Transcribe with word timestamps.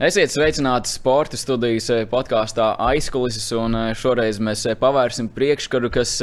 Esiet 0.00 0.32
sveicināti 0.32 0.88
sporta 0.88 1.36
studijas 1.36 1.90
eh, 1.92 2.06
podkāstā 2.08 2.70
aizkulises, 2.86 3.50
un 3.52 3.74
eh, 3.76 3.90
šoreiz 3.92 4.38
mēs 4.40 4.62
eh, 4.70 4.76
pavērsim 4.80 5.28
priekškaru, 5.34 5.90
kas 5.92 6.14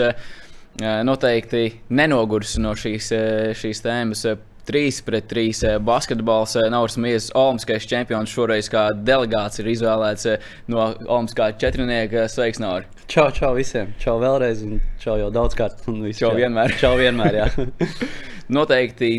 noteikti 0.78 1.62
nenogurs 1.94 2.56
no 2.62 2.74
šīs, 2.78 3.12
šīs 3.58 3.82
tēmas. 3.86 4.26
3 4.68 4.98
pret 5.06 5.30
3 5.32 5.78
basketbols. 5.86 6.58
Nauris 6.74 6.98
Mīsīs, 7.02 7.30
Olimpiskais 7.38 7.86
čempions, 7.90 8.34
šoreiz 8.34 8.68
kā 8.70 8.90
delegāts 8.94 9.62
ir 9.62 9.70
izvēlēts 9.72 10.28
no 10.74 10.90
Olimpiskā 11.06 11.54
četrnieka. 11.62 12.28
Sveiks, 12.30 12.62
Nauri! 12.62 12.90
Čau, 13.10 13.30
čau 13.34 13.54
visiem! 13.58 13.94
Čau 14.02 14.18
vēlreiz, 14.22 14.66
un 14.66 14.82
čau 15.02 15.18
jau 15.22 15.32
daudzkārt. 15.34 15.86
Čau 16.18 16.36
vienmēr! 16.38 16.78
Čau 16.82 16.94
vienmēr, 17.00 17.42
jā! 17.42 17.50
noteikti 18.58 19.16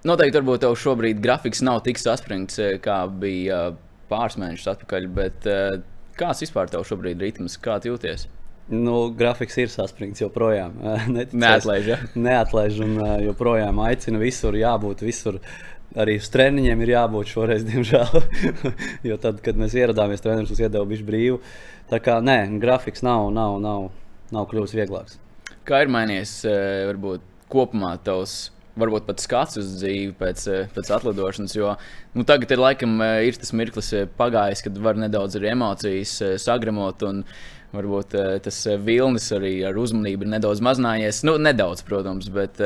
Noteikti, 0.00 0.38
varbūt 0.38 0.62
tev 0.64 0.74
šobrīd 0.80 1.18
grafiks 1.20 1.60
nav 1.60 1.82
tik 1.84 1.98
saspringts, 2.00 2.56
eh, 2.56 2.78
kā 2.80 3.02
bija 3.20 3.56
eh, 3.68 3.72
pāris 4.08 4.38
mēnešus 4.40 4.70
atpakaļ, 4.72 5.08
bet 5.12 5.48
eh, 5.50 5.74
kāds 6.16 6.40
vispār 6.40 6.70
tev 6.72 6.86
šobrīd 6.88 7.18
ir 7.18 7.26
ritms, 7.26 7.58
kā 7.60 7.76
jūties? 7.84 8.24
Nu, 8.72 9.10
grafiks 9.12 9.58
ir 9.60 9.68
saspringts 9.68 10.22
joprojām. 10.22 10.78
Neatlaiž. 11.42 11.90
Ja? 11.90 11.98
Neatlaiž 12.16 12.78
un 12.86 12.94
joprojām 13.26 13.82
aicina 13.84 14.22
visur, 14.22 14.56
jābūt 14.56 15.02
visur. 15.04 15.36
Arī 16.00 16.14
uz 16.22 16.30
treniņiem 16.32 16.84
ir 16.86 16.92
jābūt 16.94 17.32
šoreiz, 17.34 17.66
diemžēl. 17.68 18.22
jo 19.10 19.18
tad, 19.20 19.42
kad 19.44 19.58
mēs 19.60 19.74
ieradāmies, 19.76 20.22
treneris 20.24 20.54
mums 20.54 20.62
iedeva 20.62 20.86
bišķi 20.88 21.08
brīvu. 21.10 21.42
Tā 21.90 22.00
kā 22.00 22.16
nē, 22.24 22.38
grafiks 22.62 23.04
nav, 23.04 23.26
nav, 23.36 23.58
nav, 23.60 23.90
nav 24.32 24.48
kļuvis 24.48 24.78
vieglāks. 24.78 25.20
Kā 25.68 25.82
ir 25.84 25.92
mainījies 25.92 26.38
varbūt 26.88 27.26
kopumā 27.52 27.98
tavs? 28.06 28.46
Varbūt 28.78 29.06
pat 29.08 29.22
skats 29.22 29.58
uz 29.60 29.70
dzīvi 29.80 30.12
pēc, 30.18 30.42
eh, 30.50 30.68
pēc 30.74 30.90
atlidošanas. 30.96 31.54
Jo 31.56 31.76
nu, 32.14 32.24
tagad 32.24 32.50
ir 32.50 32.62
laikam 32.62 33.00
eh, 33.02 33.28
ir 33.28 33.38
tas 33.40 33.52
mirklis 33.56 33.92
eh, 33.96 34.06
pagājis, 34.18 34.64
kad 34.66 34.78
var 34.78 35.00
nedaudz 35.00 35.38
arī 35.38 35.54
emocijas 35.54 36.20
sagramot. 36.42 37.06
Un, 37.08 37.24
Varbūt 37.70 38.16
tas 38.42 38.56
vilnis 38.82 39.28
arī 39.30 39.60
ar 39.62 39.76
uzmanību 39.78 40.24
ir 40.26 40.30
nedaudz 40.32 40.58
mazinājies. 40.66 41.20
Nu, 41.22 41.36
nedaudz, 41.38 41.84
protams, 41.86 42.26
bet 42.34 42.56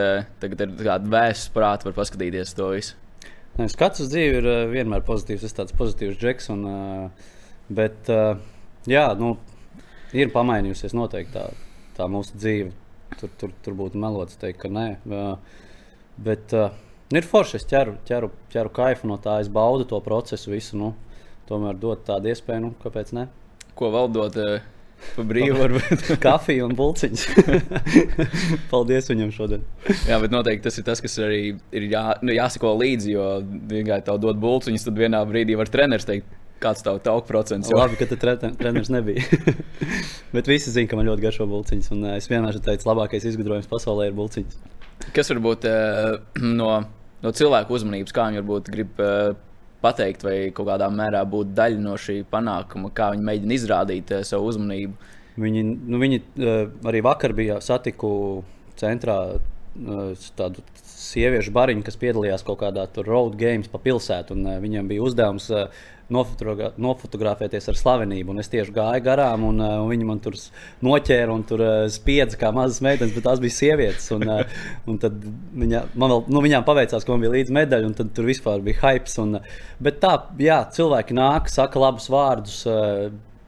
tagad 0.41 0.62
ir 0.65 0.70
tāda 0.78 1.11
vēsts 1.12 1.51
prāta, 1.53 1.84
var 1.84 1.93
paskatīties 1.98 2.55
to 2.56 2.71
visu. 2.73 2.97
Skats 3.69 4.00
uz 4.00 4.09
dzīvi 4.15 4.39
ir 4.41 4.48
vienmēr 4.73 5.05
pozitīvs. 5.05 5.45
Es 5.45 5.53
tāds 5.59 5.77
pozitīvs 5.77 6.17
džeks. 6.23 6.48
Un, 6.55 6.65
bet, 7.69 8.09
jā, 8.89 9.05
nu, 9.21 9.34
ir 10.17 10.33
pamainījusies 10.33 10.97
noteikti 10.97 11.37
tā, 11.37 11.45
tā 12.00 12.09
mūsu 12.09 12.41
dzīve. 12.41 12.73
Tur, 13.21 13.37
tur, 13.43 13.53
tur 13.61 13.77
būtu 13.77 14.00
melots 14.00 14.41
teikt, 14.41 14.62
ka 14.65 14.73
nē. 14.73 14.89
Bet 16.17 16.55
uh, 16.55 16.75
ir 17.15 17.27
forši. 17.27 17.59
Es 17.61 17.67
ķeru, 17.70 17.97
ķeru, 18.09 18.31
ķeru 18.53 18.75
kaifu 18.75 19.11
no 19.11 19.19
tā, 19.23 19.41
es 19.43 19.51
baudu 19.53 19.87
to 19.91 19.98
procesu 20.05 20.53
visu. 20.55 20.79
Nu, 20.79 20.93
tomēr 21.48 21.79
dot 21.81 22.06
tādu 22.06 22.31
iespēju, 22.33 22.69
nu, 22.69 22.77
kāpēc 22.84 23.15
ne? 23.17 23.29
Ko 23.79 23.91
vēl 23.95 24.12
dot? 24.15 24.39
Uh... 24.39 24.71
Pa 25.15 25.25
brīvu 25.27 25.59
varbūt. 25.62 26.06
Kafiju 26.25 26.69
un 26.69 26.77
buļciņas. 26.79 27.25
Paldies 28.73 29.11
viņam 29.11 29.34
šodien. 29.34 29.67
Jā, 30.09 30.19
bet 30.23 30.33
noteikti 30.34 30.67
tas 30.69 30.81
ir 30.81 30.87
tas, 30.87 31.03
kas 31.05 31.19
arī 31.23 31.43
ir 31.75 31.89
jā, 31.91 32.06
nu, 32.25 32.33
jāsako 32.34 32.75
līdzi. 32.81 33.12
Jo 33.15 33.28
vienkārši 33.43 34.09
tev 34.09 34.23
dod 34.23 34.41
buļciņas, 34.43 34.89
tad 34.89 35.05
vienā 35.05 35.21
brīdī 35.28 35.59
var 35.61 35.71
treneris 35.73 36.09
teikt, 36.09 36.31
kāds 36.62 36.84
tev 36.87 37.01
tauku 37.05 37.28
procents. 37.28 37.71
Jo... 37.71 37.83
Labi, 37.83 37.99
ka 38.01 38.09
te 38.09 38.19
treneris 38.21 38.93
nebija. 38.95 39.25
bet 40.34 40.49
visi 40.51 40.73
zina, 40.73 40.89
ka 40.91 40.99
man 40.99 41.11
ļoti 41.11 41.27
garšo 41.27 41.49
buļciņas. 41.51 41.91
Un 41.97 42.09
es 42.15 42.31
vienmēr 42.31 42.61
teicu, 42.65 42.89
labākais 42.91 43.28
izgudrojums 43.33 43.71
pasaulē 43.71 44.09
ir 44.11 44.17
buļciņas. 44.19 44.62
Kas 45.14 45.30
varbūt 45.33 45.66
uh, 45.69 46.14
no, 46.41 46.70
no 47.24 47.33
cilvēku 47.36 47.77
uzmanības, 47.77 48.14
kā 48.14 48.28
viņi 48.30 48.41
varbūt 48.41 48.70
grib 48.72 49.02
uh, 49.02 49.34
pateikt, 49.84 50.24
vai 50.24 50.36
kaut 50.56 50.70
kādā 50.70 50.88
mērā 50.92 51.24
būt 51.28 51.52
daļa 51.56 51.83
no 51.83 51.98
šī 52.00 52.22
panākuma, 52.30 52.92
kā 52.94 53.10
viņi 53.14 53.28
mēģina 53.28 53.58
izrādīt 53.58 54.14
uh, 54.14 54.25
savu 54.27 54.48
uzmanību? 54.52 55.12
Viņi, 55.44 55.64
nu, 55.66 55.98
viņi 55.98 56.20
arī 56.86 57.00
vakar 57.02 57.32
bija 57.34 57.59
satiku 57.59 58.09
centrā 58.78 59.16
tādu 60.38 60.62
sieviešu 60.87 61.50
bariņu, 61.54 61.82
kas 61.82 61.98
piedalījās 61.98 62.44
kaut 62.47 62.60
kādā 62.60 62.84
road 63.03 63.34
games 63.41 63.66
pa 63.70 63.81
pilsētu. 63.82 64.37
Viņiem 64.62 64.87
bija 64.93 65.03
uzdevums 65.03 65.48
uh, 65.50 65.66
nofotografēties 66.12 67.69
ar 67.70 67.78
slavenību. 67.78 68.34
Un 68.34 68.42
es 68.42 68.50
tieši 68.53 68.75
gāju 68.75 69.04
garām, 69.04 69.47
un, 69.48 69.60
uh, 69.62 69.76
un 69.82 69.91
viņi 69.92 70.09
man 70.09 70.20
tur 70.25 70.37
noķēra 70.84 71.32
un 71.32 71.44
tur 71.48 71.65
uh, 71.65 71.75
spiedza 71.92 72.38
kā 72.41 72.50
mazas 72.54 72.82
meitenes, 72.84 73.15
bet 73.16 73.25
tās 73.26 73.42
bija 73.42 73.56
sievietes. 73.56 74.10
Un, 74.16 74.26
uh, 74.28 74.64
un 74.91 75.00
tad 75.00 75.16
viņa, 75.64 75.84
man 75.94 76.16
vēl, 76.16 76.25
nu, 76.28 76.44
viņām 76.44 76.66
paveicās, 76.69 77.04
ka 77.04 77.14
man 77.14 77.25
bija 77.25 77.34
līdzi 77.37 77.56
medaļa, 77.56 77.93
un 77.93 78.16
tur 78.16 78.28
vispār 78.28 78.64
bija 78.64 78.82
hype. 78.82 79.12
Un, 79.22 79.38
bet 79.84 80.03
tā, 80.03 80.16
jā, 80.43 80.60
cilvēki 80.76 81.16
nāk, 81.16 81.53
saka 81.53 81.87
labus 81.87 82.10
vārdus. 82.12 82.64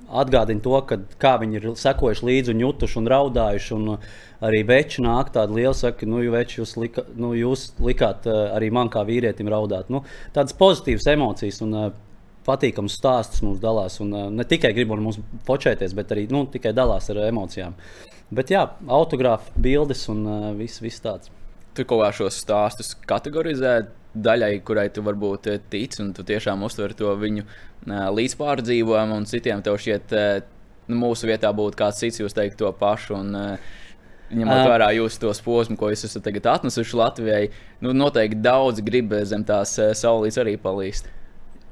Atgādina 0.07 0.63
to, 0.63 0.77
ka, 0.87 1.01
kā 1.19 1.33
viņi 1.43 1.57
ir 1.59 1.65
sekojuši 1.81 2.27
līdzi 2.29 2.53
un 2.55 2.61
jutuši 2.63 3.01
un 3.01 3.09
raudājuši. 3.11 3.75
Un, 3.75 3.99
arī 4.47 4.61
veči 4.69 5.01
nāk 5.01 5.31
tādi 5.33 5.57
lieli, 5.57 5.75
saka, 5.75 6.07
nu, 6.07 6.21
veči, 6.31 6.61
jūs, 6.61 6.75
lika, 6.77 7.07
nu, 7.17 7.31
jūs 7.35 7.71
likāt 7.83 8.29
arī 8.29 8.69
man 8.71 8.91
kā 8.93 9.01
vīrietim 9.09 9.49
raudāt. 9.51 9.89
Nu, 9.91 10.03
tādas 10.37 10.55
pozitīvas 10.61 11.09
emocijas. 11.15 11.63
Un, 11.65 11.73
uh, 11.73 11.89
patīkams 12.47 12.97
stāsts 12.99 13.43
mums 13.45 13.61
dalās. 13.63 13.99
Un, 14.05 14.15
uh, 14.15 14.29
ne 14.33 14.47
tikai 14.49 14.73
grib 14.77 14.95
ar 14.95 15.03
mums 15.03 15.21
fočēties, 15.49 15.95
bet 15.97 16.15
arī 16.15 16.27
nu, 16.33 16.45
tikai 16.51 16.75
dalās 16.77 17.11
ar 17.13 17.25
emocijām. 17.27 17.77
Bet 18.35 18.51
jā, 18.51 18.65
autogrāfi, 18.91 19.55
bildes 19.63 20.07
un 20.13 20.25
uh, 20.27 20.51
viss, 20.59 20.83
viss 20.83 21.03
tāds. 21.03 21.31
Tu 21.77 21.85
kaut 21.85 22.03
kā 22.03 22.11
šos 22.23 22.41
stāstus 22.41 22.95
kategorizē 23.07 23.79
daļai, 24.17 24.53
kurai 24.67 24.89
tu 24.91 25.05
varbūt 25.05 25.51
tici, 25.71 26.01
un 26.03 26.13
tu 26.17 26.25
tiešām 26.27 26.63
uztver 26.67 26.95
to 26.97 27.13
viņu 27.21 27.45
uh, 27.45 28.07
līdzpārdzīvojumu, 28.17 29.21
un 29.21 29.29
citiem 29.29 29.63
tev 29.65 29.79
šķiet, 29.83 30.15
uh, 30.17 30.39
mūsu 30.91 31.29
vietā 31.31 31.51
būtu 31.55 31.79
kāds 31.79 32.01
cits, 32.03 32.23
jūs 32.23 32.37
teikt 32.37 32.59
to 32.63 32.71
pašu. 32.81 33.21
Un, 33.21 33.35
uh, 33.35 33.75
Ņemot 34.27 34.65
vērā 34.67 34.89
jūsu 34.97 35.21
tos 35.23 35.39
posmus, 35.39 35.79
ko 35.79 35.93
jūs 35.93 36.01
esat 36.09 36.25
atnesuši 36.27 36.97
Latvijai, 36.99 37.45
nu, 37.79 37.93
noteikti 37.95 38.41
daudz 38.43 38.83
grib 38.83 39.15
zem 39.23 39.45
tās 39.47 39.77
saulītes 40.01 40.41
arī 40.43 40.57
palīst. 40.59 41.07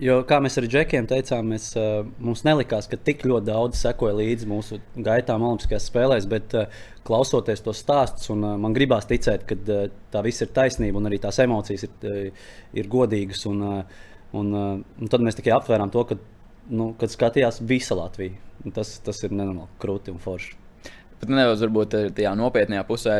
Jo, 0.03 0.17
kā 0.27 0.41
mēs 0.43 0.57
ar 0.59 0.65
džekiem 0.67 1.07
teicām, 1.07 1.53
mēs, 1.55 1.69
uh, 1.79 2.01
mums 2.19 2.41
nelikās, 2.43 2.89
ka 2.91 2.97
tik 2.99 3.21
ļoti 3.31 3.47
daudz 3.47 3.79
sekoja 3.79 4.17
līdzi 4.19 4.49
mūsu 4.51 4.81
gaitām 4.99 5.45
Olimpiskajās 5.47 5.87
spēlēs, 5.87 6.27
bet 6.31 6.57
uh, 6.59 6.81
klausoties 7.07 7.63
to 7.63 7.71
stāstus, 7.79 8.27
un 8.35 8.43
uh, 8.43 8.57
man 8.59 8.75
gribās 8.75 9.07
ticēt, 9.07 9.45
ka 9.47 9.55
uh, 9.55 9.85
tā 10.11 10.25
viss 10.27 10.43
ir 10.43 10.51
taisnība 10.57 10.99
un 10.99 11.07
arī 11.07 11.21
tās 11.23 11.39
emocijas 11.45 11.87
ir, 11.87 11.95
uh, 12.11 12.51
ir 12.75 12.91
godīgas. 12.91 13.45
Un, 13.47 13.63
uh, 13.63 14.03
un, 14.35 14.51
uh, 14.51 14.75
un 14.83 15.15
tad 15.15 15.23
mēs 15.23 15.39
tikai 15.39 15.55
aptvērām 15.61 15.95
to, 15.95 16.03
ka, 16.11 16.19
nu, 16.75 16.91
kad 16.99 17.15
skatījās 17.15 17.63
visa 17.63 17.95
Latvija. 17.95 18.35
Tas, 18.75 18.97
tas 19.05 19.23
ir 19.23 19.31
nenormāli 19.31 19.79
krūti 19.79 20.11
un 20.11 20.19
forši. 20.19 20.59
Bet 21.21 21.31
nedaudz 21.31 21.63
varbūt 21.69 21.95
tajā 22.19 22.35
nopietnējā 22.43 22.83
pusē 22.89 23.19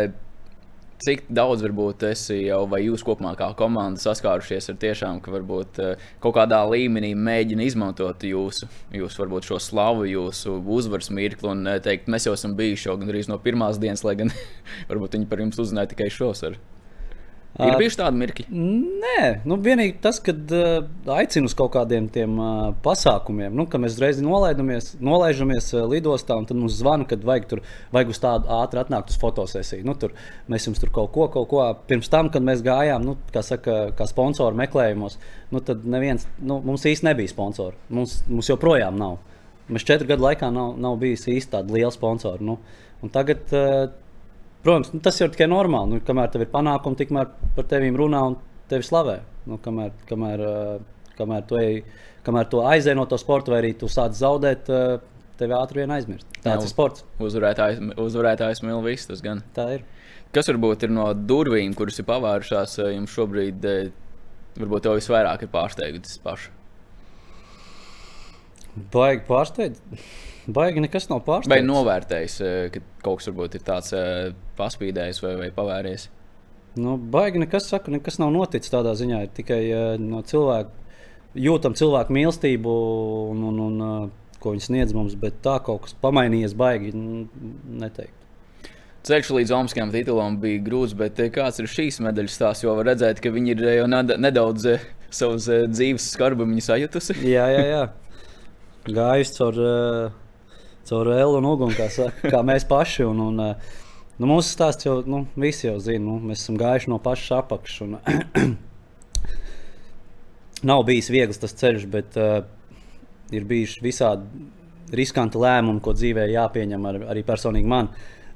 Cik 1.03 1.25
daudz 1.35 1.65
varbūt 1.65 2.05
esi 2.07 2.37
jau 2.45 2.61
vai 2.71 2.85
jūs 2.85 3.03
kopumā 3.05 3.33
kā 3.39 3.49
komanda 3.59 3.99
saskārušies 3.99 4.71
ar 4.71 4.77
tiešām, 4.81 5.19
ka 5.25 5.33
varbūt 5.35 5.81
uh, 5.83 6.05
kaut 6.23 6.37
kādā 6.37 6.61
līmenī 6.71 7.11
mēģina 7.19 7.67
izmantot 7.67 8.23
jūsu, 8.25 8.69
jūsu 8.95 9.25
varbūt 9.25 9.49
šo 9.51 9.59
slavu, 9.63 10.07
jūsu 10.07 10.61
uzvaras 10.77 11.11
mirkli 11.11 11.51
un 11.51 11.67
uh, 11.67 11.81
teikt, 11.83 12.07
mēs 12.13 12.29
jau 12.29 12.37
esam 12.39 12.55
bijuši 12.59 12.89
jau 12.89 12.95
gandrīz 13.01 13.29
no 13.29 13.41
pirmās 13.43 13.83
dienas, 13.83 14.07
lai 14.07 14.15
gan 14.23 14.31
varbūt 14.93 15.19
viņi 15.19 15.29
par 15.33 15.43
jums 15.43 15.61
uzzināja 15.67 15.93
tikai 15.97 16.13
šovasar. 16.15 16.61
Ir 17.55 17.77
bijuši 17.79 17.99
tādi 18.01 18.19
mirkļi? 18.19 18.45
Nē, 18.51 19.19
nu, 19.47 19.55
vienīgi 19.63 20.01
tas, 20.03 20.17
kad 20.23 20.51
uh, 20.57 20.89
aicinu 21.15 21.47
uz 21.47 21.55
kaut 21.55 21.71
kādiem 21.77 22.09
tiem 22.11 22.35
uh, 22.43 22.73
pasākumiem, 22.83 23.55
nu, 23.55 23.69
ka 23.71 23.79
mēs 23.79 23.95
reiz 24.03 24.19
nolaižamies 24.25 25.71
uh, 25.77 25.85
lidostā, 25.91 26.35
un 26.41 26.49
tad 26.49 26.59
mums 26.59 26.81
zvana, 26.81 27.07
kad 27.07 27.23
vajag, 27.23 27.47
tur, 27.53 27.63
vajag 27.95 28.11
uz 28.11 28.21
tādu 28.25 28.51
ātri 28.59 28.83
atnākt 28.83 29.15
uz 29.15 29.21
fotosesiju. 29.23 29.87
Nu, 29.87 29.95
tur, 29.95 30.17
mēs 30.51 30.67
jums 30.67 30.83
tur 30.83 30.91
kaut 30.99 31.13
ko, 31.15 31.29
kaut 31.37 31.47
ko 31.53 31.69
pirms 31.87 32.11
tam, 32.11 32.33
kad 32.35 32.43
mēs 32.43 32.65
gājām, 32.67 33.07
nu, 33.07 33.15
kā, 33.31 33.45
saka, 33.47 33.79
kā 33.95 34.11
sponsoru 34.11 34.59
meklējumos, 34.59 35.21
nu, 35.55 35.63
tad 35.63 35.87
neviens, 35.87 36.27
nu, 36.43 36.59
mums 36.67 36.89
īsti 36.91 37.13
nebija 37.13 37.31
sponsori. 37.31 37.79
Mums, 37.95 38.25
mums 38.33 38.51
joprojām 38.51 38.99
nav. 38.99 39.21
Mēs 39.71 39.87
četru 39.87 40.11
gadu 40.11 40.27
laikā 40.27 40.51
nav, 40.53 40.75
nav 40.83 40.99
bijis 41.01 41.29
īsti 41.31 41.55
tāda 41.55 41.79
liela 41.79 41.95
sponsora. 41.95 42.43
Nu, 42.43 42.59
tagad 43.15 43.55
uh, 43.55 43.87
Protams, 44.65 44.91
nu, 44.95 45.01
tas 45.05 45.21
ir 45.21 45.33
tikai 45.33 45.49
normāli. 45.53 45.93
Nu, 45.93 46.03
kamēr 46.05 46.31
tev 46.33 46.47
ir 46.47 46.53
panākumi, 46.53 46.97
tikmēr 46.97 47.33
par 47.57 47.67
tevi 47.69 47.91
runā 47.93 48.23
un 48.31 48.39
tevi 48.71 48.87
slavē. 48.87 49.19
Nu, 49.51 49.59
kamēr, 49.61 49.93
kamēr, 50.09 50.45
kamēr, 51.19 51.43
tu 51.51 51.59
ej, 51.61 51.83
kamēr 52.25 52.49
tu 52.49 52.63
aizēji 52.65 52.97
no 52.97 53.05
to 53.11 53.19
sporta, 53.21 53.53
vai 53.53 53.61
arī 53.61 53.75
tu 53.77 53.91
sāc 53.93 54.17
zaudēt, 54.17 54.71
tevi 55.41 55.57
ātri 55.59 55.83
vien 55.83 55.93
aizmirst. 55.93 56.27
Tāds 56.41 56.65
Jā, 56.65 56.71
ir 56.71 56.73
sports. 56.73 57.05
Uzvarētājs, 57.21 57.83
uzvarētājs 58.01 58.65
mīl 58.65 58.81
visu 58.87 59.13
tas 59.13 59.21
gan. 59.25 59.45
Tā 59.57 59.69
ir. 59.77 59.85
Kas 60.35 60.49
varbūt 60.51 60.89
ir 60.89 60.95
no 60.97 61.11
durvīm, 61.15 61.77
kuras 61.79 62.01
ir 62.01 62.09
pavērušās 62.09 62.81
jums 62.89 63.13
šobrīd, 63.15 63.69
varbūt 64.59 64.89
jau 64.89 64.97
visvairāk 64.97 65.45
ir 65.45 65.53
pārsteigts 65.53 66.17
pašs? 66.25 66.49
Baigi 68.95 69.23
pārsteigts. 69.29 70.01
Baigi 70.45 70.83
nekas 70.85 71.09
nav 71.09 71.23
pārsteigts. 71.25 71.53
Vai 71.53 71.63
novērtējis, 71.65 72.37
eh, 72.45 72.67
ka 72.75 72.83
kaut 73.05 73.21
kas 73.21 73.31
varbūt 73.31 73.57
ir 73.57 73.65
tāds 73.65 73.95
eh, 73.97 74.35
paspīdējis 74.59 75.23
vai, 75.25 75.35
vai 75.41 75.51
pavēries? 75.55 76.09
Nu, 76.81 76.97
baigi 76.99 77.41
nekas, 77.41 77.69
saku, 77.71 77.95
nekas 77.95 78.19
nav 78.21 78.33
noticis 78.35 78.73
tādā 78.73 78.97
ziņā. 78.99 79.23
Ir 79.23 79.31
tikai 79.37 79.61
uh, 79.71 79.93
no 80.03 80.25
cilvēku 80.27 80.75
jūtam 81.39 81.77
cilvēku 81.79 82.15
mīlestību 82.17 82.73
un, 83.31 83.45
un, 83.47 83.61
un 83.63 83.85
uh, 83.85 84.09
ko 84.45 84.53
viņi 84.53 84.67
sniedz 84.67 84.93
mums, 84.97 85.17
bet 85.19 85.41
tā 85.45 85.57
kaut 85.65 85.87
kas 85.87 85.97
pamainījies 86.03 86.57
baigi 86.59 86.93
neteikt. 86.95 88.21
Ceļš 89.05 89.31
līdz 89.37 89.51
Omaskajam 89.53 89.91
titulam 89.93 90.39
bija 90.41 90.63
grūts, 90.65 90.95
bet 90.97 91.19
eh, 91.21 91.29
kāds 91.33 91.61
ir 91.61 91.69
šīs 91.69 92.01
medaļas 92.05 92.39
stāsts? 92.39 92.65
Jo 92.65 92.73
var 92.79 92.89
redzēt, 92.89 93.21
ka 93.21 93.33
viņi 93.33 93.53
ir 93.53 93.65
eh, 93.65 93.75
jau 93.83 93.89
nedaudz 93.91 94.65
eh, 94.73 94.87
savas 95.13 95.49
dzīves 95.69 96.07
skarbumu 96.15 96.61
sajutusi. 96.65 97.19
jā, 97.35 97.45
jā, 97.53 97.65
jā. 97.69 97.83
Gājusi 98.89 99.37
caur, 99.37 99.61
caur 100.89 101.11
elu 101.15 101.41
un 101.41 101.49
uguni, 101.49 101.77
kā, 101.79 101.89
saka, 101.93 102.31
kā 102.33 102.41
mēs 102.47 102.67
paši. 102.69 103.03
Un, 103.09 103.19
un, 103.29 103.37
nu, 104.19 104.31
mūsu 104.31 104.55
stāsts 104.55 104.87
jau 104.87 104.95
nu, 105.09 105.19
visi 105.41 105.69
jau 105.69 105.79
zina. 105.83 106.05
Nu, 106.07 106.15
mēs 106.31 106.39
esam 106.45 106.57
gājuši 106.61 106.93
no 106.93 106.99
pašas 107.03 107.31
apakšas. 107.41 107.95
Nav 110.71 110.81
bijis 110.89 111.09
viegls 111.13 111.41
tas 111.43 111.57
ceļš, 111.61 111.83
bet 111.93 112.11
uh, 112.21 112.37
ir 113.35 113.43
bijuši 113.49 113.85
visādi 113.85 114.25
riskanti 114.95 115.41
lēmumi, 115.41 115.83
ko 115.85 115.91
dzīvē 115.97 116.29
jāpieņem 116.33 116.87
ar, 116.89 117.01
arī 117.15 117.23
personīgi 117.27 117.69
man. 117.69 117.87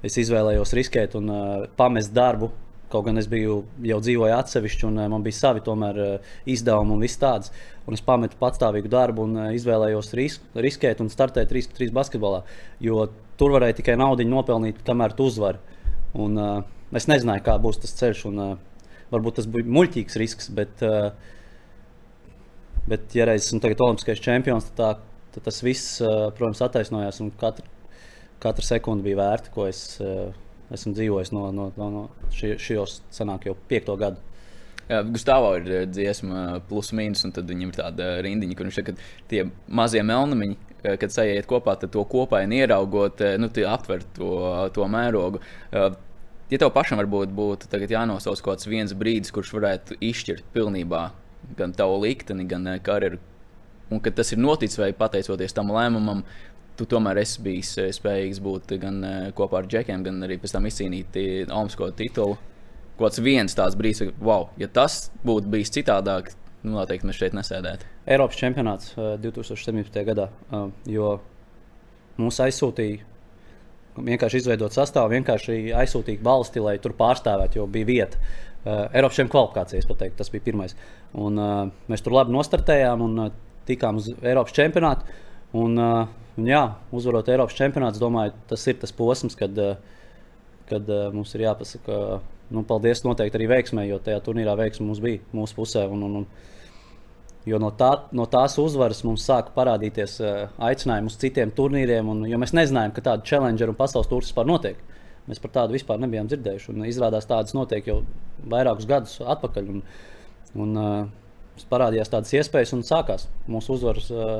Es 0.05 0.15
izvēlējos 0.21 0.75
riskēt 0.79 1.17
un 1.19 1.31
uh, 1.33 1.39
pamest 1.79 2.12
darbu. 2.15 2.51
Kaut 2.93 3.05
gan 3.05 3.20
es 3.20 3.29
biju 3.29 3.62
jau 3.85 3.99
dzīvoju 4.00 4.35
atsevišķi, 4.38 4.87
un 4.88 5.00
uh, 5.02 5.08
man 5.12 5.25
bija 5.25 5.37
savi 5.37 5.62
tomēr, 5.64 6.00
uh, 6.00 6.37
izdevumi 6.49 6.94
un 6.96 7.05
viss 7.05 7.20
tāds. 7.20 7.52
Un 7.88 7.96
es 7.96 8.05
pametu 8.05 8.38
patstāvīgu 8.40 8.90
darbu 8.93 9.26
un 9.29 9.37
uh, 9.37 9.49
izvēlējos 9.56 10.14
risk, 10.17 10.44
riskēt 10.56 11.02
un 11.05 11.12
startēt 11.12 11.52
3-3 11.52 11.93
basketbolā. 11.96 12.44
Jo 12.85 13.11
tur 13.40 13.52
varēja 13.56 13.81
tikai 13.82 13.99
naudu 14.00 14.25
nopelnīt, 14.29 14.81
kamēr 14.87 15.17
tu 15.17 15.29
uzvari. 15.29 15.61
Un, 16.17 16.40
uh, 16.40 16.62
es 16.96 17.11
nezināju, 17.11 17.44
kā 17.44 17.58
būs 17.61 17.82
tas 17.85 17.93
ceļš. 18.00 18.25
Un, 18.32 18.44
uh, 18.44 18.94
varbūt 19.12 19.41
tas 19.41 19.49
bija 19.49 19.69
muļķīgs 19.76 20.20
risks, 20.20 20.49
bet 20.55 20.87
uh, 20.87 21.11
Bet, 22.88 23.11
ja 23.12 23.26
reiz 23.29 23.44
esmu 23.44 23.61
olimpiskais 23.61 24.20
čempions, 24.25 24.70
tad, 24.70 24.79
tā, 24.79 25.32
tad 25.34 25.44
tas 25.50 25.58
viss, 25.61 25.99
protams, 26.38 26.62
attaisnojās. 26.64 27.19
Katra, 27.37 27.67
katra 28.41 28.64
sekunde 28.64 29.05
bija 29.05 29.19
vērta, 29.19 29.52
ko 29.52 29.67
es 29.69 29.82
esmu 30.75 30.94
dzīvojis 30.97 31.32
no, 31.35 31.49
no, 31.55 31.69
no, 31.76 31.91
no 31.94 32.06
šajos 32.35 33.00
senāk 33.15 33.49
jau 33.49 33.56
piekto 33.70 33.97
gadu. 34.00 34.20
Jā, 34.88 35.03
Gustavs 35.05 35.69
ir 35.69 35.88
dziesma, 35.91 36.62
plus 36.69 36.94
mīnus, 36.97 37.26
un 37.29 37.35
tad 37.37 37.49
viņam 37.50 37.73
ir 37.73 37.76
tāda 37.76 38.09
rindiņa, 38.25 38.56
kur 38.56 38.69
viņš 38.69 38.79
saka, 38.81 38.94
ka 38.97 39.29
tie 39.29 39.43
mazie 39.69 40.00
melnamiņi, 40.06 40.56
kad 41.03 41.12
sajiet 41.12 41.49
kopā, 41.50 41.75
tad 41.76 41.93
to 41.93 42.05
kopā 42.09 42.41
ieraugot, 42.47 43.20
nu, 43.43 43.50
aptver 43.69 44.05
to, 44.17 44.31
to 44.73 44.88
mērogu. 44.88 45.43
Ja 46.49 46.56
tev 46.56 46.70
pašam 46.73 46.97
varbūt 47.03 47.35
būtu 47.37 47.82
jānosauc 47.93 48.41
kaut 48.41 48.56
kāds 48.56 48.69
viens 48.70 48.94
brīdis, 48.97 49.35
kurš 49.37 49.53
varētu 49.59 49.99
izšķirt 50.00 50.47
pilnībā 50.55 51.11
gan 51.59 51.75
tavu 51.76 52.00
likteni, 52.03 52.47
gan 52.49 52.67
eh, 52.67 52.81
karjeru. 52.81 53.19
Un 53.93 54.00
kad 54.05 54.17
tas 54.17 54.32
ir 54.32 54.41
noticis, 54.41 54.79
vai 54.81 54.93
pateicoties 54.97 55.55
tam 55.56 55.73
lēmumam, 55.73 56.25
tu 56.79 56.87
tomēr 56.89 57.23
esi 57.23 57.43
bijis 57.45 57.73
eh, 57.83 57.91
spējīgs 57.95 58.43
būt 58.45 58.77
gan 58.83 59.01
eh, 59.05 59.17
kopā 59.37 59.63
ar 59.63 59.71
džekiem, 59.71 60.05
gan 60.07 60.23
arī 60.27 60.39
pēc 60.41 60.55
tam 60.55 60.69
izcīnīt 60.71 61.19
Olimpisko 61.49 61.91
titulu. 61.99 62.39
Kāds 62.99 63.21
viens 63.23 63.55
tāds 63.55 63.77
brīdis, 63.79 64.11
wow, 64.19 64.49
ja 64.59 64.67
tas 64.75 65.09
būtu 65.27 65.51
bijis 65.53 65.71
citādāk, 65.77 66.33
nu, 66.65 66.75
noteikti 66.75 67.07
mēs 67.07 67.21
šeit 67.21 67.37
nesēdētu. 67.39 67.87
Eiropas 68.11 68.41
čempionāts 68.41 68.97
2017. 69.23 70.01
gadā, 70.09 70.27
jo 70.91 71.13
mūs 72.19 72.41
aizsūtīja 72.43 73.05
vienkārši 74.03 74.43
izveidot 74.43 74.75
sastāvu, 74.75 75.15
vienkārši 75.15 75.61
aizsūtīt 75.79 76.23
balsti, 76.27 76.63
lai 76.63 76.77
tur 76.83 76.97
pārstāvētu, 76.99 77.61
jo 77.61 77.69
bija 77.71 77.87
vieta. 77.87 78.19
Uh, 78.59 78.85
Eiropas 78.91 79.19
šiem 79.19 79.31
kvalifikācijas, 79.31 79.87
pateikt, 79.89 80.17
tas 80.19 80.31
bija 80.35 80.45
pirmais. 80.45 80.75
Un, 81.15 81.39
uh, 81.39 81.71
mēs 81.91 82.03
tur 82.05 82.15
labi 82.17 82.35
nostartējām 82.35 83.05
un 83.07 83.23
uh, 83.23 83.31
tikām 83.71 84.01
uz 84.03 84.11
Eiropas 84.19 84.55
čempionātu. 84.59 85.07
Uh, 85.07 85.29
un, 85.56 85.79
jā, 86.49 86.65
uzvarot 86.95 87.31
Eiropas 87.33 87.56
čempionātu, 87.59 88.00
domāju, 88.03 88.35
tas 88.50 88.67
ir 88.71 88.79
tas 88.83 88.93
posms, 88.95 89.37
kad, 89.39 89.56
uh, 89.62 89.79
kad 90.69 90.91
uh, 90.93 91.09
mums 91.15 91.33
ir 91.35 91.47
jāpasaka, 91.47 92.21
nu, 92.55 92.65
paldies 92.69 93.05
noteikti 93.06 93.41
arī 93.41 93.49
veiksmē, 93.55 93.87
jo 93.89 94.00
tajā 94.03 94.21
turnīrā 94.25 94.55
veiksme 94.59 94.87
mums 94.89 95.03
bija 95.05 95.23
mūsu 95.37 95.56
pusē. 95.59 95.87
Un, 95.93 96.05
un, 96.09 96.21
un, 96.23 96.29
jo 97.49 97.61
no, 97.62 97.73
tā, 97.77 97.91
no 98.17 98.29
tās 98.31 98.59
uzvaras 98.61 99.03
mums 99.06 99.25
sāka 99.29 99.55
parādīties 99.56 100.19
aicinājumi 100.69 101.12
uz 101.12 101.19
citiem 101.21 101.53
turnīriem, 101.56 102.09
un, 102.12 102.25
jo 102.29 102.41
mēs 102.41 102.55
nezinājām, 102.56 102.94
ka 102.97 103.05
tāda 103.11 103.29
challenger 103.29 103.73
un 103.73 103.79
pasaules 103.79 104.11
turnīrs 104.11 104.33
vispār 104.33 104.49
notiek. 104.49 104.85
Mēs 105.29 105.41
par 105.43 105.53
tādu 105.53 105.77
vispār 105.77 106.01
nebijām 106.01 106.29
dzirdējuši. 106.31 106.71
Un 106.73 106.87
izrādās, 106.89 107.27
tādas 107.29 107.53
notiek 107.53 107.85
jau 107.91 107.99
vairākus 108.49 108.89
gadus 108.89 109.19
atpakaļ. 109.21 109.67
Un, 109.75 109.83
un, 110.56 110.79
uh, 110.81 111.67
parādījās 111.69 112.09
tādas 112.12 112.33
iespējas, 112.39 112.73
un 112.77 112.85
sākās 112.87 113.27
mūsu 113.51 113.75
uzvaras, 113.77 114.09
uh, 114.15 114.39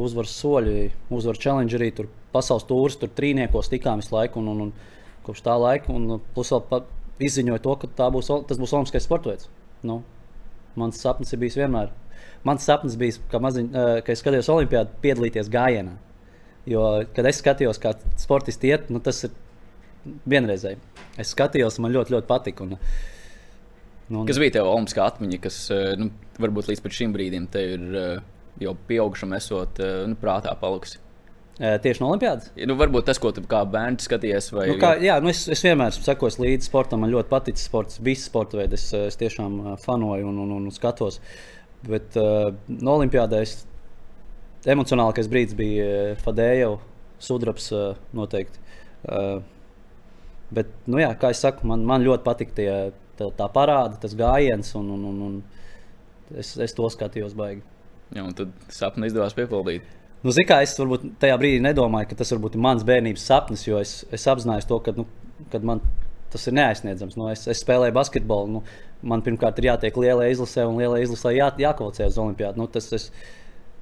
uzvaras 0.00 0.32
soļi, 0.40 0.90
uzvaras 1.12 1.42
challengerī, 1.42 1.90
tur 1.96 2.08
pasaules 2.32 2.64
tūris, 2.68 2.96
tur 3.00 3.12
trīniekos 3.12 3.70
tikām 3.72 4.00
visu 4.00 4.14
laiku. 4.14 4.40
Un, 4.40 4.52
un, 4.52 4.66
un, 4.68 4.92
kopš 5.26 5.44
tā 5.46 5.54
laika, 5.58 5.92
un 5.94 6.18
plus 6.34 6.50
vēl 6.50 6.82
izziņoja 7.22 7.62
to, 7.62 7.76
ka 7.84 8.08
būs, 8.10 8.30
tas 8.48 8.58
būs 8.58 8.72
Olimpiskais 8.74 9.06
sports 9.06 9.28
veids. 9.30 9.50
Nu, 9.86 10.00
mans 10.78 10.98
sapnis 11.02 11.32
ir 11.34 11.42
bijis 11.42 11.58
vienmēr. 11.60 11.92
Mans 12.46 12.66
sapnis 12.66 12.96
bija, 12.98 13.20
ka, 13.30 13.38
maziņ, 13.42 13.68
uh, 13.70 13.92
ka 14.02 14.14
es 14.14 14.22
skatījos 14.22 14.50
Olimpijādā, 14.50 14.90
piedalīties 15.04 15.50
gājienā. 15.52 15.94
Jo, 16.66 16.82
kad 17.14 17.26
es 17.26 17.38
skatījos, 17.42 17.78
kā 17.82 17.94
sportisti 18.18 18.70
iet, 18.70 18.90
nu, 18.90 19.02
tas 19.02 19.24
ir 19.26 19.34
vienreizēji. 20.30 20.78
Es 21.22 21.32
skatījos, 21.34 21.78
man 21.82 21.94
ļoti, 21.94 22.14
ļoti 22.14 22.28
patika. 22.28 22.66
Un, 22.66 22.76
nu, 24.10 24.24
kas 24.26 24.38
bija 24.42 24.58
tev 24.58 24.70
olimpiskā 24.70 25.06
atmiņa, 25.06 25.40
kas 25.42 25.58
nu, 25.98 26.10
varbūt 26.42 26.70
līdz 26.70 26.98
šim 26.98 27.14
brīdim 27.14 27.48
te 27.50 27.64
ir 27.76 27.98
eh, 27.98 28.22
jau 28.60 28.74
pieaugušam, 28.88 29.32
esot 29.38 29.80
eh, 29.82 30.02
nu, 30.10 30.18
prātā 30.20 30.54
palikusi? 30.58 31.00
Tieši 31.62 32.00
no 32.00 32.08
Olimpijas? 32.08 32.48
Nu, 32.66 32.74
varbūt 32.80 33.04
tas, 33.06 33.18
ko 33.22 33.30
tu 33.36 33.42
kā 33.46 33.60
bērns 33.68 34.08
skaties. 34.08 34.48
Vai... 34.56 34.64
Nu, 34.72 34.78
kā, 34.80 34.94
jā, 35.04 35.18
nu 35.22 35.28
es, 35.30 35.44
es 35.52 35.60
vienmēr 35.62 35.92
sekoju 35.94 36.40
līdzi 36.42 36.66
sportam. 36.66 37.04
Man 37.04 37.12
ļoti 37.12 37.30
patīk 37.30 37.60
sports, 37.60 38.00
visi 38.02 38.24
sporta 38.24 38.58
veidi. 38.58 38.74
Es, 38.80 38.88
es 38.96 39.20
tiešām 39.20 39.60
fanoju 39.84 40.30
un, 40.32 40.40
un, 40.42 40.54
un 40.56 40.72
skatos. 40.74 41.20
Bet 41.86 42.16
uh, 42.18 42.48
no 42.72 42.96
Olimpijas 42.96 43.52
emocionālākais 44.74 45.28
brīdis 45.30 45.54
bija 45.58 46.16
Fadēja, 46.24 46.72
Sudrabs 47.22 47.68
uh, 47.76 48.00
noteikti. 48.16 48.58
Uh, 49.04 49.44
Bet, 50.52 50.72
nu, 50.90 51.00
jā, 51.00 51.12
kā 51.16 51.30
jau 51.32 51.46
teicu, 51.46 51.68
man, 51.70 51.84
man 51.88 52.04
ļoti 52.04 52.26
patīk 52.26 52.50
tā, 52.56 53.28
tā 53.38 53.48
parāda, 53.54 53.96
tas 54.02 54.14
gājiens, 54.18 54.74
un, 54.76 54.90
un, 54.96 55.04
un, 55.08 55.20
un 55.28 56.40
es, 56.42 56.54
es 56.60 56.76
to 56.76 56.88
skatījos 56.92 57.36
baigi. 57.38 57.62
Jā, 58.12 58.22
un 58.22 58.36
tad 58.36 58.52
sapni 58.72 59.08
izdevās 59.08 59.34
piepildīt. 59.36 59.84
Nu, 60.22 60.30
Zinu, 60.30 60.46
kā 60.46 60.60
es 60.62 60.76
varbūt 60.78 61.06
tajā 61.22 61.34
brīdī 61.40 61.58
nedomāju, 61.64 62.10
ka 62.10 62.20
tas 62.20 62.30
varbūt 62.34 62.54
ir 62.54 62.62
mans 62.62 62.84
bērnības 62.86 63.24
sapnis, 63.26 63.64
jo 63.66 63.80
es, 63.82 64.02
es 64.14 64.26
apzinājos 64.30 64.68
to, 64.70 64.78
ka 64.84 64.94
nu, 64.94 65.06
man 65.66 65.80
tas 66.32 66.46
ir 66.46 66.54
neaizsniedzams. 66.56 67.16
Nu, 67.18 67.26
es, 67.32 67.44
es 67.50 67.62
spēlēju 67.64 67.96
basketbolu. 67.96 68.58
Nu, 68.58 68.62
man 69.08 69.24
pirmkārt 69.24 69.58
ir 69.58 69.72
jātiek 69.72 69.98
lielai 69.98 70.30
izlasē, 70.32 70.66
un 70.68 70.78
lielai 70.80 71.02
izlasē 71.04 71.34
jā, 71.34 71.48
jākvalcē 71.64 72.06
uz 72.12 72.20
olimpiādu. 72.22 72.62
Nu, 72.62 72.68
tas, 72.70 72.86
es 72.94 73.08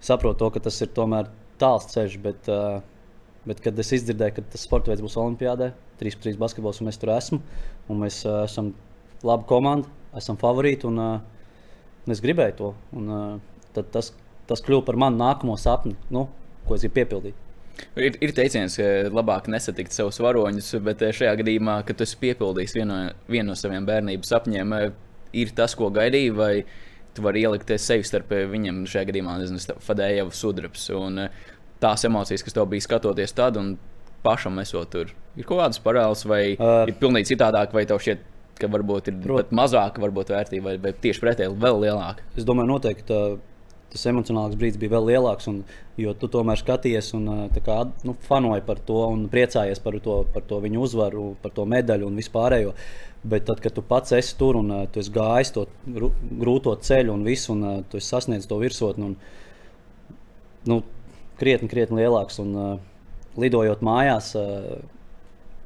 saprotu, 0.05 0.41
to, 0.41 0.49
ka 0.55 0.65
tas 0.65 0.81
ir 0.81 0.91
tomēr 0.97 1.29
tāls 1.61 1.91
ceļš, 1.93 2.17
bet, 2.25 2.49
uh, 2.49 2.81
bet 3.45 3.61
kad 3.65 3.79
es 3.83 3.93
izdzirdēju, 3.99 4.39
ka 4.39 4.47
tas 4.55 4.65
sports 4.65 4.91
veids 4.91 5.05
būs 5.05 5.19
olimpiādē, 5.21 5.73
3-3 6.01 6.41
basketbols, 6.41 6.81
un 6.81 6.89
mēs 6.89 7.01
tur 7.03 7.13
esam. 7.15 7.45
Mēs 7.91 8.23
uh, 8.25 8.47
esam 8.47 8.73
laba 9.27 9.45
komanda, 9.51 9.91
esam 10.17 10.41
favorīti, 10.41 10.89
un 10.89 11.05
uh, 11.05 12.11
es 12.11 12.25
gribēju 12.25 12.59
to. 12.63 12.75
Un, 12.97 13.13
uh, 13.13 13.60
tas, 13.77 14.13
tas 14.51 14.65
kļuva 14.67 14.87
par 14.89 14.99
manu 15.01 15.21
nākamo 15.21 15.57
sapni, 15.61 15.95
nu, 16.15 16.27
ko 16.67 16.77
es 16.77 16.85
gribu 16.85 16.99
piepildīt. 17.01 17.47
Ir, 17.97 18.17
ir 18.21 18.33
teiciens, 18.37 18.77
ka 18.77 19.09
labāk 19.15 19.49
nesatikt 19.51 19.95
savus 19.95 20.21
varoņus, 20.21 20.75
bet 20.85 21.03
šajā 21.17 21.33
gadījumā, 21.41 21.81
kad 21.89 21.97
tu 21.97 22.05
esi 22.05 22.19
piepildījis 22.21 22.77
vienu, 22.77 22.99
vienu 23.31 23.53
no 23.53 23.57
saviem 23.59 23.87
bērnības 23.89 24.33
sapņiem, 24.35 24.75
ir 25.41 25.53
tas, 25.57 25.77
ko 25.79 25.89
gaidīji, 25.95 26.35
vai 26.37 26.53
tu 27.17 27.25
vari 27.25 27.45
ielikt 27.47 27.73
sevi 27.81 28.07
starp 28.07 28.33
viņiem, 28.53 28.85
šajā 28.91 29.09
gadījumā, 29.11 29.39
nezinu, 29.41 29.79
Fadēja 29.87 30.27
vai 30.29 30.37
Sudrabs. 30.37 30.89
Un 30.97 31.25
tās 31.83 32.05
emocijas, 32.07 32.45
kas 32.47 32.57
tev 32.57 32.69
bija 32.71 32.87
skatoties 32.87 33.35
tad, 33.37 33.59
un 33.61 33.75
pašam 34.25 34.61
esot 34.63 34.93
tur. 34.93 35.15
Ir 35.39 35.47
kaut 35.49 35.63
kādas 35.63 35.81
paralēlas, 35.83 36.27
vai 36.29 36.43
uh, 36.57 36.83
ir 36.91 36.97
pilnīgi 37.01 37.33
citādāk, 37.33 37.73
vai 37.75 37.87
tev 37.89 38.03
šķiet, 38.03 38.27
ka 38.61 38.69
varbūt 38.69 39.09
ir 39.09 39.21
prot, 39.23 39.49
pat 39.49 39.57
mazāka 39.57 40.03
vērtība, 40.05 40.67
vai, 40.67 40.75
vai 40.83 40.93
tieši 40.93 41.23
pretēji 41.23 41.57
vēl 41.63 41.81
lielāka? 41.87 42.27
Es 42.37 42.45
domāju, 42.45 42.75
noteikti. 42.75 43.07
Tā, 43.09 43.21
tas 43.91 44.07
emocionāls 44.11 44.57
brīdis 44.59 44.81
bija 44.81 44.95
vēl 44.97 45.09
lielāks, 45.13 45.49
un, 45.51 45.63
jo 46.01 46.15
tu 46.19 46.29
tomēr 46.31 46.61
skaties 46.61 47.13
un 47.19 47.29
kā, 47.67 47.79
nu, 48.07 48.15
fanoji 48.27 48.65
par 48.67 48.83
to 48.87 49.01
un 49.11 49.25
priecājies 49.33 49.83
par 49.83 49.99
to, 50.05 50.21
par 50.35 50.47
to 50.47 50.61
viņu 50.63 50.85
uzvaru, 50.87 51.25
par 51.43 51.55
to 51.57 51.67
medaļu 51.69 52.11
un 52.11 52.21
vispārējo. 52.21 52.75
Bet 53.31 53.45
tad, 53.51 53.59
kad 53.61 53.75
tu 53.77 53.83
pats 53.85 54.15
esi 54.17 54.37
tur 54.41 54.57
un 54.57 54.73
tu 54.93 55.03
esi 55.03 55.13
gājis 55.13 55.53
to 55.53 55.67
grūto 55.87 56.73
ceļu 56.81 57.13
un 57.13 57.27
visu, 57.27 57.53
un 57.53 57.83
tu 57.91 58.01
esi 58.01 58.15
sasniedzis 58.15 58.49
to 58.49 58.57
virsotni, 58.63 59.11
un, 59.11 60.15
nu, 60.71 60.81
krietni, 61.41 61.69
krietni 61.69 62.01
lielāks. 62.01 62.41
Un, 62.41 62.81
lidojot 63.39 63.83
mājās, 63.85 64.33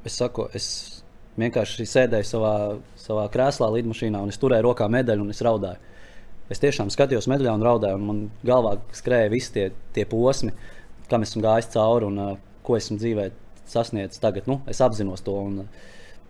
es 0.05 0.19
saku, 0.19 0.49
es 0.55 0.67
vienkārši 1.39 1.87
sēdēju 1.89 2.27
savā, 2.29 2.55
savā 2.99 3.25
krēslā, 3.33 3.71
lidmašīnā, 3.73 4.21
un 4.21 4.31
es 4.31 4.39
turēju 4.41 4.69
rokā 4.69 4.87
medaļu 4.91 5.25
un 5.25 5.33
es 5.33 5.41
raudāju. 5.45 5.93
Es 6.53 6.61
tiešām 6.61 6.91
skatījos 6.93 7.29
medaļā 7.31 7.55
un 7.57 7.65
raudāju, 7.65 7.99
un 7.99 8.07
man 8.09 8.21
galvā 8.45 8.77
skrēja 8.95 9.33
visi 9.33 9.53
tie, 9.55 9.65
tie 9.95 10.05
posmi, 10.09 10.53
kam 11.09 11.25
esmu 11.25 11.43
gājis 11.45 11.71
cauri 11.73 12.07
un 12.09 12.21
uh, 12.21 12.31
ko 12.65 12.77
esmu 12.77 12.97
dzīvē 13.01 13.29
sasniedzis 13.69 14.21
tagad. 14.21 14.49
Nu, 14.49 14.59
es 14.69 14.81
apzinos 14.85 15.25
to, 15.25 15.35
un 15.49 15.65
uh, 15.65 15.83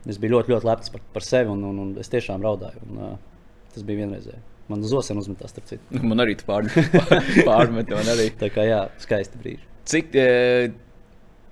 es 0.08 0.20
biju 0.22 0.38
ļoti, 0.38 0.56
ļoti 0.56 0.70
lepns 0.70 0.92
par, 0.94 1.04
par 1.16 1.26
sevi, 1.26 1.52
un, 1.52 1.64
un, 1.70 1.80
un 1.84 1.94
es 2.02 2.12
tiešām 2.12 2.44
raudāju. 2.46 2.84
Un, 2.90 3.00
uh, 3.00 3.64
tas 3.76 3.86
bija 3.88 4.04
vienreizēji. 4.04 4.44
Man 4.72 4.82
uz 4.82 4.94
osiem 4.98 5.20
uzmetās, 5.22 5.54
starp 5.54 5.70
citu. 5.70 6.02
Man 6.10 6.24
arī 6.24 6.38
tu 6.40 6.48
pārmet, 6.48 7.92
man 7.92 8.12
arī. 8.16 8.32
Tā 8.40 8.50
kā 8.54 8.66
jā, 8.66 8.82
skaisti 9.04 9.42
brīži. 9.42 9.68
Cik, 9.86 10.16
eh, 10.18 10.72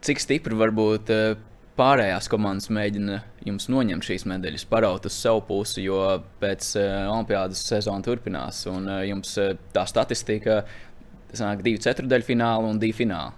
cik 0.02 0.22
stipri 0.24 0.58
varbūt 0.58 1.12
eh, 1.14 1.36
pārējās 1.78 2.30
komandas 2.30 2.70
mēģina 2.74 3.20
jums 3.48 3.68
noņemt 3.72 4.06
šīs 4.06 4.26
medaļas, 4.30 4.66
paraut 4.70 5.06
uz 5.10 5.16
savu 5.18 5.44
pusi, 5.48 5.86
jo 5.88 6.00
pēc 6.42 6.74
eh, 6.80 6.98
Olimpiādas 7.10 7.64
sezona 7.66 8.06
turpinās, 8.06 8.64
un 8.72 8.90
eh, 8.90 9.06
jums 9.10 9.34
eh, 9.42 9.56
tā 9.74 9.86
statistika 9.90 10.62
sanāk 11.34 11.64
divi 11.66 11.82
ceturdaļu 11.82 12.28
fināli 12.28 12.70
un 12.70 12.82
divi 12.82 12.98
fināli. 13.04 13.34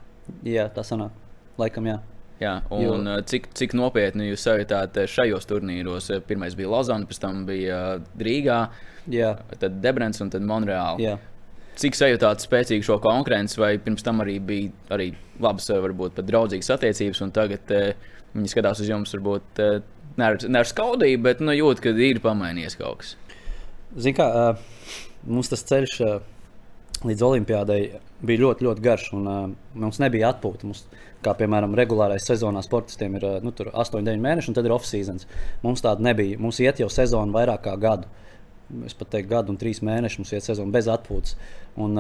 Jā, 0.50 0.68
tā 0.74 0.84
sanāk. 0.86 1.16
Laikam, 1.62 1.88
jā. 1.88 2.02
Jā, 2.42 2.58
un 2.76 3.08
jo. 3.08 3.14
cik, 3.32 3.48
cik 3.56 3.78
nopietni 3.80 4.28
jūs 4.28 4.44
sajūtāt 4.44 4.98
šajos 5.08 5.48
turnīros? 5.48 6.10
Pirmais 6.28 6.58
bija 6.60 6.74
Lozana, 6.74 7.08
pēc 7.08 7.22
tam 7.24 7.46
bija 7.48 7.78
Rīgā, 8.20 8.58
Jā. 9.08 9.30
tad 9.62 9.78
Debrens 9.80 10.20
un 10.20 10.34
tad 10.34 10.44
Monreāla. 10.44 11.00
Jā. 11.00 11.14
Cik 11.80 11.96
sajūtāt 11.96 12.44
spēcīgu 12.44 12.84
šo 12.88 12.98
konkurenci, 13.04 13.56
vai 13.62 13.78
pirms 13.80 14.04
tam 14.04 14.20
arī 14.24 14.36
bija 14.44 14.98
arī 14.98 15.14
labas, 15.44 15.70
varbūt 15.72 16.18
pat 16.18 16.28
draudzīgas 16.28 16.74
attiecības, 16.76 17.24
un 17.24 17.32
tagad 17.36 17.72
viņi 18.36 18.52
skatās 18.52 18.82
uz 18.84 18.92
jums, 18.92 19.14
varbūt 19.16 19.62
eh, 19.64 19.80
ne 20.20 20.28
ar, 20.28 20.38
ne 20.48 20.62
ar 20.62 20.70
skaudību, 20.70 21.24
bet 21.26 21.44
nu, 21.44 21.56
jūt, 21.56 21.82
ka 21.84 21.94
ir 21.96 22.22
pamainījies 22.24 22.78
kaut 22.80 23.04
kas. 23.04 23.16
Ziniet, 23.96 24.18
kā 24.20 24.28
uh, 24.28 24.98
mums 25.24 25.52
tas 25.52 25.64
ceļš 25.70 25.96
uh, 26.04 26.18
līdz 27.08 27.24
Olimpijādai 27.30 27.80
bija 28.26 28.42
ļoti, 28.42 28.68
ļoti 28.68 28.84
garš, 28.84 29.08
un 29.16 29.56
mums 29.78 30.00
nebija 30.04 30.34
atpūta. 30.34 30.68
Mums, 30.68 30.84
kā 31.24 31.34
piemēram, 31.38 31.76
regulārais 31.78 32.26
sezonā 32.28 32.62
sportistiem 32.66 33.16
ir 33.18 33.26
nu, 33.46 33.54
8, 33.56 34.04
9 34.06 34.22
mēneši, 34.24 34.52
un 34.52 34.58
tad 34.58 34.68
ir 34.68 34.76
off-season. 34.76 35.22
Mums 35.64 35.84
tāda 35.86 36.04
nebija. 36.06 36.40
Mums 36.42 36.60
iet 36.64 36.82
jau 36.84 36.90
sezona 36.92 37.34
vairāk 37.36 37.64
kā 37.66 37.76
gadu. 37.82 38.10
Es 38.88 38.98
pat 38.98 39.12
teiktu, 39.14 39.32
gadu 39.32 39.54
un 39.54 39.60
trīs 39.62 39.82
mēnešus 39.86 40.22
mums 40.22 40.34
iet 40.34 40.48
sezona 40.48 40.74
bez 40.74 40.90
atpūtas. 40.92 41.36
Un, 41.82 42.00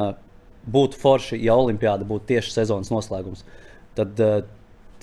būtu 0.72 1.00
forši, 1.00 1.39
ja 1.46 1.56
Olimpijāda 1.60 2.08
būtu 2.08 2.32
tieši 2.34 2.54
sezonas 2.54 2.92
noslēgums. 2.94 3.44
Tad 3.98 4.20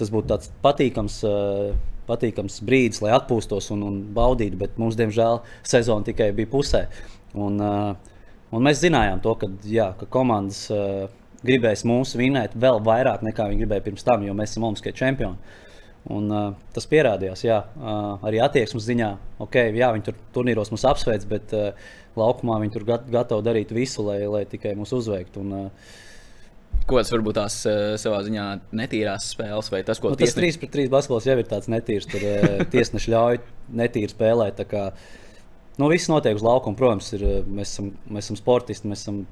tas 0.02 0.12
būtu 0.12 0.34
tāds 0.34 0.52
patīkams. 0.66 1.22
Uh, 1.28 1.72
Patīkams 2.02 2.56
brīdis, 2.66 2.98
lai 2.98 3.12
atpūstos 3.14 3.68
un, 3.70 3.84
un 3.86 3.98
baudītu, 4.12 4.56
bet 4.58 4.72
mums, 4.76 4.96
diemžēl, 4.98 5.36
sezona 5.62 6.02
tikai 6.08 6.32
bija 6.34 6.50
pusē. 6.50 6.80
Un, 7.38 7.60
uh, 7.62 8.16
un 8.50 8.66
mēs 8.66 8.80
zinājām, 8.82 9.20
to, 9.22 9.36
ka, 9.38 9.46
jā, 9.70 9.86
ka 10.00 10.08
komandas 10.10 10.64
uh, 10.74 11.06
gribēs 11.46 11.84
mūs 11.88 12.16
vinēt 12.18 12.58
vēl 12.58 12.80
vairāk 12.84 13.22
nekā 13.26 13.46
viņi 13.50 13.62
gribēja 13.62 13.86
pirms 13.86 14.06
tam, 14.06 14.26
jo 14.26 14.34
mēs 14.34 14.50
esam 14.50 14.66
Olimpiskie 14.66 14.94
čempioni. 14.98 15.58
Un, 16.10 16.26
uh, 16.34 16.48
tas 16.74 16.88
pierādījās, 16.90 17.44
jā, 17.46 17.62
uh, 17.78 18.22
arī 18.26 18.42
attieksmes 18.42 18.86
ziņā. 18.88 19.10
Okay, 19.46 19.70
jā, 19.78 19.92
viņi 19.94 20.08
tur 20.08 20.18
turnīros 20.34 20.74
mūs 20.74 20.86
apsveic, 20.90 21.26
bet 21.30 21.54
uh, 21.54 21.90
laukumā 22.18 22.58
viņi 22.64 22.74
tur 22.74 22.88
gat, 22.88 23.06
gatavi 23.10 23.46
darīt 23.46 23.74
visu, 23.74 24.02
lai, 24.10 24.24
lai 24.26 24.42
tikai 24.50 24.74
mūs 24.78 24.94
uzveiktu. 24.98 25.46
Un, 25.46 25.68
uh, 25.68 26.00
Ko 26.88 26.98
tas 26.98 27.12
varbūt 27.14 27.36
tās 27.38 27.58
uh, 27.68 27.94
savā 28.00 28.22
ziņā 28.26 28.46
netīrās 28.78 29.28
spēles, 29.34 29.68
vai 29.72 29.82
tas, 29.86 30.00
ko 30.02 30.12
nu, 30.12 30.18
tas 30.18 30.34
3 30.36 30.58
pret 30.60 30.72
3 30.74 30.92
basketbols 30.92 31.28
jau 31.28 31.36
ir 31.38 31.48
tāds 31.48 31.70
netīrs. 31.72 32.08
Tur 32.10 32.24
uh, 32.26 32.62
tiesneši 32.72 33.12
ļauj 33.14 33.42
netīri 33.82 34.10
spēlēt. 34.12 34.64
Kā, 34.70 34.88
nu, 35.78 35.90
viss 35.92 36.10
notiek 36.10 36.38
uz 36.38 36.46
laukuma. 36.46 36.78
Protams, 36.78 37.12
ir, 37.18 37.26
mēs, 37.46 37.76
esam, 37.76 37.92
mēs 38.10 38.28
esam 38.28 38.40
sportisti, 38.40 38.90
mēs 38.90 39.06
esam 39.06 39.22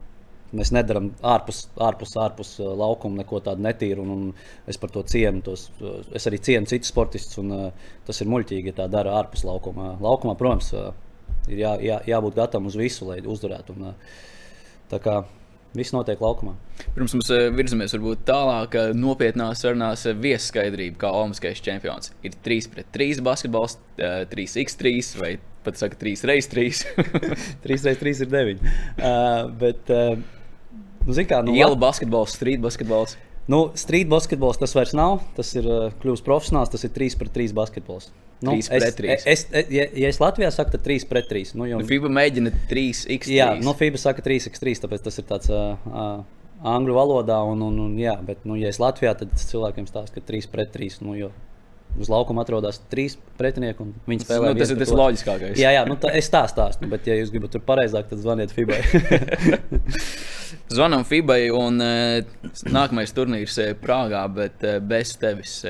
Mēs 0.51 0.73
nedarām 0.75 1.13
ārpus, 1.23 1.61
ārpus, 1.79 2.17
ārpus 2.19 2.49
laukuma 2.59 3.21
neko 3.21 3.39
tādu 3.47 3.63
netīru. 3.63 4.03
Un, 4.03 4.11
un 4.11 4.71
es 4.71 4.81
par 4.83 4.91
to 4.91 5.05
cienu. 5.07 5.45
Tos, 5.47 5.69
es 6.17 6.27
arī 6.27 6.41
cienu 6.43 6.67
citus 6.71 6.91
sportistus. 6.91 7.39
Un, 7.43 7.53
tas 8.07 8.19
ir 8.23 8.31
muļķīgi, 8.33 8.73
ja 8.73 8.79
tā 8.81 8.89
dara 8.91 9.15
ārpus 9.21 9.45
laukuma. 9.47 9.93
Laukumā, 10.03 10.35
protams, 10.41 10.73
ir 11.47 11.63
jā, 11.63 11.77
jā, 11.87 12.01
jābūt 12.11 12.41
gatavam 12.41 12.67
uz 12.71 12.79
visu, 12.79 13.07
lai 13.07 13.21
uzvarētu. 13.23 13.79
Un, 13.79 13.95
tā 14.91 14.99
kā 15.03 15.21
viss 15.77 15.95
notiek 15.95 16.21
laukumā. 16.23 16.57
Pirms 16.95 17.15
mums 17.15 17.31
uh, 17.35 17.47
virzamies 17.55 17.95
tālāk, 18.27 18.75
uh, 18.79 18.97
nopietnās 18.97 19.63
sarunās 19.63 20.07
uh, 20.09 20.17
viesaskaidrība, 20.17 20.99
kā 21.05 21.13
Olimpiskais 21.15 21.63
čempions. 21.65 22.13
Ir 22.27 22.35
3 22.47 22.73
pret 22.73 22.91
3 22.97 23.23
basketbols, 23.27 23.79
uh, 24.01 24.25
3x3 24.33 24.99
vai 25.21 25.37
pat 25.65 25.77
saka 25.77 25.99
3 26.01 26.27
reizes 26.31 26.51
3. 26.51 26.83
3 27.63 27.71
reizes 27.71 28.03
3 28.03 28.27
ir 28.27 28.35
9. 28.35 28.69
Uh, 28.99 29.51
bet, 29.61 29.95
uh, 29.95 30.39
Nu, 31.01 31.15
zin, 31.17 31.25
kā, 31.25 31.41
nu, 31.45 31.55
Iela 31.57 31.77
basketbols, 31.81 32.35
street 32.37 32.61
basketbols. 32.61 33.17
Nu, 33.51 33.61
street 33.75 34.07
basketbols 34.11 34.61
tas 34.61 34.75
vairs 34.77 34.93
nav. 34.95 35.21
Tas 35.37 35.51
ir 35.59 35.67
uh, 35.67 35.89
kļuvis 36.03 36.23
profesionāls, 36.27 36.71
tas 36.71 36.85
ir 36.87 36.93
3 36.95 37.17
pret 37.19 37.33
3 37.35 37.55
basketbols. 37.57 38.11
Nu, 38.41 38.55
3 38.57 38.69
pret 38.71 38.99
3. 39.01 39.15
Es, 39.17 39.25
es, 39.27 39.47
es, 39.51 39.73
ja, 39.75 39.87
ja 40.05 40.11
es 40.13 40.21
Latvijā 40.23 40.53
saku, 40.55 40.77
tad 40.77 40.85
3 40.87 41.09
pret 41.11 41.27
3. 41.33 41.55
Nu, 41.59 41.67
jo, 41.69 41.81
Nu, 41.83 41.89
FIBA 41.89 42.13
mēģina 42.21 42.53
3x3. 42.71 43.33
jā, 43.35 43.49
nu, 43.65 43.75
FIBA 43.77 44.01
saka 44.01 44.25
3x3, 44.25 44.77
tāpēc 44.85 45.05
tas 45.09 45.19
ir 45.21 45.27
tāds 45.29 45.51
uh, 45.53 45.75
uh, 45.91 46.23
angļu 46.77 46.97
valodā. 46.97 47.41
Un, 47.51 47.67
un, 47.67 47.83
un, 47.89 47.99
jā, 48.01 48.15
bet, 48.25 48.47
nu, 48.49 48.57
ja 48.61 48.71
es 48.71 48.81
Latvijā, 48.83 49.17
tad 49.19 49.35
cilvēkiem 49.43 49.91
stāstu, 49.91 50.21
ka 50.21 50.31
3 50.31 50.51
pret 50.55 50.73
3. 50.77 51.01
Nu, 51.05 51.17
jo, 51.19 51.33
Uz 51.99 52.11
laukuma 52.13 52.45
atrodas 52.45 52.79
trīs 52.93 53.17
pretinieki, 53.39 53.83
un 53.83 53.95
viņi 54.09 54.25
spēlē. 54.25 54.53
Nu, 54.53 54.61
tas 54.61 54.71
ir 54.73 54.79
tas 54.79 54.93
loģiskākais. 54.95 55.57
Jā, 55.59 55.73
jā 55.75 55.81
nu, 55.89 55.97
tā, 56.01 56.13
es 56.17 56.31
tā 56.33 56.45
stāstu, 56.51 56.87
bet, 56.91 57.09
ja 57.11 57.17
jūs 57.19 57.33
gribat 57.35 57.55
tur 57.57 57.65
pareizāk, 57.67 58.07
tad 58.13 58.23
zvaniet 58.23 58.55
FIBA. 58.55 58.79
Zvanām 60.75 61.03
FIBA, 61.07 61.41
un 61.59 61.83
uh, 61.83 62.55
nākamais 62.71 63.13
turnīrs 63.17 63.59
ir 63.63 63.77
Prāgā, 63.83 64.23
bet 64.35 64.65
uh, 64.67 64.79
bez 64.83 65.17
tevis. 65.21 65.61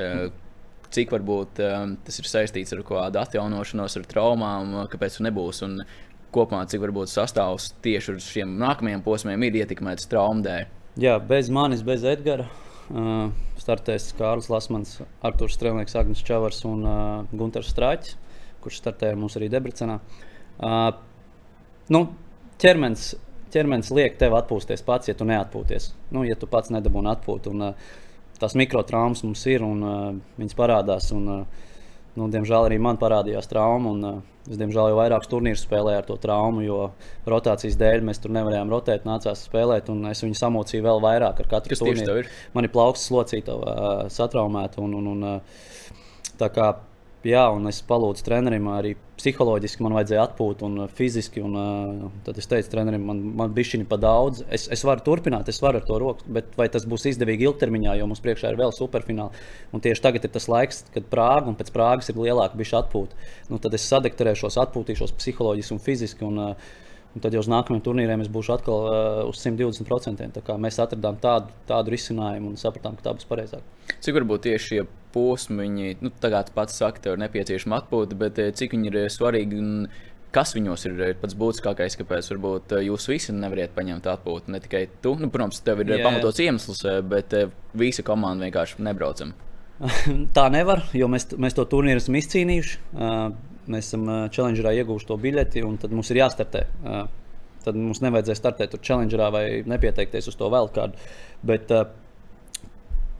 Cik 0.90 1.12
varbūt 1.14 1.60
tas 2.02 2.16
ir 2.18 2.26
saistīts 2.26 2.74
ar 2.74 2.80
kādu 2.82 3.20
atjaunošanos, 3.20 3.94
ar 3.94 4.06
traumām, 4.10 4.72
kāpēc 4.90 5.20
tas 5.20 5.22
nebūs. 5.22 5.60
Un 5.62 5.76
kopumā 6.34 6.64
cik 6.70 6.82
varbūt 6.82 7.12
sastāvs 7.12 7.68
tieši 7.84 8.16
uz 8.16 8.26
šiem 8.26 8.56
nākamajiem 8.58 9.04
posmiem 9.04 9.46
ir 9.46 9.60
ietekmēts 9.62 10.10
traumu 10.10 10.42
dēļ. 10.46 10.66
Jā, 10.98 11.14
bez 11.22 11.50
manis, 11.54 11.84
bez 11.86 12.02
Edgara. 12.02 12.48
Uh, 12.90 13.30
startēs 13.60 14.10
Kārlis 14.18 14.50
Lasmans, 14.52 14.96
Arthurs 15.26 15.56
Strēlnieks, 15.58 15.96
Agnēs 16.00 16.24
Čavars 16.26 16.62
un 16.68 16.84
uh, 16.86 16.98
Gunārs 17.32 17.70
Strāķis, 17.74 18.16
kurš 18.64 18.80
startēja 18.82 19.18
mums 19.20 19.36
arī 19.38 19.50
Debrecenā. 19.52 19.98
Uh, 20.60 20.90
nu, 21.92 22.04
ķermenis, 22.60 23.14
ķermenis 23.54 23.92
liek 23.96 24.18
tev 24.20 24.36
atpūsties 24.38 24.84
pats, 24.86 25.10
ja 25.10 25.16
tu 25.16 25.28
neatpūties. 25.28 25.90
Nu, 26.14 26.24
ja 26.28 26.36
tu 26.40 26.48
pats 26.50 26.72
nedabūni 26.72 27.12
atpūtu. 27.12 27.54
Un, 27.54 27.70
uh, 27.70 27.98
tās 28.40 28.56
mikrotraumas 28.56 29.24
mums 29.26 29.44
ir 29.52 29.64
un 29.66 29.84
uh, 29.84 30.06
viņas 30.40 30.56
parādās. 30.58 31.10
Un, 31.16 31.28
uh, 31.40 31.66
nu, 32.18 32.28
diemžēl 32.32 32.68
arī 32.68 32.78
man 32.82 32.98
parādījās 33.00 33.48
trauma. 33.50 33.94
Un, 33.94 34.04
uh, 34.06 34.50
es 34.50 34.58
diemžēl 34.58 34.90
jau 34.90 34.98
vairākus 34.98 35.30
turnīrus 35.30 35.64
spēlēju 35.66 36.00
ar 36.00 36.06
to 36.08 36.16
traumu, 36.20 36.64
jo 36.64 36.78
rotācijas 37.28 37.78
dēļ 37.80 38.06
mēs 38.08 38.22
tur 38.22 38.34
nevarējām 38.34 38.72
rotēt, 38.72 39.06
nācās 39.08 39.44
spēlēt. 39.46 39.90
Es 40.10 40.24
viņu 40.24 40.38
samocīju 40.40 40.86
vēl 40.86 41.02
vairāk 41.04 41.44
ar 41.44 41.50
katru 41.56 41.80
turnīru. 41.82 42.24
Man 42.56 42.66
ir 42.66 42.74
plaukstas 42.74 43.12
locīta, 43.14 43.56
uh, 43.56 44.06
satraumēta. 44.12 44.82
Un, 44.84 44.96
un, 45.00 45.10
un, 45.14 45.26
uh, 45.36 45.66
tā 46.40 46.50
kā 46.54 46.72
Jā, 47.20 47.42
un 47.52 47.68
es 47.68 47.82
palūdzu 47.84 48.24
trenerim 48.24 48.64
arī 48.72 48.94
psiholoģiski, 49.20 49.82
man 49.84 49.92
vajadzēja 49.98 50.22
atpūt, 50.24 50.62
un 50.64 50.78
uh, 50.86 50.92
fiziski. 50.96 51.42
Un, 51.44 51.56
uh, 51.60 52.06
tad 52.24 52.38
es 52.40 52.48
teicu, 52.48 52.70
trenerim, 52.72 53.04
man, 53.04 53.20
man 53.36 53.52
bija 53.52 53.74
šī 53.74 53.82
pa 53.90 53.98
daudz. 54.00 54.40
Es, 54.48 54.64
es 54.72 54.84
varu 54.88 55.04
turpināt, 55.04 55.50
es 55.52 55.60
varu 55.60 55.82
ar 55.82 55.84
to 55.84 55.98
roku, 56.00 56.24
bet 56.32 56.56
vai 56.56 56.70
tas 56.72 56.88
būs 56.88 57.04
izdevīgi 57.12 57.44
ilgtermiņā, 57.50 57.98
jo 58.00 58.08
mums 58.08 58.24
priekšā 58.24 58.54
ir 58.54 58.60
vēl 58.62 58.72
superfināli. 58.72 59.44
Un 59.76 59.84
tieši 59.84 60.06
tagad 60.06 60.24
ir 60.24 60.32
tas 60.32 60.48
laiks, 60.48 60.86
kad 60.94 61.12
Prāga 61.12 61.52
un 61.52 61.60
pēc 61.60 61.74
Prāgas 61.76 62.08
ir 62.08 62.22
lielāka 62.24 62.56
bišķi 62.56 62.78
atpūta. 62.80 63.28
Nu, 63.52 63.60
tad 63.60 63.76
es 63.76 63.84
sadekterēšos, 63.92 64.56
atpūtīšos 64.64 65.12
psiholoģiski 65.20 65.76
un 65.76 65.84
fiziski. 65.90 66.30
Un, 66.30 66.40
uh, 66.54 66.78
Un 67.10 67.22
tad 67.24 67.34
jau 67.34 67.40
uz 67.42 67.48
nākamajiem 67.50 67.82
turnīriem 67.82 68.20
es 68.22 68.28
būšu 68.30 68.52
atkal 68.54 68.84
uh, 68.86 69.22
uz 69.26 69.40
120%. 69.42 70.28
Tā 70.36 70.42
kā 70.46 70.54
mēs 70.62 70.78
atradām 70.82 71.18
tādu, 71.22 71.50
tādu 71.66 71.94
risinājumu 71.94 72.52
un 72.52 72.60
sapratām, 72.60 72.94
ka 72.98 73.08
tā 73.08 73.14
būs 73.18 73.26
pareizāk. 73.30 73.64
Cik 73.98 74.14
varbūt 74.20 74.46
tieši 74.46 74.68
šie 74.68 74.84
posmi, 75.10 75.66
nu, 75.98 76.12
tagad 76.22 76.52
pats 76.54 76.78
saka, 76.78 77.02
tev 77.02 77.16
ir 77.16 77.24
nepieciešama 77.24 77.82
atpūta, 77.82 78.18
bet 78.18 78.38
eh, 78.38 78.52
cik 78.54 78.76
viņi 78.76 78.92
ir 78.92 79.10
svarīgi 79.10 79.58
un 79.58 79.74
kas 80.30 80.54
viņos 80.54 80.86
ir 80.86 81.02
eh, 81.08 81.12
pats 81.18 81.34
būtiskākais, 81.34 81.98
kāpēc 81.98 82.30
varbūt 82.36 82.76
jūs 82.86 83.10
visi 83.10 83.34
nevariet 83.34 83.74
paņemt 83.74 84.06
atpūtu. 84.14 84.54
Ne 84.54 84.62
tikai 84.62 84.86
tu, 85.02 85.16
nu, 85.18 85.32
protams, 85.34 85.64
tev 85.66 85.82
ir 85.82 85.90
Jā, 85.90 85.98
jā, 85.98 86.04
jā. 86.04 86.06
pamatots 86.06 86.46
iemesls, 86.46 86.86
bet 87.10 87.34
visa 87.74 88.06
komanda 88.06 88.46
vienkārši 88.46 88.86
nebraucam. 88.86 89.34
Tā 90.36 90.46
nevar, 90.52 90.84
jo 90.94 91.10
mēs, 91.10 91.32
mēs 91.40 91.58
to 91.58 91.66
turnīru 91.66 91.98
esam 92.02 92.18
izcīnījuši. 92.20 92.82
Uh, 92.94 93.30
Mēs 93.68 93.90
esam 93.90 94.06
Challengerā 94.32 94.72
ieguvuši 94.78 95.08
to 95.10 95.16
biļeti, 95.20 95.64
un 95.66 95.76
tad 95.80 95.92
mums 95.92 96.10
ir 96.12 96.22
jāstartē. 96.22 96.64
Tad 97.60 97.76
mums 97.76 98.00
nevajadzēja 98.00 98.38
startēt 98.38 98.72
tur 98.72 98.80
Challengerā 98.84 99.28
vai 99.34 99.44
nepieteikties 99.68 100.30
uz 100.32 100.38
to 100.40 100.48
vēl 100.52 100.70
kādu. 100.72 100.96
Bet 101.46 101.72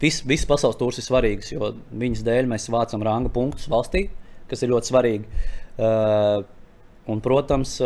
viss 0.00 0.25
vis 0.25 0.47
pasaules 0.49 0.78
tūris 0.80 1.02
ir 1.02 1.06
svarīgs, 1.06 1.52
jo 1.52 1.75
viņas 1.92 2.25
dēļ 2.25 2.49
mēs 2.50 2.70
vācam 2.73 3.04
ranga 3.04 3.32
punktus 3.32 3.68
valstī, 3.70 4.06
kas 4.49 4.64
ir 4.64 4.73
ļoti 4.73 4.92
svarīgi. 4.92 5.44
Un, 7.11 7.20
protams, 7.25 7.76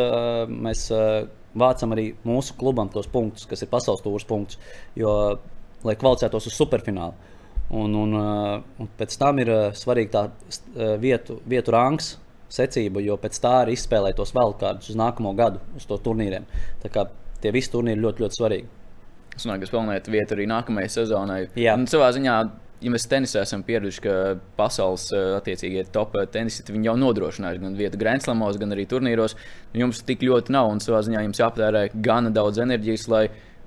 mēs 0.51 0.87
vācam 1.59 1.95
arī 1.95 2.09
mūsu 2.27 2.57
klubam 2.59 2.91
tos 2.93 3.11
punktus, 3.11 3.49
kas 3.51 3.63
ir 3.63 3.71
pasaules 3.73 4.03
tūris 4.05 4.27
punktus, 4.29 4.59
jo, 4.99 5.13
lai 5.85 5.95
kvalificētos 5.99 6.51
uz 6.51 6.59
superfinālu. 6.59 7.33
Un, 7.75 7.95
un, 7.97 8.15
un 8.79 8.91
pēc 8.99 9.15
tam 9.19 9.41
ir 9.41 9.51
svarīgi 9.75 10.13
tā 10.13 10.27
vietu, 11.01 11.39
vietu 11.49 11.73
rangs, 11.75 12.15
secība, 12.55 13.03
jo 13.05 13.19
pēc 13.21 13.39
tā 13.43 13.59
arī 13.65 13.75
izspēlēt 13.77 14.19
tos 14.21 14.35
vēl 14.37 14.55
kādus 14.61 14.93
uz 14.93 14.99
nākamo 14.99 15.35
gadu, 15.39 15.63
uz 15.77 15.87
to 15.91 15.99
turnīriem. 16.05 16.47
Tā 16.83 16.91
kā 16.95 17.09
tie 17.43 17.53
visi 17.55 17.73
turnīri 17.73 18.03
ļoti, 18.03 18.25
ļoti 18.25 18.41
svarīgi. 18.41 18.73
Es 19.35 19.43
domāju, 19.43 19.65
ka 19.65 19.71
spēlēt 19.71 20.11
vietu 20.13 20.37
arī 20.37 20.47
nākamajai 20.51 20.93
sezonai. 20.95 21.41
Jā. 21.59 21.75
Un 21.75 21.89
savā 21.91 22.13
ziņā, 22.15 22.35
ja 22.85 22.93
mēs 22.95 23.09
tenisā 23.11 23.43
esam 23.43 23.65
pieraduši, 23.67 24.03
ka 24.05 24.17
pasaules 24.59 25.09
eh, 25.15 25.33
attiecīgie 25.41 25.87
top 25.95 26.15
tenisisti 26.35 26.77
jau 26.85 26.95
nodrošinājuši 27.01 27.65
gan 27.65 27.79
vietu 27.79 28.01
Grandslamos, 28.01 28.61
gan 28.63 28.77
arī 28.77 28.87
turnīros, 28.91 29.35
jums 29.75 30.05
tik 30.07 30.23
ļoti 30.27 30.55
nav. 30.55 30.71
Un 30.77 30.83
savā 30.85 31.03
ziņā 31.07 31.25
jums 31.27 31.43
jāpatērē 31.43 31.89
gana 32.05 32.31
daudz 32.35 32.63
enerģijas, 32.63 33.09
lai 33.11 33.25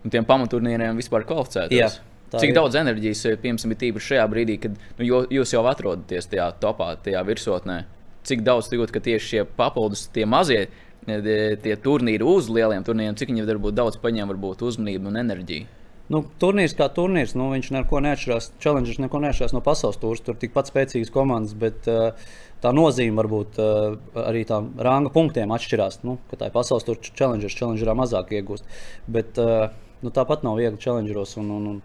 tiem 0.07 0.27
pamaturnīriem 0.29 1.01
vispār 1.01 1.27
kvalificētos. 1.27 1.75
Jā, 1.75 1.91
tā 2.31 2.39
Cik 2.45 2.53
ir. 2.53 2.57
daudz 2.61 2.79
enerģijas, 2.79 3.25
eh, 3.27 3.37
piemēram, 3.43 3.75
ir 3.75 3.81
tīpaši 3.83 4.13
šajā 4.13 4.25
brīdī, 4.31 4.57
kad 4.63 4.79
nu, 4.79 5.11
jūs 5.35 5.55
jau 5.57 5.67
atrodaties 5.67 6.31
tajā 6.31 6.53
topā, 6.63 6.93
tajā 7.03 7.27
virsotnē? 7.27 7.81
Cik 8.27 8.43
daudz 8.43 8.69
jūtat, 8.73 8.91
ka 8.95 9.03
tieši 9.03 9.31
šie 9.31 9.47
papildus, 9.57 10.07
tie 10.13 10.27
mazie 10.27 10.65
eh, 10.67 11.55
tie, 11.63 11.75
turnīri 11.79 12.27
uz 12.27 12.51
lieliem 12.51 12.83
turnīriem, 12.87 13.17
cik 13.19 13.31
viņi 13.31 13.47
varbūt 13.47 13.77
daudz 13.77 13.99
paņem 14.03 14.33
varbūt 14.33 14.65
uzmanību 14.67 15.11
un 15.11 15.21
enerģiju? 15.23 15.73
Nu, 16.07 16.21
turnīrs 16.39 16.71
kā 16.77 16.87
turnīrs, 16.95 17.33
nu, 17.35 17.49
viņš 17.51 17.69
neko 17.75 17.99
neatšķirās. 18.05 18.53
Challengers 18.63 18.99
neko 19.03 19.19
neatšķirās 19.25 19.55
no 19.55 19.59
pasaules 19.63 19.99
tūris. 19.99 20.21
Tur 20.23 20.37
tikpat 20.39 20.69
spēcīgas 20.71 21.11
komandas, 21.11 21.55
bet 21.59 21.89
uh, 21.91 22.29
tā 22.63 22.71
nozīme 22.75 23.19
varbūt 23.19 23.59
uh, 23.59 23.97
arī 24.23 24.45
tā 24.47 24.61
ranga 24.87 25.11
punktiem 25.11 25.51
atšķirās. 25.51 25.99
Nu, 26.07 26.15
ka 26.31 26.39
tā 26.39 26.47
ir 26.47 26.55
pasaules 26.55 26.87
tūris, 26.87 27.11
challengers, 27.11 27.57
challengerā 27.59 27.97
mazāk 27.99 28.31
iegūst. 28.39 28.79
Bet 29.11 29.35
uh, 29.43 29.67
nu, 29.99 30.13
tāpat 30.15 30.47
nav 30.47 30.55
viegli 30.61 30.79
challengeros. 30.79 31.35
Un, 31.41 31.51
un, 31.57 31.67
un, 31.73 31.83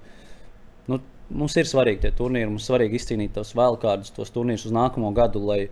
nu, 0.87 1.01
mums 1.43 1.59
ir 1.59 1.67
svarīgi 1.67 2.05
tie 2.07 2.15
turnīri, 2.23 2.51
mums 2.53 2.63
ir 2.63 2.71
svarīgi 2.77 3.01
izcīnīt 3.01 3.35
tos 3.35 3.57
vēl 3.59 3.81
kādus 3.83 4.15
tos 4.15 4.31
turnīrus 4.35 4.69
uz 4.71 4.77
nākamo 4.79 5.11
gadu, 5.19 5.43
lai, 5.51 5.65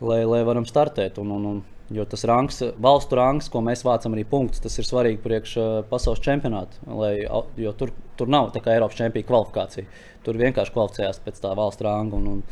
lai, 0.00 0.22
lai 0.28 0.44
varam 0.46 0.66
startēt. 0.68 1.20
Un, 1.22 1.34
un, 1.34 1.50
un, 1.54 1.66
Jo 1.88 2.04
tas 2.04 2.20
rangs, 2.28 2.58
valstu 2.84 3.16
rangs, 3.16 3.46
ko 3.48 3.62
mēs 3.64 3.80
vācam 3.80 4.12
arī 4.12 4.26
punktus, 4.28 4.60
tas 4.60 4.74
ir 4.76 4.84
svarīgi 4.84 5.22
priekš 5.24 5.52
uh, 5.56 5.68
pasaules 5.88 6.20
čempionāta. 6.20 6.76
Lai, 6.84 7.14
jo 7.56 7.72
tur, 7.80 7.94
tur 8.20 8.28
nav 8.28 8.50
tā 8.52 8.60
kā 8.60 8.74
Eiropas 8.74 8.98
čempionu 8.98 9.24
kvalifikācija. 9.30 9.88
Tur 10.26 10.36
vienkārši 10.36 10.74
kvalificējās 10.74 11.22
pēc 11.24 11.40
tā 11.40 11.54
valsts 11.56 11.86
ranga. 11.86 12.20
Un, 12.20 12.26
un, 12.28 12.42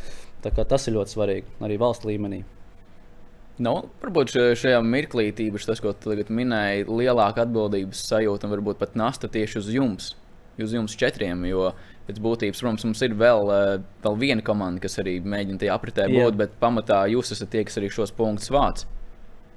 tas 0.41 0.89
ir 0.89 0.97
ļoti 0.97 1.13
svarīgi 1.13 1.67
arī 1.69 1.77
valsts 1.83 2.09
līmenī. 2.09 2.41
Nu, 3.61 3.75
varbūt 4.01 4.33
šajā 4.57 4.81
mirklī, 4.85 5.31
tīpaši 5.37 5.69
tas, 5.69 5.85
ko 5.85 5.93
tu 5.93 6.17
minēji, 6.17 6.89
lielāka 6.89 7.45
atbildības 7.45 8.07
sajūta 8.09 8.49
un 8.49 8.53
varbūt 8.57 8.81
pat 8.81 8.97
nasta 8.97 9.29
tieši 9.33 9.61
uz 9.61 9.71
jums, 9.73 10.11
uz 10.61 10.73
jums 10.77 10.97
četriem. 10.97 11.45
Jo 11.49 11.75
pēc 12.07 12.21
būtības, 12.23 12.63
protams, 12.63 12.85
mums 12.87 13.03
ir 13.03 13.15
vēl, 13.19 13.53
eh, 13.53 13.85
vēl 14.05 14.19
viena 14.21 14.45
komanda, 14.47 14.83
kas 14.83 14.99
arī 15.03 15.19
mēģina 15.23 15.63
tajā 15.63 15.75
apritē 15.75 16.09
būt, 16.11 16.37
bet 16.39 16.59
pamatā 16.63 17.03
jūs 17.11 17.33
esat 17.35 17.51
tie, 17.51 17.65
kas 17.67 17.79
arī 17.81 17.91
šos 17.91 18.15
punktus 18.17 18.51
vāc. 18.51 18.85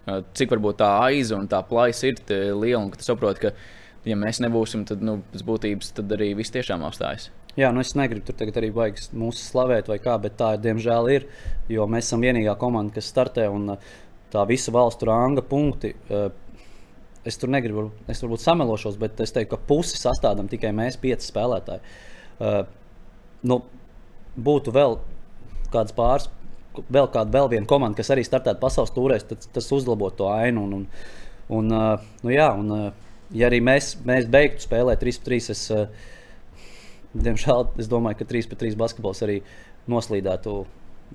Eh, 0.08 0.22
Cik 0.34 0.56
varbūt 0.56 0.80
tā 0.82 0.90
aiza 1.06 1.38
un 1.38 1.48
tā 1.48 1.62
plaisa 1.68 2.08
ir 2.08 2.16
te 2.16 2.52
liela, 2.52 2.84
un 2.84 2.90
ka 2.92 2.98
tu 2.98 3.04
saproti, 3.04 3.40
ka, 3.40 3.52
ja 4.06 4.16
mēs 4.16 4.42
nebūsim, 4.42 4.86
tad 4.86 5.02
nu, 5.02 5.22
pēc 5.34 5.46
būtības 5.46 5.94
tad 5.94 6.10
arī 6.10 6.36
viss 6.36 6.52
tiešām 6.52 6.82
apstājas. 6.82 7.30
Jā, 7.58 7.74
nu 7.74 7.82
es 7.82 7.94
negribu 7.96 8.26
tur 8.26 8.36
tagad 8.36 8.58
arī 8.58 8.72
baigas 8.72 9.10
mūsu 9.12 9.44
slavēt, 9.44 9.90
vai 9.90 9.98
kā, 10.00 10.18
bet 10.22 10.38
tā 10.38 10.54
diemžēl 10.58 11.10
ir. 11.12 11.26
Jo 11.68 11.88
mēs 11.88 12.08
esam 12.08 12.22
vienīgā 12.22 12.56
komanda, 12.58 12.94
kas 12.94 13.10
startē 13.10 13.50
un 13.52 13.74
uh, 13.74 13.78
tā 14.32 14.46
visa 14.48 14.72
valstu 14.72 15.10
ranga 15.10 15.42
punkti. 15.42 15.94
Es 17.26 17.38
tur 17.38 17.50
negribu, 17.50 17.92
es 18.08 18.22
varbūt 18.24 18.40
samelošos, 18.40 18.96
bet 18.98 19.20
es 19.20 19.34
teiktu, 19.36 19.58
ka 19.58 19.66
pusi 19.68 19.98
sastādām 20.00 20.48
tikai 20.48 20.72
mēs, 20.72 20.96
pieci 21.02 21.28
spēlētāji. 21.28 21.82
Uh, 21.82 22.09
nu, 22.40 23.62
būtu 24.40 24.74
vēl 24.76 24.98
kāds 25.74 25.96
pāris, 25.96 26.30
vēl 26.88 27.10
kāda 27.12 27.34
vēl 27.34 27.50
viena 27.56 27.70
komanda, 27.70 27.98
kas 28.00 28.12
arī 28.14 28.24
startētu 28.26 28.62
pasaules 28.62 28.94
tūrēs, 28.96 29.26
tad 29.30 29.48
tas 29.56 29.70
uzlabotu 29.76 30.22
to 30.22 30.30
ainu. 30.32 30.66
Un, 30.66 30.74
un, 30.78 30.86
un, 31.60 31.74
uh, 31.76 32.08
nu, 32.24 32.34
jā, 32.34 32.50
un, 32.56 32.72
uh, 32.76 33.16
ja 33.36 33.50
arī 33.50 33.62
mēs, 33.66 33.96
mēs 34.08 34.30
beigtu 34.32 34.66
spēlēt 34.66 35.04
3-3, 35.04 35.52
es, 35.56 35.66
uh, 35.74 35.88
diemžēl 37.14 37.68
es 37.82 37.90
domāju, 37.92 38.22
ka 38.22 38.30
3-3 38.30 38.78
basketbols 38.80 39.24
arī 39.26 39.40
noslīdētu 39.90 40.60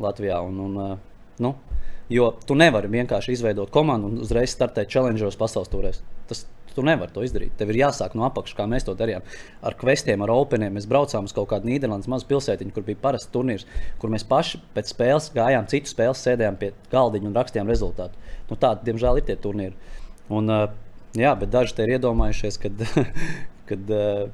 Latvijā. 0.02 0.40
Un, 0.44 0.60
un, 0.66 0.80
uh, 0.82 1.30
nu, 1.44 1.54
jo 2.12 2.32
tu 2.46 2.58
nevari 2.58 2.90
vienkārši 2.92 3.38
izveidot 3.38 3.72
komandu 3.74 4.10
un 4.10 4.20
uzreiz 4.24 4.52
startēt 4.54 4.92
challengeros 4.92 5.38
pasaules 5.40 5.72
tūrēs. 5.72 6.02
Tas 6.28 6.44
Tu 6.74 6.82
nevari 6.82 7.12
to 7.14 7.22
izdarīt. 7.22 7.52
Tev 7.58 7.70
ir 7.70 7.78
jāsāk 7.84 8.16
no 8.18 8.24
apakšas, 8.26 8.56
kā 8.58 8.66
mēs 8.70 8.86
to 8.86 8.96
darījām. 8.98 9.22
Ar 9.62 9.76
kvestiem, 9.78 10.22
ar 10.24 10.32
openiem. 10.34 10.74
Mēs 10.74 10.88
braucām 10.90 11.28
uz 11.28 11.34
kaut 11.36 11.48
kādu 11.52 11.70
Nīderlandes 11.70 12.10
mazu 12.10 12.26
pilsētiņu, 12.30 12.74
kur 12.74 12.86
bija 12.86 12.98
parasts 13.02 13.30
turnīrs, 13.34 13.66
kur 14.02 14.10
mēs 14.10 14.26
paši 14.26 14.58
pēc 14.74 14.90
spēles 14.90 15.30
gājām 15.36 15.68
citu 15.70 15.92
spēli, 15.92 16.18
sēdējām 16.18 16.58
pie 16.58 16.72
galdiņa 16.90 17.30
un 17.30 17.36
rakstījām 17.38 17.70
rezultātu. 17.70 18.18
Nu, 18.50 18.58
Tādi, 18.58 18.88
diemžēl, 18.88 19.20
ir 19.20 19.28
tie 19.28 19.38
turnīri. 19.38 19.94
Un, 20.34 20.50
uh, 20.50 20.66
jā, 21.14 21.34
bet 21.38 21.52
daži 21.54 21.76
te 21.76 21.86
ir 21.86 21.94
iedomājušies, 21.98 22.58
kad, 22.64 22.82
kad 23.70 23.94
uh, 23.94 24.26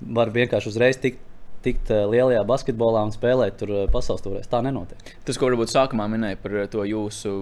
var 0.00 0.32
vienkārši 0.36 0.72
uzreiz 0.72 1.02
tikt. 1.02 1.26
Tikt 1.60 1.90
uh, 1.92 2.06
lielajā 2.08 2.40
basketbolā 2.48 3.02
un 3.04 3.10
spēlēt 3.12 3.58
tur 3.60 3.74
pasaules 3.92 4.22
tūrēs. 4.24 4.46
Tā 4.48 4.62
nenotiek. 4.64 5.10
Tas, 5.28 5.36
ko 5.36 5.50
varbūt 5.50 5.68
sākumā 5.68 6.06
minēja 6.08 6.38
par 6.40 6.54
eh, 6.56 6.68
to 6.72 6.86
jūsu 6.88 7.34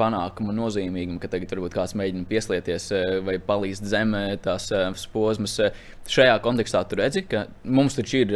panākumu 0.00 0.54
nozīmīgumu, 0.56 1.20
ka 1.22 1.28
tagad 1.34 1.52
varbūt 1.52 1.74
kāds 1.76 1.92
mēģina 2.00 2.26
pieslieties 2.30 2.86
eh, 2.96 3.18
vai 3.26 3.36
palīdz 3.44 3.82
zemē 3.92 4.24
tās 4.44 4.70
eh, 4.72 4.88
posmas. 5.12 5.58
eh, 5.60 5.76
Šajā 6.10 6.38
kontekstā 6.42 6.80
tu 6.90 6.96
redzi, 6.98 7.22
ka 7.28 7.44
mums 7.68 7.94
taču 7.98 8.22
ir 8.24 8.32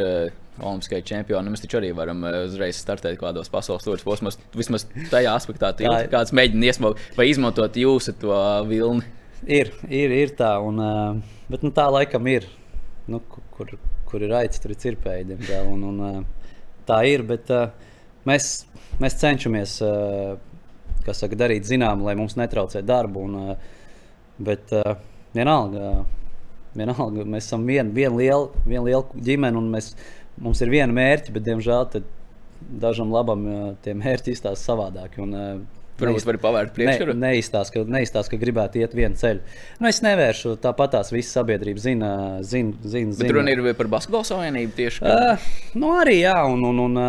olimpiskie 0.63 1.01
čempioni. 1.03 1.51
Mēs 1.51 1.65
taču 1.65 1.81
arī 1.81 1.89
varam 1.97 2.21
uzreiz 2.45 2.79
startēt 2.79 3.17
kādos 3.19 3.51
pasaules 3.51 3.83
tūrus 3.83 4.05
posmos. 4.07 4.37
Vismaz 4.55 4.85
tajā 5.11 5.33
aspektā, 5.35 5.73
Tā 5.75 5.89
tā 5.89 6.05
ir. 6.05 6.11
kāds 6.13 6.31
mēģina 6.37 6.93
vai 7.17 7.27
izmantot 7.33 7.75
jūsu 7.81 8.15
to 8.23 8.37
vilni. 8.71 9.03
Ir, 9.51 9.73
ir, 9.91 10.15
ir 10.23 10.37
tā, 10.39 10.53
un, 10.63 10.79
bet 11.51 11.65
nu, 11.67 11.73
tā 11.75 11.89
laikam 11.91 12.29
ir. 12.31 12.47
Nu, 13.11 13.19
ku- 13.29 13.43
kur, 13.57 13.75
kur 14.09 14.23
ir 14.25 14.31
aicis, 14.39 14.63
tur 14.63 14.73
ir 14.73 14.79
cirpēji, 14.81 15.27
diemžēl. 15.33 15.67
Un, 15.75 15.83
un, 15.91 16.25
tā 16.89 17.03
ir, 17.11 17.27
bet 17.27 17.51
mēs, 18.29 18.53
mēs 19.03 19.19
cenšamies 19.21 19.75
kā 21.07 21.15
saka, 21.17 21.39
darīt 21.39 21.69
zinām, 21.69 22.05
lai 22.07 22.17
mums 22.19 22.37
netraucē 22.41 22.83
darbu. 22.87 23.29
Un, 23.29 23.39
uh, 23.41 23.81
bet 24.45 24.73
uh, 24.75 24.97
vienalga, 25.37 26.05
vienalga, 26.75 27.27
mēs 27.37 27.49
esam 27.49 27.67
viena 27.69 27.91
vien 27.95 28.17
liela, 28.19 28.51
vien 28.67 28.85
liela 28.87 29.05
ģimene 29.15 29.61
un 29.61 29.71
mēs, 29.75 29.93
mums 30.43 30.63
ir 30.65 30.73
viena 30.75 30.93
mērķa, 30.95 31.35
bet 31.35 31.47
diemžēl 31.47 31.89
dažam 32.83 33.13
labam 33.15 33.47
uh, 33.47 33.65
tie 33.85 33.97
mērķi 33.99 34.35
izstāsta 34.35 34.73
savādāk. 34.73 35.21
Un, 35.23 35.39
Varbūt 35.95 36.25
var 36.27 36.39
pavērt 36.43 36.73
priekškaru. 36.75 37.15
Ne, 37.15 37.29
neizstāst, 37.31 37.71
ka, 37.71 37.85
neizstāst, 37.87 38.31
ka 38.33 38.39
gribētu 38.41 38.81
iet 38.81 38.97
vienu 38.99 39.15
ceļu. 39.19 39.45
Nu, 39.79 39.87
es 39.87 40.01
nevēršu 40.03 40.57
tāpat 40.63 40.97
tās 40.97 41.13
visas 41.15 41.37
sabiedrības 41.39 41.85
zina. 41.87 42.11
zina, 42.43 42.75
zina, 42.83 43.15
zina. 43.15 43.31
runa 43.37 43.55
ir 43.55 43.63
par 43.79 43.91
basketbalu 43.93 44.27
savienību 44.27 44.75
tieši. 44.75 45.05
Uh, 45.07 45.47
nu, 45.79 45.93
arī 46.01 46.19
jā, 46.25 46.35
un, 46.51 46.67
un, 46.73 46.83
un, 46.89 47.03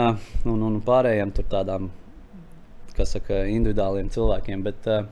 un, 0.54 0.66
un 0.70 0.78
pārējiem 0.86 1.34
tur 1.34 1.50
tādām, 1.50 1.90
saka, 3.04 3.44
individuāliem 3.52 4.08
cilvēkiem. 4.14 4.64
Bet, 4.64 4.88
uh, 4.88 5.04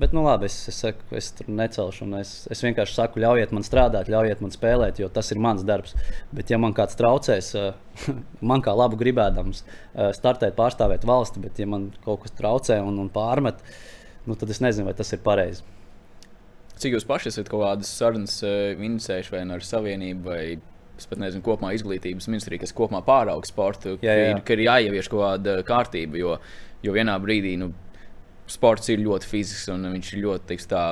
bet 0.00 0.14
nu, 0.16 0.24
labi, 0.26 0.48
es, 0.50 0.56
es, 0.72 0.80
saku, 0.82 1.06
es 1.16 1.30
tur 1.38 1.50
necelšu. 1.60 2.08
Es, 2.18 2.32
es 2.50 2.64
vienkārši 2.66 2.96
saku, 2.98 3.22
ļaujiet 3.22 3.54
man 3.54 3.66
strādāt, 3.66 4.10
ļaujiet 4.12 4.42
man 4.42 4.54
spēlēt, 4.54 4.98
jo 5.02 5.10
tas 5.12 5.30
ir 5.30 5.40
mans 5.42 5.62
darbs. 5.68 5.94
Bet, 6.34 6.50
ja 6.50 6.58
man 6.62 6.74
kāds 6.76 6.98
traucēs, 6.98 7.52
uh, 7.60 8.10
man 8.50 8.64
kā 8.66 8.74
labu 8.74 8.98
gribēdams 9.00 9.62
uh, 9.62 10.10
startēt, 10.16 10.58
pārstāvēt 10.58 11.06
valsti, 11.06 11.44
bet, 11.46 11.62
ja 11.62 11.70
man 11.70 11.92
kaut 12.04 12.24
kas 12.26 12.34
traucē 12.34 12.82
un, 12.82 12.98
un 13.04 13.12
pārmet, 13.14 13.62
nu, 14.26 14.34
tad 14.34 14.50
es 14.50 14.62
nezinu, 14.64 14.90
vai 14.90 14.98
tas 14.98 15.14
ir 15.14 15.22
pareizi. 15.22 15.62
Cik 16.76 16.98
jūs 16.98 17.06
paši 17.08 17.30
esat 17.30 17.46
kaut 17.48 17.62
kādas 17.62 17.88
sarunas 17.88 18.42
inicējuši 18.44 19.32
vai 19.32 19.46
nu 19.48 19.54
ar 19.56 19.62
savienību, 19.64 20.26
vai 20.26 20.40
es 20.98 21.06
pat 21.10 21.18
nezinu, 21.22 21.42
kopumā 21.44 21.72
izglītības 21.76 22.28
ministrija, 22.30 22.60
kas 22.64 22.72
kopumā 22.76 23.02
pārauga 23.04 23.46
sportu, 23.48 23.96
Jā, 24.00 24.12
ka 24.12 24.14
jā. 24.20 24.30
ir- 24.36 24.40
ka 24.48 24.52
ir 24.56 24.64
jāievieš 24.66 25.10
kaut 25.12 25.22
kāda 25.26 25.58
kārtība, 25.68 26.16
jo, 26.20 26.38
jo 26.82 26.92
vienā 26.96 27.18
brīdī 27.20 27.56
nu, 27.60 27.72
sports 28.46 28.88
ir 28.94 28.98
ļoti 29.02 29.26
fizisks 29.26 29.68
un 29.74 29.82
viņš 29.92 30.12
ir 30.16 30.22
ļoti 30.24 30.46
teiks, 30.52 30.66
tā, 30.70 30.82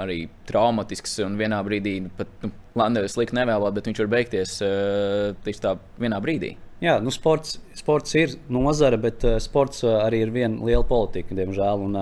arī 0.00 0.28
traumatisks. 0.48 1.18
Un 1.26 1.36
vienā 1.40 1.58
brīdī 1.66 2.00
nu, 2.06 2.10
pat 2.16 2.28
nu, 2.44 2.50
Landēvis 2.78 3.16
slikti 3.16 3.34
nevēlēt, 3.34 3.74
bet 3.74 3.88
viņš 3.90 3.98
var 4.04 4.10
beigties 4.12 4.52
uh, 4.62 5.32
teiks, 5.44 5.58
tā 5.64 5.72
vienā 5.98 6.20
brīdī. 6.22 6.52
Jā, 6.80 6.94
nu 7.02 7.10
sports, 7.12 7.58
sports 7.76 8.14
ir 8.16 8.36
nozare, 8.48 8.96
bet 9.02 9.24
uh, 9.26 9.38
sports 9.42 9.82
uh, 9.84 9.98
arī 10.06 10.22
ir 10.22 10.30
viena 10.32 10.62
liela 10.64 10.84
politika, 10.86 11.34
diemžēl. 11.34 11.82
Un, 11.88 11.98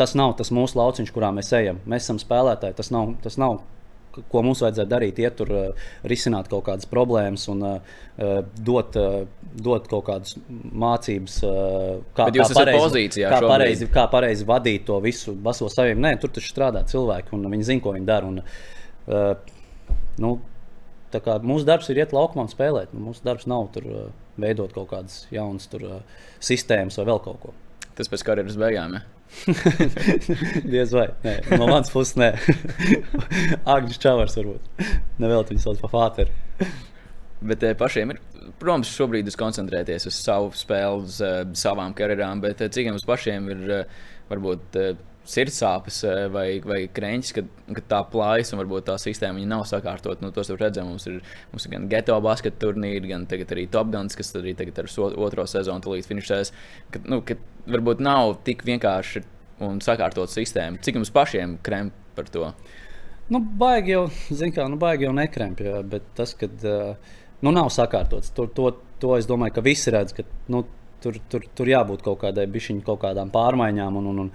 tas 0.00 0.14
nav 0.18 0.32
tas 0.38 0.48
mūsu 0.50 0.78
lauciņš, 0.80 1.12
kurā 1.14 1.28
mēs 1.36 1.52
ejam. 1.54 1.78
Mēs 1.86 2.08
esam 2.08 2.18
spēlētāji. 2.18 2.74
Tas 2.80 2.88
nav, 2.90 3.12
tas 3.22 3.36
nav 3.38 3.60
ko 4.12 4.42
mums 4.44 4.62
vajadzētu 4.64 4.90
darīt, 4.90 5.20
iet 5.22 5.36
tur, 5.38 5.52
uh, 5.52 5.88
risināt 6.08 6.50
kaut 6.52 6.66
kādas 6.68 6.88
problēmas 6.90 7.46
un 7.52 7.64
uh, 7.68 7.98
dot, 8.68 8.98
uh, 9.00 9.48
dot 9.52 9.88
kaut 9.90 10.06
kādas 10.08 10.36
mācības, 10.84 11.38
kā, 12.16 12.28
kā 12.28 12.48
pareizi, 12.56 13.24
kā 13.24 13.40
pareizi, 13.46 13.90
kā 13.92 14.06
pareizi 14.12 14.48
vadīt 14.48 14.86
to 14.88 14.98
visu 15.04 15.34
baso 15.34 15.68
saviem. 15.72 16.00
Nē, 16.02 16.14
tur 16.20 16.32
taču 16.34 16.52
strādā 16.52 16.84
cilvēki 16.88 17.36
un 17.36 17.50
viņi 17.52 17.68
zina, 17.72 17.84
ko 17.84 17.96
viņi 17.96 18.08
dara. 18.08 18.32
Un, 18.32 18.42
nu, 20.22 20.32
kā 21.12 21.36
mūsu 21.44 21.68
darbs 21.68 21.90
ir 21.92 22.00
iet 22.00 22.14
laukumā 22.16 22.46
un 22.46 22.52
spēlēt. 22.52 22.94
Nu, 22.96 23.04
mūsu 23.10 23.24
darbs 23.26 23.48
nav 23.50 23.68
tur 23.74 23.88
veidot 24.40 24.72
kaut 24.72 24.88
kādas 24.94 25.26
jaunas 25.34 25.68
tur, 25.72 25.84
sistēmas 26.40 26.96
vai 27.00 27.08
vēl 27.12 27.22
kaut 27.26 27.42
ko. 27.42 27.54
Tas 27.98 28.08
pēc 28.08 28.24
karjeras 28.24 28.56
beigām. 28.60 28.96
Ja? 28.96 29.02
Diez 30.72 30.92
vai. 30.96 31.08
Nē, 31.24 31.34
no 31.56 31.66
manas 31.66 31.92
puses, 31.92 32.16
nē. 32.20 32.30
Agnēs 33.74 34.00
Čavars 34.00 34.38
varbūt. 34.38 34.70
Nevēl 35.22 35.46
viņu 35.50 35.64
sauc 35.64 35.82
par 35.82 35.92
Fāteru. 35.92 36.70
Bet 37.42 37.64
eh, 37.66 37.76
pašiem 37.78 38.14
ir, 38.14 38.20
protams, 38.60 38.92
šobrīd 38.96 39.28
uz 39.28 39.36
koncentrēties 39.38 40.06
uz 40.08 40.18
savu 40.18 40.52
spēli, 40.56 41.04
uz 41.04 41.18
uh, 41.24 41.40
savām 41.58 41.94
karjerām, 41.98 42.40
bet 42.44 42.62
uh, 42.62 42.70
cik 42.72 42.92
mums 42.92 43.08
pašiem 43.08 43.48
ir 43.52 43.64
varbūt 44.30 44.78
sirdsāpes 45.28 46.00
uh, 46.06 46.24
vai, 46.32 46.46
vai 46.64 46.80
krēņķis, 46.92 47.34
kad, 47.36 47.50
kad 47.78 47.88
tā 47.90 48.00
plājas 48.12 48.52
un 48.52 48.62
varbūt 48.62 48.88
tā 48.88 48.96
sistēma 49.00 49.42
nav 49.48 49.64
sakārtot. 49.70 50.22
Nu, 50.24 50.32
tos 50.34 50.50
jau 50.50 50.58
redzam, 50.58 50.90
mums 50.92 51.06
ir, 51.10 51.20
mums 51.52 51.66
ir 51.66 51.74
gan 51.76 51.88
geto 51.90 52.18
basketbola 52.24 52.62
turnīri, 52.62 53.10
gan 53.10 53.26
arī 53.30 53.66
Top 53.70 53.90
Guns, 53.92 54.18
kas 54.18 54.34
arī 54.38 54.56
tagad 54.58 54.82
ar 54.82 54.90
so, 54.90 55.08
otro 55.26 55.46
sezonu 55.46 55.94
līdz 55.94 56.10
finišēs. 56.10 56.52
Kad, 56.94 57.08
nu, 57.10 57.22
kad 57.26 57.42
varbūt 57.70 58.02
nav 58.02 58.36
tik 58.46 58.64
vienkārši 58.66 59.24
un 59.62 59.80
sakārtot 59.84 60.30
sistēmu. 60.32 60.82
Cik 60.82 60.98
mums 60.98 61.12
pašiem 61.14 61.58
krem 61.62 61.92
par 62.16 62.30
to? 62.32 62.50
Nu, 63.32 63.40
baigi 63.40 63.94
jau, 63.94 64.06
kā, 64.54 64.66
nu, 64.68 64.78
baigi 64.80 65.06
jau 65.06 65.14
nekrempja, 65.16 65.80
bet 65.88 66.10
tas, 66.18 66.34
kad 66.38 66.66
uh, 66.66 67.14
nu, 67.40 67.52
nav 67.54 67.70
sakārtots, 67.72 68.32
to, 68.36 68.48
to, 68.56 68.72
to 69.02 69.14
es 69.16 69.28
domāju, 69.30 69.56
ka 69.56 69.64
visi 69.64 69.92
redz, 69.94 70.14
ka 70.16 70.26
nu, 70.52 70.64
tur, 71.02 71.18
tur, 71.30 71.46
tur 71.56 71.70
jābūt 71.70 72.04
kaut 72.06 72.20
kādai 72.22 72.48
bišķiņu, 72.50 72.84
kaut 72.86 73.02
kādām 73.04 73.32
pārmaiņām. 73.34 73.98
Un, 74.00 74.10
un, 74.12 74.20
un, 74.26 74.32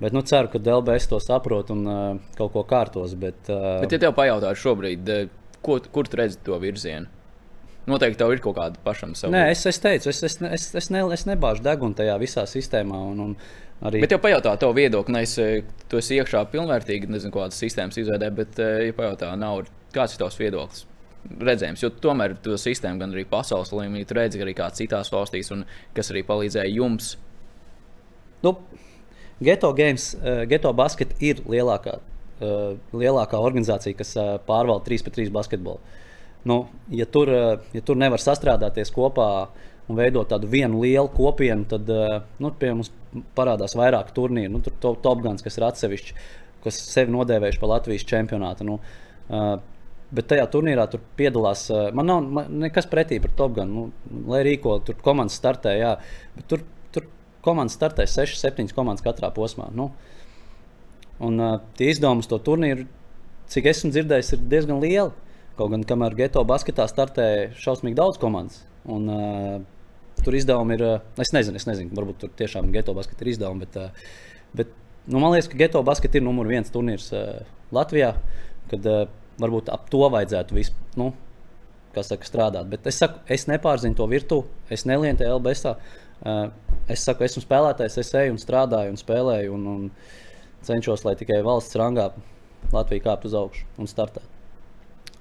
bet 0.00 0.14
nu, 0.16 0.22
ceru, 0.26 0.50
ka 0.52 0.60
DLBS 0.62 1.08
to 1.10 1.18
saprot 1.22 1.72
un 1.74 1.82
uh, 1.86 2.04
kaut 2.38 2.52
ko 2.54 2.64
kārtos. 2.68 3.16
Bet, 3.18 3.40
uh, 3.48 3.80
Bet, 3.84 3.96
ja 3.96 4.00
tev 4.06 4.14
pajautātu 4.16 4.62
šobrīd, 4.62 5.10
ko, 5.64 5.80
kur 5.92 6.08
tu 6.08 6.20
redzi 6.20 6.40
to 6.46 6.58
virzienu? 6.62 7.10
Noteikti 7.90 8.20
tev 8.20 8.30
ir 8.30 8.40
kaut 8.42 8.54
kāda 8.60 8.78
pašam 8.84 9.16
sava. 9.18 9.34
Nē, 9.34 9.48
es, 9.50 9.64
es 9.66 9.80
teicu, 9.82 10.12
es, 10.12 10.22
es, 10.22 10.36
es, 10.38 10.68
es, 10.78 10.88
ne, 10.94 11.02
es 11.14 11.24
nebāžu 11.26 11.64
degunu 11.66 11.96
tajā 11.98 12.14
visā 12.22 12.44
sistēmā. 12.46 13.00
Un, 13.10 13.24
un 13.24 13.88
arī... 13.88 14.04
Bet, 14.04 14.14
ja 14.14 14.20
pajautā 14.22 14.54
tavu 14.62 14.76
viedokli, 14.78 15.16
nevis 15.16 15.34
tu 15.90 15.98
esi 15.98 16.20
iekšā 16.20 16.44
pilnvērtīgi, 16.52 17.10
nezinu, 17.10 17.34
kādas 17.34 17.58
sistēmas 17.58 17.98
izveidē, 17.98 18.30
bet, 18.38 18.62
ja 18.62 18.94
pajautā, 18.94 19.32
nav, 19.38 19.64
kāds 19.94 20.14
ir 20.14 20.22
tavs 20.22 20.38
viedoklis? 20.38 20.86
Redzējums, 21.22 21.82
jo 21.82 21.90
tomēr 22.02 22.36
to 22.42 22.54
sistēmu 22.58 23.02
gan 23.02 23.12
arī 23.14 23.26
pasaules 23.30 23.70
līmenī 23.74 24.06
tu 24.06 24.14
redzi 24.18 24.42
arī 24.42 24.54
kā 24.58 24.66
citās 24.74 25.10
valstīs, 25.14 25.50
un 25.54 25.66
kas 25.94 26.10
arī 26.14 26.22
palīdzēja 26.26 26.70
jums. 26.78 27.12
Nu, 28.42 28.56
Geto 29.42 29.72
Games, 29.76 30.12
uh, 30.18 30.44
Geto 30.50 30.72
Basket 30.76 31.14
ir 31.22 31.42
lielākā, 31.48 31.98
uh, 31.98 32.76
lielākā 32.94 33.40
organizācija, 33.40 33.96
kas 33.98 34.14
uh, 34.18 34.36
pārvalda 34.46 34.86
3 34.88 35.06
pret 35.06 35.18
3 35.20 35.34
basketbolu. 35.34 35.98
Nu, 36.48 36.64
ja, 36.90 37.06
tur, 37.06 37.30
uh, 37.30 37.74
ja 37.74 37.82
tur 37.86 37.98
nevar 37.98 38.22
sastrādāties 38.22 38.92
kopā 38.94 39.28
un 39.90 39.98
veidot 39.98 40.30
tādu 40.30 40.50
vienu 40.50 40.82
lielu 40.82 41.10
kopienu, 41.14 41.66
tad 41.70 41.90
uh, 41.90 42.20
nu, 42.42 42.52
pie 42.58 42.72
mums 42.74 42.92
parādās 43.36 43.76
vairāk 43.78 44.14
turnīru. 44.16 44.54
Nu, 44.54 44.62
tur 44.64 44.78
to, 44.80 44.94
Top 45.04 45.22
Guns, 45.24 45.44
kas 45.44 45.58
ir 45.58 45.66
atsevišķi, 45.68 46.16
kas 46.64 46.80
sevi 46.94 47.14
nodēvējuši 47.14 47.62
par 47.62 47.76
Latvijas 47.76 48.08
čempionātu. 48.08 48.66
Nu, 48.68 48.80
uh, 49.28 49.54
Bet 50.12 50.26
tajā 50.28 50.44
turnīrā 50.52 50.84
tur 50.92 51.00
piedalās. 51.16 51.64
Man 51.96 52.08
nav 52.08 52.26
man 52.36 52.58
nekas 52.60 52.84
pretī 52.90 53.16
par 53.22 53.32
Top 53.36 53.54
Gun. 53.56 53.70
Nu, 53.72 53.84
lai 54.28 54.42
rīko, 54.44 54.74
tur 54.84 54.98
komandas 55.00 55.38
startē, 55.40 55.72
jā. 55.78 55.94
Bet 56.36 56.48
tur 56.50 56.64
komandas 57.44 57.76
startē 57.78 58.06
6, 58.08 58.38
7 58.40 58.74
komandas 58.76 59.04
katrā 59.04 59.32
posmā. 59.34 59.68
Nu, 59.74 59.90
un 61.22 61.38
uh, 61.42 61.58
tie 61.78 61.90
izdevumi 61.92 62.26
to 62.28 62.38
turnīru, 62.42 62.86
cik 63.52 63.68
esmu 63.72 63.92
dzirdējis, 63.94 64.34
ir 64.36 64.44
diezgan 64.52 64.82
lieli. 64.82 65.12
Kaut 65.58 65.68
gan, 65.74 65.82
kamēr 65.84 66.16
geto 66.16 66.40
basketā 66.48 66.86
startē 66.88 67.26
šausmīgi 67.60 67.98
daudz 67.98 68.20
komandas. 68.22 68.62
Un, 68.88 69.08
uh, 69.12 70.22
tur 70.22 70.36
izdevumi 70.38 70.78
ir, 70.78 70.86
uh, 70.86 71.22
es 71.22 71.34
nezinu, 71.34 71.60
es 71.60 71.68
nezinu, 71.68 71.92
varbūt 71.98 72.22
tur 72.22 72.32
tiešām 72.38 72.70
geto 72.74 72.94
basketā 72.96 73.26
ir 73.26 73.34
izdevumi. 73.34 73.66
Bet, 73.66 73.76
uh, 73.76 74.14
bet 74.56 74.72
nu, 75.06 75.18
man 75.18 75.34
liekas, 75.34 75.50
ka 75.52 75.60
geto 75.60 75.82
basketā 75.86 76.18
ir 76.20 76.26
numur 76.26 76.48
viens 76.50 76.72
turnīrs 76.72 77.10
uh, 77.12 77.42
Latvijā. 77.74 78.14
Kad, 78.72 78.88
uh, 78.88 79.18
varbūt 79.42 79.70
ap 79.72 79.88
to 79.90 80.06
vajadzētu 80.12 80.56
visu, 80.56 80.74
nu, 81.00 81.10
saka, 81.92 82.24
strādāt. 82.26 82.68
Bet 82.72 82.86
es 82.88 82.98
saku, 83.00 83.20
es 83.32 83.46
nepārzinu 83.50 83.96
to 83.98 84.06
virtuvi, 84.08 84.48
es 84.72 84.86
nelienu 84.88 85.20
tajā 85.20 85.36
LBS. 85.36 85.64
Uh, 85.68 86.01
es 86.22 87.06
saku, 87.06 87.26
esmu 87.26 87.44
spēlētājs, 87.44 87.98
es 88.02 88.12
eju 88.22 88.36
un 88.36 88.42
strādāju 88.42 88.94
un 88.94 89.00
spēlēju 89.00 89.56
un, 89.56 89.66
un 89.72 89.88
cenšos, 90.66 91.06
lai 91.06 91.16
tikai 91.18 91.40
valsts 91.46 91.78
rangā 91.80 92.10
Latvija 92.72 93.08
kāptu 93.08 93.30
uz 93.30 93.34
augšu 93.36 93.66
un 93.82 93.90
startētu. 93.90 94.28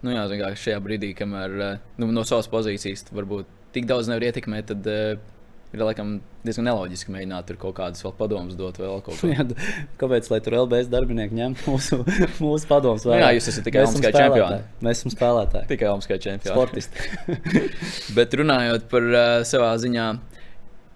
Nu, 0.01 0.13
jā, 0.13 0.23
zināmā 0.29 0.51
mērā 0.51 0.57
šajā 0.57 0.79
brīdī, 0.81 1.11
kamēr 1.17 1.57
eh, 1.61 1.81
nu, 2.01 2.09
no 2.13 2.23
savas 2.25 2.49
pozīcijas 2.49 3.05
varbūt 3.13 3.49
tik 3.75 3.85
daudz 3.89 4.09
nevar 4.09 4.25
ietekmēt, 4.29 4.71
tad 4.71 4.87
uh, 4.89 5.19
ir 5.71 5.83
laikam 5.85 6.15
diezgan 6.43 6.65
neloģiski 6.67 7.13
mēģināt 7.13 7.47
tur 7.47 7.59
kaut 7.61 7.75
kādas 7.77 8.03
vēl 8.03 8.13
padomus 8.17 8.57
dot. 8.59 8.79
Vēl 8.81 9.03
kaut 9.05 9.19
ko. 9.21 9.29
Jā, 9.31 9.45
Kāpēc 10.01 10.27
lai 10.33 10.41
tur 10.43 10.57
LBS 10.63 10.89
darbinieki 10.91 11.37
ņem 11.37 11.55
mūsu, 11.63 12.01
mūsu 12.43 12.67
padomus? 12.69 13.05
Nu 13.07 13.15
jā, 13.15 13.29
jūs 13.37 13.47
esat 13.53 13.67
tikai 13.69 13.85
Olimpiskā 13.85 14.11
čempioni. 14.17 14.59
Mēs 14.83 15.03
esam 15.03 15.15
spēlētāji. 15.15 15.69
Tikai 15.71 15.91
Olimpiskā 15.93 16.19
čempionā. 16.25 16.57
Sportisti. 16.57 17.07
Bet 18.17 18.35
runājot 18.41 18.89
par 18.91 19.07
uh, 19.13 19.29
savā 19.47 19.71
ziņā 19.85 20.09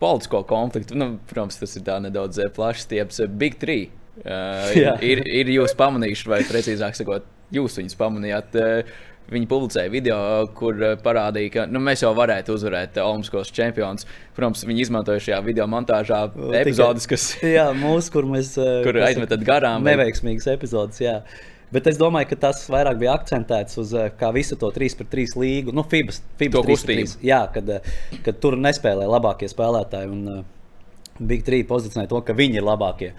politisko 0.02 0.44
konfliktu, 0.50 0.98
nu, 1.00 1.16
protams, 1.30 1.60
tas 1.62 1.76
ir 1.80 1.90
nedaudz 2.08 2.42
eh, 2.44 2.52
plašs 2.56 2.88
stieps. 2.88 3.22
eh, 3.24 3.32
Big 3.32 3.60
Three 3.62 3.88
uh, 3.88 4.72
Jā. 4.76 4.96
ir, 5.02 5.24
ir 5.26 5.52
jūs 5.56 5.76
pamanījuši, 5.80 6.32
vai 6.32 6.44
precīzāk 6.48 6.98
sakot, 6.98 7.28
jūs 7.56 7.80
viņus 7.82 8.00
pamanījāt. 8.00 8.58
Uh, 8.60 8.96
Viņi 9.26 9.48
publicēja 9.50 9.90
video, 9.90 10.18
kur 10.58 10.78
eh, 10.86 10.94
parādīja, 11.02 11.52
ka 11.54 11.64
nu, 11.66 11.80
mēs 11.82 12.04
jau 12.04 12.12
varētu 12.18 12.54
uzvarēt 12.54 13.00
eh, 13.00 13.06
Olimpiskos 13.06 13.50
čempionus. 13.56 14.06
Protams, 14.38 14.62
viņi 14.70 14.86
izmantoja 14.86 15.24
šajā 15.28 15.40
video 15.48 15.66
montāžā 15.72 16.20
epizodes, 16.60 17.08
kas 17.10 17.32
jā, 17.58 17.66
mūsu, 17.78 18.14
kur 18.14 18.30
mēs 18.30 18.54
eh, 18.62 18.84
Kur 18.86 19.02
aizmetat 19.08 19.46
garām, 19.48 19.86
Neveiksmīgas 19.88 20.46
epizodes, 20.54 21.02
jā. 21.02 21.18
Bet 21.74 21.88
es 21.90 21.98
domāju, 21.98 22.30
ka 22.32 22.38
tas 22.48 22.66
vairāk 22.72 23.00
bija 23.02 23.16
akcentēts 23.18 23.80
uz 23.82 23.94
eh, 23.98 24.26
visu 24.36 24.58
to 24.62 24.70
3 24.74 24.98
pret 25.00 25.10
3 25.14 25.38
līgu, 25.42 25.74
nu, 25.76 25.86
FIBA. 25.90 26.18
FIBA 26.40 26.58
To 26.58 26.62
3 26.62 26.68
pret 26.68 26.80
kustību. 26.80 27.08
3. 27.16 27.26
Jā, 27.26 27.42
kad, 27.54 27.72
eh, 27.78 27.96
kad 28.26 28.42
tur 28.44 28.58
nespēlē 28.62 29.08
labākie 29.10 29.50
spēlētāji. 29.52 30.12
Un 30.14 30.30
uh, 30.30 30.44
Big 31.16 31.46
3 31.48 31.64
pozicionē 31.70 32.06
to, 32.12 32.20
ka 32.28 32.36
viņi 32.38 32.60
ir 32.60 32.68
labākie. 32.68 33.14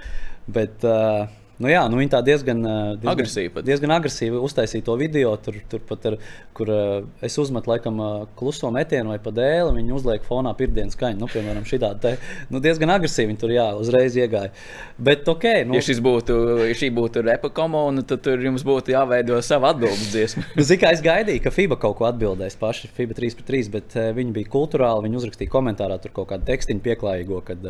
Bet, 0.47 0.85
uh, 0.87 1.27
Nu 1.57 1.71
jā, 1.71 1.81
nu 1.89 1.97
viņi 1.97 2.11
tā 2.13 2.19
diezgan, 2.21 2.59
uh, 2.61 2.89
diezgan 3.01 3.13
Agresīvi. 3.15 3.63
Diezgan 3.65 3.93
agresīvi 3.95 4.41
uztaisīja 4.45 4.85
to 4.85 4.97
video, 5.01 5.31
tur, 5.41 5.55
tur 5.71 5.81
pat 5.89 6.05
ar, 6.11 6.17
kur 6.57 6.69
uh, 6.69 7.07
es 7.25 7.37
uzmetu 7.41 7.71
laikam 7.71 8.01
uh, 8.03 8.17
kluso 8.37 8.69
metienu 8.75 9.15
vai 9.15 9.17
pa 9.25 9.33
dēli. 9.33 9.73
Viņi 9.79 9.95
uzliek 9.97 10.27
fonā 10.27 10.53
pirmdienas 10.59 10.99
skaņu. 10.99 11.17
Nu, 11.23 11.29
piemēram, 11.33 11.65
šitā 11.69 11.95
te, 12.03 12.13
nu, 12.53 12.61
diezgan 12.65 12.93
agresīvi 12.99 13.31
viņi 13.31 13.41
tur 13.41 13.55
jā, 13.55 13.71
uzreiz 13.81 14.19
iegāja. 14.21 14.53
Bet, 15.01 15.25
ok, 15.33 15.47
nu, 15.71 15.79
Ja, 15.79 15.85
šis 15.87 16.03
būtu, 16.05 16.37
ja 16.69 16.77
šī 16.77 16.91
būtu 16.97 17.23
repa 17.25 17.49
komona, 17.57 18.05
tad 18.05 18.21
tur 18.27 18.45
jums 18.45 18.65
būtu 18.67 18.93
jāveido 18.93 19.41
sava 19.45 19.73
atbildības 19.73 20.13
dziesma. 20.13 20.45
Nu, 20.57 20.65
Zinu, 20.65 20.81
kā 20.83 20.91
es 20.93 21.01
gaidīju, 21.05 21.41
ka 21.45 21.53
FIBA 21.53 21.79
kaut 21.81 21.97
ko 21.99 22.07
atbildēs 22.09 22.57
paši. 22.61 22.91
FIBA 22.97 23.17
3 23.17 23.39
pret 23.39 23.49
3, 23.49 23.73
bet 23.73 23.97
viņi 24.17 24.37
bija 24.37 24.53
kultūrāli. 24.53 25.07
Viņi 25.07 25.21
uzrakstīja 25.23 25.53
komentārā 25.53 25.97
tur 26.03 26.13
kaut 26.17 26.31
kādu 26.33 26.49
tekstiņu 26.49 26.85
pieklājīgo, 26.85 27.41
kad, 27.49 27.65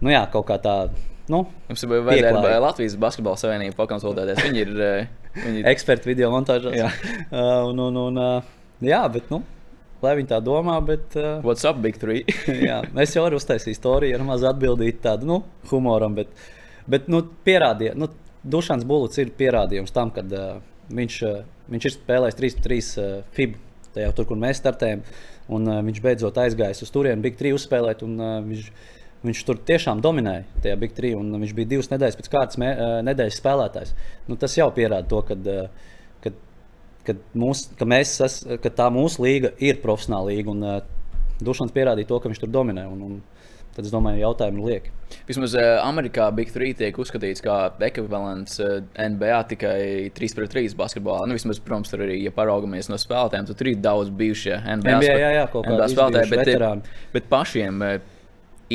nu 0.00 0.12
jā, 0.12 0.22
kaut 0.32 0.48
kā 0.48 0.56
tā, 0.62 0.76
nu, 1.30 1.44
Jums 1.70 1.84
bija 1.86 2.04
vajadzēja 2.08 2.32
Pieklājīgi. 2.34 2.62
Latvijas 2.66 2.96
Basketbalu 3.02 3.40
savienību 3.40 3.76
pakonsultēties. 3.78 4.42
Viņi 4.46 4.62
ir. 4.66 4.72
eh, 4.80 5.18
Viņi 5.32 5.62
ir 5.62 5.68
eksperti 5.70 6.10
video 6.10 6.28
montāžā. 6.34 6.72
Jā. 6.76 6.88
Uh, 7.30 7.70
un, 7.70 7.78
un, 7.80 7.96
un, 7.96 8.18
uh, 8.20 8.42
jā, 8.84 9.00
bet, 9.14 9.30
nu, 9.32 9.38
lai 10.02 10.16
viņi 10.18 10.28
tā 10.28 10.40
domā, 10.44 10.74
bet. 10.84 11.14
Uh, 11.16 11.38
What's 11.46 11.64
up, 11.64 11.78
Big 11.80 11.96
Three? 12.02 12.24
jā, 12.68 12.82
es 13.00 13.14
jau 13.16 13.22
varu 13.24 13.38
uztaisīt 13.40 13.78
storiju, 13.78 14.18
ar 14.18 14.26
maz 14.28 14.44
atbildīt 14.44 15.00
tādu, 15.06 15.30
nu, 15.30 15.38
humoram, 15.70 16.12
bet, 16.18 16.28
bet 16.90 17.08
nu, 17.08 17.22
pierādīja, 17.46 17.94
nu, 17.96 18.10
Dušans 18.42 18.84
Bults 18.84 19.20
ir 19.22 19.30
pierādījums 19.38 19.94
tam, 19.94 20.10
ka 20.12 20.20
uh, 20.26 20.56
viņš, 20.92 21.18
uh, 21.30 21.44
viņš 21.72 21.84
ir 21.88 21.94
spēlējis 21.96 22.38
3-3 22.42 22.78
uh, 22.98 23.12
FIB, 23.36 23.56
tajā 23.94 24.12
tur, 24.18 24.26
kur 24.28 24.40
mēs 24.42 24.58
startējam, 24.60 25.04
un 25.48 25.68
uh, 25.70 25.78
viņš 25.86 26.00
beidzot 26.04 26.40
aizgājis 26.44 26.82
uz 26.84 26.90
turieni 26.92 27.22
Big 27.24 27.38
3 27.40 27.54
uzspēlēt, 27.56 28.02
un 28.04 28.18
uh, 28.20 28.34
viņš, 28.44 28.68
viņš 29.22 29.42
tur 29.48 29.60
tiešām 29.70 30.02
dominēja 30.04 30.44
tajā 30.64 30.78
Big 30.80 30.94
3, 30.96 31.14
un 31.18 31.32
viņš 31.42 31.56
bija 31.58 31.72
divas 31.74 31.90
nedēļas 31.92 32.18
pēc 32.18 32.30
kārtas 32.32 32.60
mē, 32.62 32.70
uh, 32.74 32.94
nedēļas 33.06 33.38
spēlētājs. 33.42 33.94
Nu, 34.28 34.38
tas 34.40 34.56
jau 34.58 34.68
pierāda 34.74 35.08
to, 35.10 35.22
ka 35.28 35.36
uh, 35.38 35.90
kad, 36.24 36.40
kad, 37.06 37.20
mūs, 37.38 37.68
ka, 37.78 37.88
mēs, 37.88 38.16
es, 38.26 38.40
ka 38.62 38.72
tā 38.82 38.88
mūsu 38.94 39.24
līga 39.26 39.52
ir 39.62 39.82
profesionāla 39.84 40.32
līga. 40.32 40.56
Un, 40.56 40.66
uh, 40.66 40.80
Dušans 41.42 41.74
pierādīja 41.74 42.10
to, 42.10 42.18
ka 42.22 42.30
viņš 42.30 42.42
tur 42.42 42.50
dominē. 42.54 42.86
Un, 42.90 43.06
un, 43.06 43.20
tad 43.72 43.86
es 43.88 43.92
domāju, 43.92 44.20
jautājumi 44.20 44.60
ir 44.60 44.68
lieki. 44.68 44.92
Vismaz 45.28 45.54
Amerikā 45.82 46.26
Big 46.36 46.52
3 46.52 46.76
tiek 46.78 46.98
uzskatīts 47.02 47.42
kā 47.44 47.56
ekvivalents 47.88 48.60
NBA 48.60 49.38
tikai 49.52 49.78
3 50.14 50.36
pret 50.38 50.54
3 50.54 50.76
basketbolā. 50.78 51.26
Nu, 51.28 51.36
vismaz, 51.36 51.60
protams, 51.64 51.92
tur 51.92 52.04
arī, 52.04 52.18
ja 52.24 52.32
paraugamies 52.36 52.90
no 52.92 52.98
spēlētājiem, 53.00 53.48
tad 53.48 53.60
tur 53.60 53.72
ir 53.72 53.80
daudz 53.82 54.12
bijušie 54.22 54.58
NBA, 54.60 54.98
NBA 55.00 55.16
jā, 55.16 55.30
jā, 55.38 55.46
NBA 55.48 55.88
spēlētāji, 55.94 56.32
bet, 56.32 56.44
veterāni. 56.44 56.98
bet 57.14 57.30
pašiem 57.32 57.86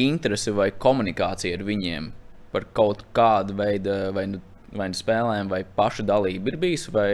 interese 0.06 0.54
vai 0.56 0.70
komunikācija 0.72 1.58
ar 1.58 1.66
viņiem 1.68 2.12
par 2.54 2.68
kaut 2.78 3.04
kādu 3.16 3.58
veidu 3.58 3.98
vai 4.16 4.26
nu, 4.32 4.42
vai 4.76 4.90
nu 4.92 4.98
spēlēm 4.98 5.52
vai 5.52 5.64
pašu 5.78 6.06
dalību 6.08 6.54
ir 6.54 6.60
bijis, 6.62 6.88
vai 6.94 7.12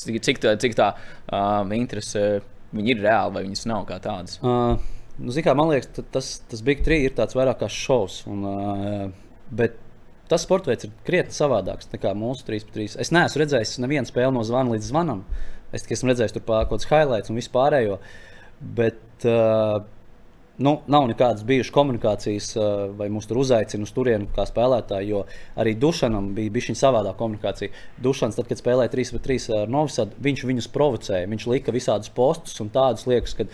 cik, 0.00 0.18
cik 0.24 0.42
tā, 0.42 0.56
cik 0.60 0.76
tā 0.78 0.90
uh, 0.96 1.62
interese 1.76 2.42
viņi 2.74 2.94
ir 2.94 3.04
reāli 3.04 3.38
vai 3.38 3.44
viņas 3.46 3.66
nav 3.70 3.86
kā 3.88 4.00
tādas. 4.02 4.40
Uh, 4.42 4.76
nu, 5.18 5.34
kā, 5.44 5.54
man 5.56 5.70
liekas, 5.70 5.90
ta- 5.94 6.06
tas, 6.16 6.34
tas 6.50 6.64
Big 6.66 6.82
3 6.86 7.06
ir 7.06 7.16
tāds 7.16 7.36
vairāk 7.38 7.60
kā 7.62 7.70
šovs. 7.70 8.22
Un, 8.30 8.44
uh, 8.48 9.46
bet 9.54 9.78
tas 10.30 10.44
sports 10.46 10.70
veids 10.70 10.88
ir 10.88 10.94
krietni 11.06 11.36
savādāks 11.36 11.90
nekā 11.92 12.14
mūsu 12.18 12.46
3 12.48 12.68
pret 12.68 12.78
3. 12.80 12.98
Es 13.04 13.12
neesmu 13.14 13.44
redzējis 13.44 13.78
nevienu 13.84 14.10
spēli 14.10 14.34
no 14.34 14.44
zvana 14.46 14.74
līdz 14.74 14.90
zvanam. 14.90 15.24
Es 15.74 15.84
tikai 15.84 15.98
esmu 15.98 16.12
redzējis 16.12 16.36
tur 16.36 16.46
kaut 16.46 16.72
kādas 16.72 16.90
highlights 16.90 17.32
un 17.32 17.38
vispārējo. 17.38 17.98
Bet 18.78 19.26
uh, 19.28 19.82
nu, 20.58 20.78
nav 20.86 21.06
nekādas 21.10 21.44
bijušas 21.46 21.72
komunikācijas, 21.74 22.50
uh, 22.56 22.66
vai 22.98 23.08
mūs 23.12 23.26
tur 23.26 23.40
uzaicina 23.42 23.86
uz 23.86 23.92
turieni 23.94 24.28
kā 24.34 24.46
spēlētāji. 24.46 25.10
Jo 25.10 25.24
arī 25.60 25.74
Dušanam 25.80 26.30
bija 26.36 26.52
bijis 26.54 26.78
savādāka 26.78 27.18
komunikācija. 27.18 27.74
Dušans, 28.02 28.38
tad, 28.38 28.48
kad 28.50 28.60
spēlēja 28.60 28.92
3 28.92 29.16
pret 29.16 29.26
3 29.26 29.48
ar 29.58 29.72
Novsadu, 29.72 30.14
viņš 30.22 30.44
viņus 30.50 30.70
provocēja. 30.74 31.30
Viņš 31.32 31.48
lika 31.50 31.74
visādus 31.74 32.12
postus 32.14 32.62
un 32.62 32.70
tādus 32.74 33.08
liekas, 33.10 33.34
ka, 33.38 33.48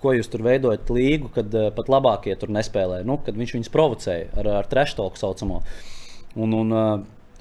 ko 0.00 0.14
jūs 0.14 0.30
tur 0.32 0.46
veidojat 0.46 0.88
līgu, 0.94 1.28
kad 1.34 1.52
uh, 1.52 1.68
pat 1.74 1.92
labākie 1.92 2.36
tur 2.40 2.52
nespēlē. 2.54 3.02
Nu, 3.04 3.20
kad 3.26 3.36
viņš 3.36 3.54
viņus 3.58 3.72
provocēja 3.74 4.32
ar, 4.40 4.50
ar 4.62 4.72
trešdaļu 4.72 5.20
saucamo. 5.20 5.60
Un, 6.38 6.54
un, 6.54 6.72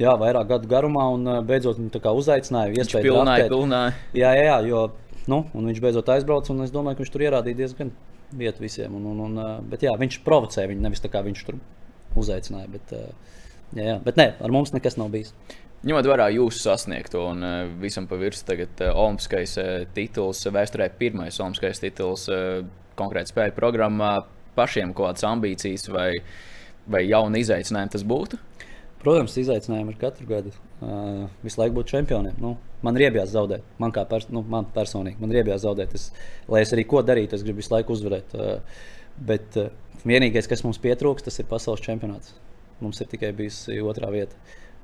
jā, 0.02 0.14
vairāk 0.20 0.52
gadu 0.52 0.68
garumā, 0.72 1.08
un 1.14 1.32
beidzot 1.48 1.80
viņu 1.80 2.04
uzaicināja. 2.18 2.76
Viņš 2.76 3.00
pilnāja, 3.06 3.48
pilnāja. 3.52 3.96
Jā, 4.18 4.36
jā, 4.36 4.46
jā 4.50 4.60
jo 4.68 4.84
nu, 5.32 5.44
un 5.54 5.72
viņš 5.72 5.82
beidzot 5.84 6.12
aizbrauca, 6.12 6.52
un 6.54 6.66
es 6.66 6.74
domāju, 6.74 6.98
ka 6.98 7.06
viņš 7.06 7.14
tur 7.14 7.26
ierādīja 7.28 7.62
diezgan 7.62 7.92
vietu 8.32 8.64
visiem. 8.64 8.96
Un, 8.98 9.06
un, 9.14 9.22
un, 9.28 9.38
uh, 9.40 9.54
bet 9.64 9.86
jā, 9.86 9.94
viņš 10.00 10.20
provocēja 10.26 10.72
viņu, 10.72 10.84
nevis 10.84 11.04
tā 11.04 11.12
kā 11.14 11.22
viņš 11.26 11.46
tur 11.48 11.60
uzaicināja. 12.20 12.70
Bet, 12.74 12.94
uh, 12.98 13.38
jā, 13.78 13.94
jā. 13.94 13.96
bet 14.04 14.20
nē, 14.20 14.32
ar 14.44 14.54
mums 14.54 14.74
nekas 14.76 15.00
nav 15.00 15.12
bijis. 15.14 15.34
Ņemot 15.88 16.10
vērā 16.10 16.32
jūsu 16.34 16.64
sasniegto 16.66 17.28
un 17.30 17.46
uh, 17.46 17.60
visam 17.82 18.08
pa 18.10 18.18
virsmu, 18.20 18.48
tagad 18.50 18.82
Olimpiskais 18.90 19.56
tituls, 19.96 20.42
vēsturē 20.50 20.90
pirmais 21.00 21.38
Olimpiskais 21.44 21.84
tituls 21.84 22.26
konkrēti 22.98 23.32
spēļu 23.32 23.56
programmā, 23.56 24.16
pašiem 24.58 24.94
kaut 24.98 25.12
kādas 25.12 25.28
ambīcijas 25.30 25.86
vai, 25.94 26.10
vai 26.90 27.06
jaunu 27.06 27.38
izaicinājumu 27.44 27.94
tas 27.94 28.06
būtu? 28.08 28.40
Protams, 29.02 29.36
izaicinājumi 29.38 29.94
ir 29.94 30.00
katru 30.02 30.26
gadu. 30.30 30.52
Uh, 30.82 31.28
visu 31.46 31.62
laiku 31.62 31.78
būt 31.78 31.92
čempioniem. 31.92 32.38
Nu, 32.42 32.56
man 32.86 32.98
ir 32.98 33.08
iebijās 33.08 33.30
zaudēt. 33.34 33.66
Man, 33.82 33.94
pers 33.94 34.30
nu, 34.34 34.42
man 34.50 34.68
personīgi, 34.74 35.20
man 35.22 35.34
ir 35.34 35.44
iebijās 35.44 35.64
zaudēt. 35.66 35.94
Es, 35.98 36.08
lai 36.50 36.64
es 36.66 36.74
arī 36.74 36.86
ko 36.90 37.04
darītu, 37.06 37.38
es 37.38 37.46
gribu 37.46 37.62
visu 37.62 37.76
laiku 37.76 37.94
uzvarēt. 37.94 38.34
Uh, 38.34 38.88
bet 39.30 39.58
uh, 39.62 39.70
vienīgais, 40.08 40.50
kas 40.50 40.66
mums 40.66 40.82
pietrūkst, 40.82 41.30
tas 41.30 41.38
ir 41.42 41.50
pasaules 41.50 41.84
čempionāts. 41.86 42.34
Mums 42.82 43.02
ir 43.02 43.10
tikai 43.12 43.32
bijusi 43.38 43.78
otrā 43.86 44.10
vieta. 44.14 44.38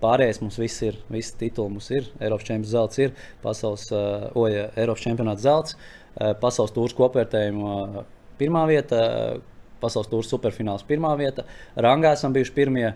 Pārējais 0.04 0.42
mums 0.44 0.60
viss 0.60 0.84
ir, 0.86 0.98
visi 1.14 1.34
tituli 1.40 1.74
mums 1.74 1.90
ir. 1.94 2.10
Eiropas 2.20 2.46
čempions 2.50 2.74
zelts 2.74 3.00
ir, 3.02 3.14
pasaules, 3.44 3.88
uh, 3.96 4.28
oja, 4.40 4.68
Eiropas 4.78 5.06
čempionāts 5.06 5.46
zelts, 5.46 5.78
uh, 5.78 6.34
pasaules 6.42 6.74
tūrs 6.76 6.96
kopvērtējuma 6.98 7.76
uh, 7.82 8.06
pirmā 8.40 8.66
vieta, 8.70 9.00
uh, 9.00 9.74
pasaules 9.82 10.10
tūrs 10.12 10.32
superfināls 10.34 10.86
pirmā 10.90 11.14
vieta. 11.20 11.48
Rangā 11.80 12.14
esam 12.18 12.36
bijuši 12.36 12.56
pirmie. 12.58 12.90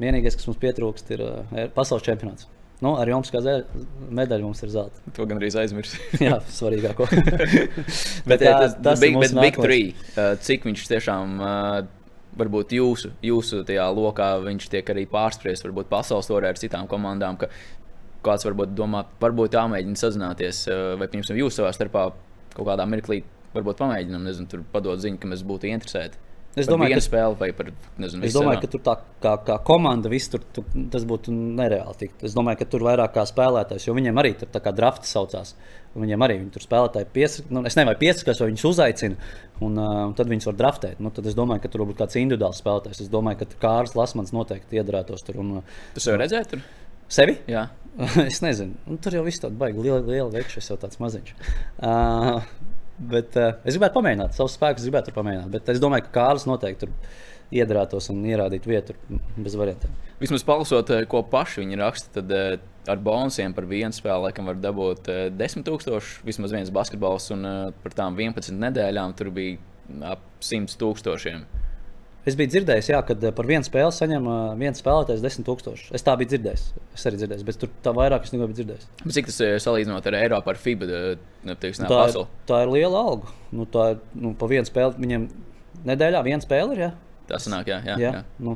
Vienīgais, 0.00 0.36
kas 0.38 0.48
mums 0.48 0.60
pietrūkst, 0.62 1.10
ir 1.16 1.22
uh, 1.26 1.62
pasaules 1.76 2.04
čempionāts. 2.06 2.48
Nu, 2.82 2.96
ar 2.98 3.06
jums 3.06 3.30
kā 3.30 3.38
medaļu 4.10 4.48
mums 4.48 4.62
ir 4.66 4.72
zelta. 4.74 5.02
To 5.16 5.26
gan 5.30 5.38
arī 5.38 5.50
aizmirst. 5.60 5.98
Jā, 6.24 6.40
svarīgāko. 6.50 7.06
bet 8.30 8.42
tā- 8.42 8.54
tas, 8.56 8.72
tas 8.74 8.78
tas 8.88 9.04
ir 9.04 9.12
ir 9.12 9.18
mūsu 9.18 9.36
Big, 9.38 9.44
Big. 9.44 9.60
Three. 9.60 9.92
Uh, 10.16 10.32
cik 10.42 10.66
viņš 10.66 10.86
tiešām, 10.90 11.36
uh, 11.38 12.16
varbūt 12.40 12.74
jūsu, 12.74 13.12
jūsu 13.22 13.62
tajā 13.68 13.86
lokā, 13.94 14.32
viņš 14.48 14.66
tiek 14.72 14.90
arī 14.94 15.04
pārspriests, 15.10 15.66
varbūt 15.68 15.92
pasaules 15.92 16.30
torē 16.30 16.50
ar 16.54 16.60
citām 16.60 16.90
komandām. 16.90 17.38
ka 17.38 17.52
Kāds 18.22 18.46
varbūt 18.46 18.76
domā, 18.78 19.00
varbūt 19.18 19.56
jāmēģina 19.58 19.98
sazināties, 19.98 20.64
uh, 20.70 20.92
vai 20.98 21.08
pirms 21.10 21.30
jūs 21.34 21.56
savā 21.58 21.72
starpā 21.74 22.08
kaut 22.54 22.68
kādā 22.68 22.86
mirklī 22.86 23.22
varbūt 23.54 23.80
pamēģinām, 23.82 24.26
nezinu, 24.26 24.48
tur 24.50 24.62
padot 24.72 25.00
ziņu, 25.02 25.18
ka 25.20 25.30
mēs 25.30 25.42
būtu 25.46 25.68
interesēti. 25.70 26.20
Es 26.56 26.66
domāju, 26.68 26.98
ka- 26.98 27.04
spēli 27.04 27.36
vai 27.40 27.48
par, 27.56 27.70
nezinu, 28.02 28.24
Es 28.28 28.34
domāju, 28.36 28.60
ka 28.60 28.68
tur 28.74 28.80
tā 28.84 28.94
kā, 29.24 29.30
kā 29.46 29.54
komanda 29.64 30.10
viss 30.12 30.28
tur, 30.28 30.42
tur 30.52 30.66
tas 30.92 31.06
būtu 31.08 31.32
nereāli. 31.32 31.94
Tikt. 32.02 32.24
Es 32.28 32.34
domāju, 32.36 32.58
ka 32.60 32.66
tur 32.74 32.84
vairāk 32.84 33.14
kā 33.14 33.24
spēlētājs, 33.24 33.86
jo 33.88 33.94
viņiem 33.96 34.20
arī 34.20 34.34
tur 34.38 34.50
tā 34.52 34.60
kā 34.60 34.74
drafts 34.76 35.14
saucās. 35.16 35.54
Viņiem 35.96 36.24
arī 36.24 36.38
viņi 36.40 36.52
tur 36.52 36.64
spēlētāji 36.64 37.08
piesakās. 37.12 37.50
Nu, 37.52 37.64
es 37.68 37.76
nevaru 37.76 37.98
piesakās, 38.00 38.38
jo 38.40 38.46
viņus 38.50 38.66
uzaicina, 38.68 39.16
un, 39.60 39.78
uh, 39.80 40.06
un 40.10 40.14
tad 40.16 40.28
viņus 40.28 40.48
var 40.50 40.60
draftēt. 40.60 41.00
Nu, 41.00 41.10
tad 41.10 41.26
es 41.28 41.34
domāju, 41.36 41.64
ka 41.64 41.68
tur 41.72 41.86
būtu 41.88 42.00
kāds 42.00 42.16
individuāls 42.20 42.60
spēlētājs. 42.60 43.00
Es 43.06 43.12
domāju, 43.12 43.42
ka 43.42 43.60
Kārls 43.64 43.96
Lasmans 43.96 44.32
noteikti 44.32 44.80
iedarētos 44.80 45.24
tur. 45.24 45.40
Un, 45.40 45.62
Tu 45.96 46.00
sev 46.04 46.16
redzēji 46.20 46.48
tur? 46.52 46.64
sevi? 47.12 47.36
Jā. 47.48 47.66
es 48.24 48.40
nezinu, 48.40 48.72
nu, 48.88 48.96
tur 49.04 49.12
jau 49.12 49.20
viss 49.26 49.40
tāds 49.42 49.52
baigi, 49.60 49.82
liela, 49.84 49.98
liela 50.00 50.30
vekša, 50.32 50.62
es 50.62 50.70
jau 50.70 50.78
tāds 50.80 50.96
maziņš. 50.96 51.34
Uh, 51.84 52.40
bet 53.10 53.36
uh, 53.40 53.52
es 53.64 53.76
gribētu 53.76 53.98
pamēģināt, 53.98 54.36
savus 54.36 54.56
spēkus 54.58 54.86
gribētu 54.86 55.14
pamēģināt. 55.16 55.52
Bet 55.52 55.70
es 55.72 55.82
domāju, 55.82 56.06
ka 56.06 56.16
Kārlis 56.20 56.48
noteikti 56.48 56.86
tur 56.86 56.94
iedarētos 57.52 58.08
un 58.12 58.22
ierādītu 58.26 58.70
vietu 58.70 58.96
bez 59.36 59.56
variantiem. 59.58 59.92
Vismaz 60.22 60.44
palasot, 60.46 60.90
eh, 60.94 61.04
ko 61.10 61.22
paši 61.28 61.62
viņi 61.62 61.80
raksta, 61.80 62.12
tad 62.20 62.32
eh, 62.32 62.54
ar 62.88 63.02
bonusiem 63.02 63.54
par 63.54 63.66
vienu 63.70 63.94
spēli 63.94 64.28
laikam 64.28 64.48
var 64.50 64.60
dabūt 64.60 65.10
eh, 65.12 65.24
10,000. 65.34 66.22
Vismaz 66.26 66.54
viens 66.54 66.72
basketbols, 66.74 67.30
un 67.34 67.48
eh, 67.48 67.58
par 67.84 67.96
tām 67.98 68.18
11 68.18 68.58
nedēļām 68.62 69.16
tur 69.18 69.32
bija 69.34 69.58
ap 70.14 70.24
100 70.40 70.78
tūkstošiem. 70.80 71.44
Es 72.22 72.36
biju 72.38 72.52
dzirdējis, 72.52 72.88
jā, 72.92 72.98
kad 73.02 73.24
eh, 73.26 73.32
par 73.34 73.48
vienu 73.50 73.66
spēli 73.66 73.90
saņem 73.96 74.26
uh, 74.30 74.34
viens 74.60 74.78
spēlētājs 74.78 75.22
10,000. 75.24 75.88
Es 75.98 76.04
tā 76.06 76.12
biju 76.20 76.30
dzirdējis. 76.30 76.66
Es 76.94 77.06
arī 77.10 77.18
dzirdēju, 77.18 77.46
bet 77.48 77.56
tur 77.58 77.70
tā 77.82 77.90
vairāk 77.96 78.28
es 78.28 78.30
neko 78.34 78.46
biju 78.46 78.58
dzirdējis. 78.60 78.84
Bet 79.02 79.16
Cik 79.16 79.30
tas 79.32 79.40
ir 79.42 79.56
salīdzinot 79.64 80.06
ar 80.06 80.16
Eiropu, 80.20 80.52
ar 80.52 80.60
FIBA? 80.62 80.86
eh, 80.86 81.24
Nu, 81.42 81.56
teiksim, 81.58 81.88
Tā 81.90 82.04
ir, 82.12 82.20
tā 82.46 82.60
ir 82.62 82.70
liela 82.70 83.00
alga. 83.02 83.32
Nu, 83.50 83.66
tā 83.66 83.88
ir 83.96 83.98
nu, 84.14 84.30
pa 84.38 84.46
vienu 84.46 84.68
spēli. 84.68 84.94
Viņiem 85.02 85.24
nedēļā 85.90 86.20
viena 86.28 86.44
spēle 86.46 86.76
ir. 86.76 86.84
Jā? 86.84 86.90
Tā 87.32 87.40
sanāk, 87.42 87.66
jā. 87.72 87.80
jā, 87.90 87.96
Jā, 87.98 88.12
jā. 88.20 88.22
Nu, 88.38 88.54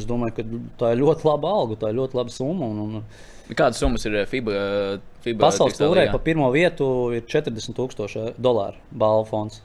es 0.00 0.06
domāju, 0.08 0.38
ka 0.38 0.46
tā 0.80 0.94
ir 0.94 1.02
ļoti 1.02 1.28
laba 1.28 1.52
alga, 1.60 1.76
tā 1.84 1.92
ir 1.92 1.98
ļoti 2.00 2.16
laba 2.16 2.32
summa. 2.32 2.70
Un, 2.72 2.80
un, 2.96 3.52
Kādas 3.52 3.76
summas 3.84 4.08
ir 4.08 4.16
eh, 4.22 4.24
FIBA? 4.32 4.56
eh, 4.56 5.04
FIBA 5.26 5.44
Pasaules 5.44 5.76
tūrē 5.76 6.06
dalījā? 6.06 6.16
pa 6.16 6.22
pirmo 6.24 6.48
vietu 6.56 6.88
ir 7.12 7.28
40,000 7.28 8.32
dolāru 8.40 8.80
balvu 8.96 9.28
fonds. 9.28 9.60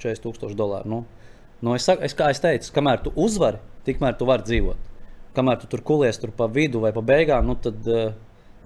40,000 0.00 0.56
dolāru. 0.56 0.88
Nu, 0.88 1.04
nu 1.64 1.74
es, 1.76 1.86
saku, 1.88 2.04
es, 2.06 2.14
kā 2.18 2.30
es 2.32 2.42
teicu, 2.42 2.72
kamēr 2.76 3.02
tu 3.04 3.12
uzvari, 3.18 3.60
tikmēr 3.88 4.18
tu 4.18 4.28
vari 4.28 4.46
dzīvot. 4.48 4.88
Kamēr 5.36 5.60
tu 5.62 5.70
tur 5.70 5.84
kulies 5.86 6.18
tur 6.18 6.32
pa 6.34 6.48
vidu 6.50 6.82
vai 6.82 6.92
pa 6.96 7.04
beigām, 7.04 7.46
nu, 7.46 7.54
tad 7.62 7.86
uh, 7.90 8.10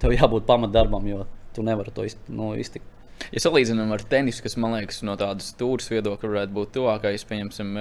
tev 0.03 0.15
jābūt 0.17 0.49
pamatdarbam, 0.49 1.07
jo 1.11 1.27
tu 1.57 1.65
nevari 1.67 1.93
to 1.95 2.07
iz, 2.09 2.17
nu, 2.33 2.53
iztikt. 2.59 2.89
Ja 3.31 3.43
salīdzinām 3.45 3.93
ar 3.95 4.03
tenisu, 4.09 4.43
kas 4.43 4.57
man 4.59 4.75
liekas 4.75 5.03
no 5.07 5.15
tādas 5.21 5.53
stūres 5.53 5.87
viedokļa 5.93 6.31
varētu 6.33 6.57
būt 6.57 6.73
tuvākais, 6.75 7.27
pieņemsim, 7.29 7.77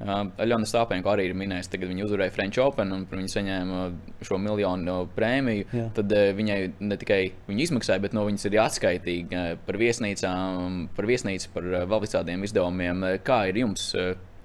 Aļona 0.00 0.64
Stāpenko 0.64 1.10
arī 1.12 1.26
ir 1.28 1.34
minējis, 1.36 1.68
ka 1.74 1.80
viņa 1.84 2.06
uzvarēja 2.06 2.32
French 2.32 2.60
Open 2.62 2.94
un 2.96 3.02
viņa 3.10 3.32
saņēma 3.34 3.80
šo 4.24 4.38
miljonu 4.40 4.94
prēmiju. 5.16 5.66
Jā. 5.76 5.88
Tad 5.98 6.14
eh, 6.16 6.30
viņai 6.36 6.56
ne 6.80 6.96
tikai 7.00 7.20
viņa 7.50 7.64
izmaksāja, 7.66 8.00
bet 8.00 8.16
no 8.16 8.24
viņas 8.24 8.48
ir 8.48 8.56
jāatskaitīgi 8.56 9.36
eh, 9.36 9.50
par 9.66 9.80
viesnīcām, 9.80 10.80
par 10.96 11.10
viesnīcu, 11.10 11.52
par 11.52 11.68
eh, 11.68 11.84
vēl 11.90 12.02
visādiem 12.06 12.48
izdevumiem. 12.48 13.04
Eh, 13.10 13.18
Kā 13.26 13.42
ir 13.50 13.60
jums? 13.60 13.90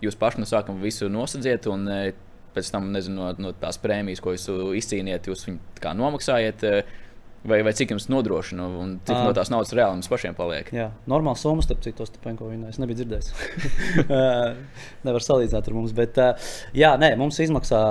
Jūs 0.04 0.18
paši 0.20 0.42
no 0.42 0.50
sākuma 0.50 0.84
visu 0.84 1.08
nosadziet, 1.12 1.70
un 1.72 1.88
eh, 1.92 2.12
pēc 2.56 2.72
tam 2.74 2.92
nezinu, 2.94 3.22
no, 3.22 3.32
no 3.48 3.54
tās 3.60 3.80
prēmijas, 3.82 4.22
ko 4.24 4.36
jūs 4.36 4.50
izcīnījāt, 4.82 5.32
jūs 5.32 5.48
viņu 5.50 5.96
nomaksājat. 6.04 6.70
eh, 6.72 7.02
Vai, 7.46 7.60
vai 7.62 7.76
cik 7.78 7.92
jums 7.94 8.08
nodrošina, 8.10 8.64
un 8.82 8.96
cik 9.06 9.20
no 9.22 9.34
tās 9.38 9.52
naudas 9.54 9.70
reāli 9.78 10.00
jums 10.00 10.08
pašiem 10.10 10.34
paliek? 10.34 10.72
Jā, 10.74 10.88
normāla 11.06 11.38
summa, 11.38 11.62
starp 11.62 11.84
citu, 11.86 12.08
Stepenko 12.10 12.48
viņa. 12.50 12.72
Es 12.72 12.80
nebiju 12.82 13.04
dzirdējis. 13.04 13.28
Nevar 15.06 15.22
salīdzināt 15.22 15.70
ar 15.70 15.76
mums. 15.78 15.94
Bet, 15.94 16.18
jā, 16.74 16.90
nē, 16.98 17.12
mums 17.22 17.38
izmaksā 17.46 17.84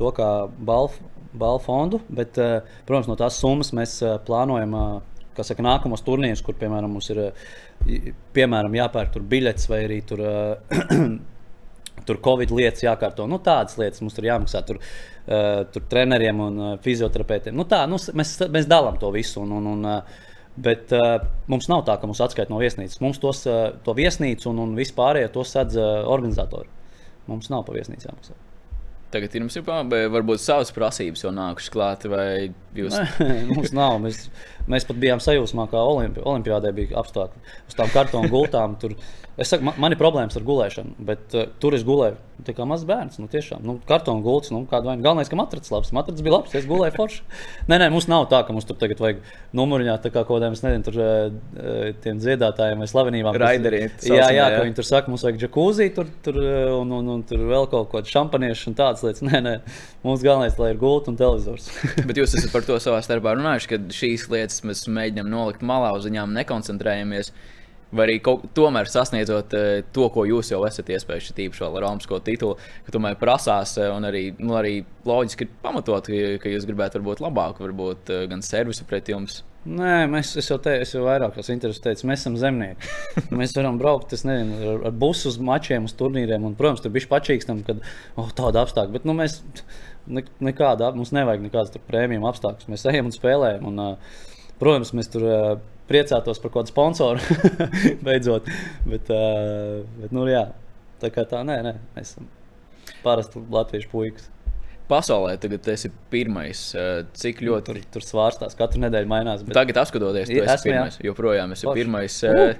to 0.00 0.10
kā 0.16 0.26
balvu 0.50 0.98
balvu 1.38 1.62
fondu, 1.62 2.00
bet, 2.10 2.40
protams, 2.88 3.06
no 3.06 3.14
tās 3.20 3.38
summas 3.38 3.70
mēs 3.76 4.00
plānojam. 4.26 4.74
Kā 5.38 5.44
saka, 5.46 5.62
nākamos 5.62 6.02
turnīrus, 6.02 6.42
kur 6.42 6.56
piemēram 6.58 6.90
mums 6.90 7.12
ir 7.14 7.20
piemēram, 8.34 8.74
jāpērk 8.74 9.12
tur 9.14 9.22
biļets 9.30 9.68
vai 9.70 9.84
arī 9.86 10.00
tur 10.02 10.24
tur 12.08 12.20
Covid 12.24 12.54
lietas 12.56 12.84
jākārto. 12.86 13.28
Nu, 13.30 13.40
tādas 13.44 13.76
lietas 13.80 14.02
mums 14.04 14.16
tur 14.16 14.26
jāmaksā. 14.28 14.64
Tur, 14.68 14.80
uh, 14.80 15.60
tur 15.74 15.84
treneriem 15.92 16.40
un 16.46 16.62
uh, 16.62 16.72
fizioterapeitiem. 16.84 17.56
Nu, 17.56 17.68
tā, 17.68 17.84
nu, 17.90 18.00
mēs, 18.18 18.34
mēs 18.48 18.70
dalām 18.70 18.98
to 19.00 19.12
visu. 19.14 19.44
Un, 19.44 19.54
un, 19.60 19.70
un, 19.76 19.92
uh, 19.98 20.24
Bet 20.58 20.90
uh, 20.90 21.20
mums 21.46 21.68
nav 21.70 21.84
tā, 21.86 21.94
ka 22.00 22.08
mums 22.10 22.18
atskaita 22.24 22.50
no 22.50 22.58
viesnīcas. 22.58 22.98
Mums 23.04 23.20
tos, 23.22 23.44
uh, 23.46 23.68
to 23.86 23.94
viesnīcu 23.94 24.50
un, 24.50 24.58
un 24.64 24.74
vispārējo 24.74 25.30
to 25.36 25.46
sadz 25.46 25.78
uh, 25.78 26.02
organizatori. 26.10 26.66
mums 27.28 27.50
nav 27.52 27.62
paviesnīcām 27.68 28.16
maksā. 28.16 28.34
Tagad 29.08 29.34
jums 29.38 29.56
ir 29.56 29.64
varbūt 29.64 30.42
savas 30.42 30.72
prasības 30.76 31.24
jau 31.24 31.30
nākušas 31.32 31.72
klāt, 31.72 32.04
vai 32.12 32.50
jūs. 32.76 32.96
Nē, 32.96 33.28
mums 33.56 33.72
nav. 33.76 33.96
Mēs, 34.04 34.26
mēs 34.68 34.88
pat 34.88 35.00
bijām 35.00 35.22
sajūsmā, 35.22 35.68
kā 35.72 35.80
olimpi, 35.80 36.24
olimpiādē 36.24 36.74
bija 36.76 36.98
apstākļi. 37.02 37.56
Uz 37.70 37.78
tām 37.78 37.94
kartonu 37.94 38.30
gultām 38.32 38.76
tur. 38.80 38.96
Es 39.38 39.52
saku, 39.52 39.62
man, 39.68 39.76
man 39.78 39.94
ir 39.94 40.00
problēmas 40.00 40.34
ar 40.34 40.42
gulēšanu, 40.42 40.96
bet 41.06 41.34
uh, 41.38 41.44
tur 41.62 41.76
es 41.76 41.84
gulēju. 41.86 42.16
Tā 42.46 42.52
kā 42.54 42.64
mazs 42.66 42.86
bērns, 42.86 43.16
nu 43.18 43.26
tiešām, 43.30 43.62
nu, 43.66 43.76
kartonu 43.86 44.22
gults, 44.22 44.50
nu, 44.54 44.60
kāda 44.70 44.90
vaina. 44.90 45.02
Galvenais, 45.02 45.30
ka 45.30 45.38
matracis 45.38 45.70
labs, 45.74 45.90
matracis 45.94 46.22
bija 46.26 46.36
labs, 46.36 46.54
es 46.58 46.66
gulēju 46.66 46.94
forši. 46.94 47.22
Nē, 47.70 47.78
nē, 47.82 47.88
mums 47.94 48.06
nav 48.10 48.26
tā, 48.30 48.44
ka 48.46 48.54
mums 48.54 48.66
tur 48.66 48.78
tagad 48.78 48.98
vajag 49.02 49.22
numuriņāt 49.58 50.04
tā 50.06 50.12
kā 50.14 50.24
kaut 50.24 50.36
kādiem, 50.36 50.54
es 50.58 50.62
nezinu, 50.62 50.86
tur 50.86 50.98
uh, 51.02 51.88
tiem 52.02 52.18
dziedātājiem 52.22 52.82
vai 52.82 52.90
slavenībām. 52.90 53.38
Raideriem. 53.42 53.94
Jā, 54.06 54.20
jā, 54.22 54.28
jā, 54.38 54.48
ka 54.54 54.62
viņi 54.66 54.78
tur 54.78 54.86
saka, 54.90 55.10
mums 55.10 55.26
vajag 55.26 55.40
džekūzī, 55.42 55.88
tur, 55.98 56.10
tur 56.26 56.38
un, 56.78 56.94
un, 56.98 57.10
un 57.16 57.26
tur 57.26 57.42
vēl 57.50 57.70
kaut 57.74 57.90
ko 57.94 58.02
šampaniešu 58.06 58.72
un 58.72 58.78
tādas 58.98 59.20
lietas. 59.20 59.24
Nē, 59.28 59.40
nē, 59.44 59.54
mums 60.04 60.24
galvenais, 60.24 60.56
lai 60.58 60.72
ir 60.72 60.80
gulta 60.80 61.12
un 61.12 61.18
televizors. 61.18 61.68
Bet 62.08 62.18
jūs 62.18 62.36
esat 62.38 62.52
par 62.54 62.66
to 62.66 62.78
savā 62.82 63.00
starpā 63.04 63.36
runājuši, 63.36 63.70
ka 63.70 63.80
šīs 63.94 64.28
lietas 64.32 64.64
mēs 64.66 64.86
mēģinām 64.90 65.30
nolikt 65.30 65.64
malā, 65.66 65.94
uz 65.96 66.08
viņām 66.08 66.34
nekoncentrējamies. 66.38 67.32
Vai 67.88 68.04
arī 68.04 68.18
kaut, 68.20 68.42
tomēr 68.52 68.88
sasniedzot 68.92 69.54
uh, 69.56 69.68
to, 69.96 70.08
ko 70.12 70.26
jūs 70.28 70.50
jau 70.52 70.60
esat 70.68 70.90
iespējams, 70.92 71.32
tīpaši 71.38 71.64
ar 71.64 71.78
Romasko 71.86 72.18
titulu, 72.20 72.58
ka 72.84 72.92
tomēr 72.92 73.16
prasās, 73.16 73.78
uh, 73.80 73.94
un 73.96 74.04
arī, 74.04 74.26
nu, 74.36 74.52
arī 74.58 74.82
loģiski 75.08 75.48
pamatot, 75.62 76.10
ka, 76.42 76.52
jūs 76.52 76.68
gribētu 76.68 77.00
būt 77.06 77.22
labāk, 77.24 77.62
varbūt 77.64 78.12
uh, 78.12 78.26
gan 78.28 78.44
servisu 78.44 78.84
pret 78.88 79.08
jums. 79.08 79.40
Nē, 79.68 80.06
mēs 80.08 80.30
es 80.40 80.46
jau 80.48 80.56
es 80.72 80.94
jau 80.94 81.02
vairākās 81.04 81.50
intervijās 81.52 81.82
teicu, 81.84 82.06
mēs 82.08 82.22
esam 82.22 82.38
zemnieki. 82.40 82.92
mēs 83.38 83.52
varam 83.56 83.80
braukt 83.80 84.14
nezinu, 84.16 84.58
ar, 84.72 84.84
ar 84.88 84.94
busu 84.96 85.28
uz 85.28 85.36
mačiem, 85.44 85.88
uz 85.88 85.96
turnīriem, 85.98 86.46
un, 86.48 86.54
protams, 86.56 86.80
tur 86.84 86.94
bija 86.94 87.10
pačīkstam, 87.10 87.60
kad 87.66 87.82
oh, 88.16 88.30
tāda 88.38 88.64
apstākļa. 88.64 88.94
Bet 88.96 89.08
nu, 89.08 89.16
mēs 89.18 89.42
ne, 90.08 90.24
nekāda, 90.48 90.92
mums 90.96 91.12
nevajag 91.16 91.44
nekādas 91.44 91.84
prēmijas 91.90 92.30
apstākļus. 92.32 92.70
Mēs 92.72 92.86
ejam 92.88 93.10
un 93.10 93.16
spēlējam. 93.16 93.68
Un, 93.68 93.82
uh, 93.84 94.22
protams, 94.62 94.94
mēs 94.96 95.12
tur. 95.12 95.28
Uh, 95.28 95.50
priecātos 95.88 96.40
par 96.42 96.52
kādu 96.52 96.72
sponsoru 96.72 97.38
beidzot. 98.06 98.48
Bet, 98.88 99.08
uh, 99.12 99.84
bet 100.02 100.14
nu, 100.14 100.26
jā, 100.28 100.44
tā 101.02 101.12
kā 101.14 101.24
tā, 101.28 101.40
nē, 101.48 101.60
nē, 101.64 101.74
mēs 101.96 102.12
esam 102.12 102.28
parasti 103.04 103.42
latviešu 103.52 103.90
puikas. 103.92 104.28
Pasaulē 104.88 105.34
tagad 105.40 105.62
tas 105.66 105.84
ir 105.84 105.94
pirmais. 106.12 106.62
Cik 107.20 107.42
ļoti 107.44 107.66
tur, 107.66 107.80
tur 107.96 108.04
svārstās, 108.06 108.56
katru 108.58 108.82
nedēļu 108.86 109.10
mainās. 109.10 109.44
Bet... 109.44 109.56
Tagad, 109.58 109.82
apskatoties, 109.84 110.30
tas 110.32 110.64
ir 110.64 110.70
pirmais. 110.72 110.98
Jā. 110.98 111.08
Joprojām 111.10 111.52
es 111.52 111.62
esmu 111.62 111.74
pirmais. 111.76 112.20
Uh! 112.24 112.54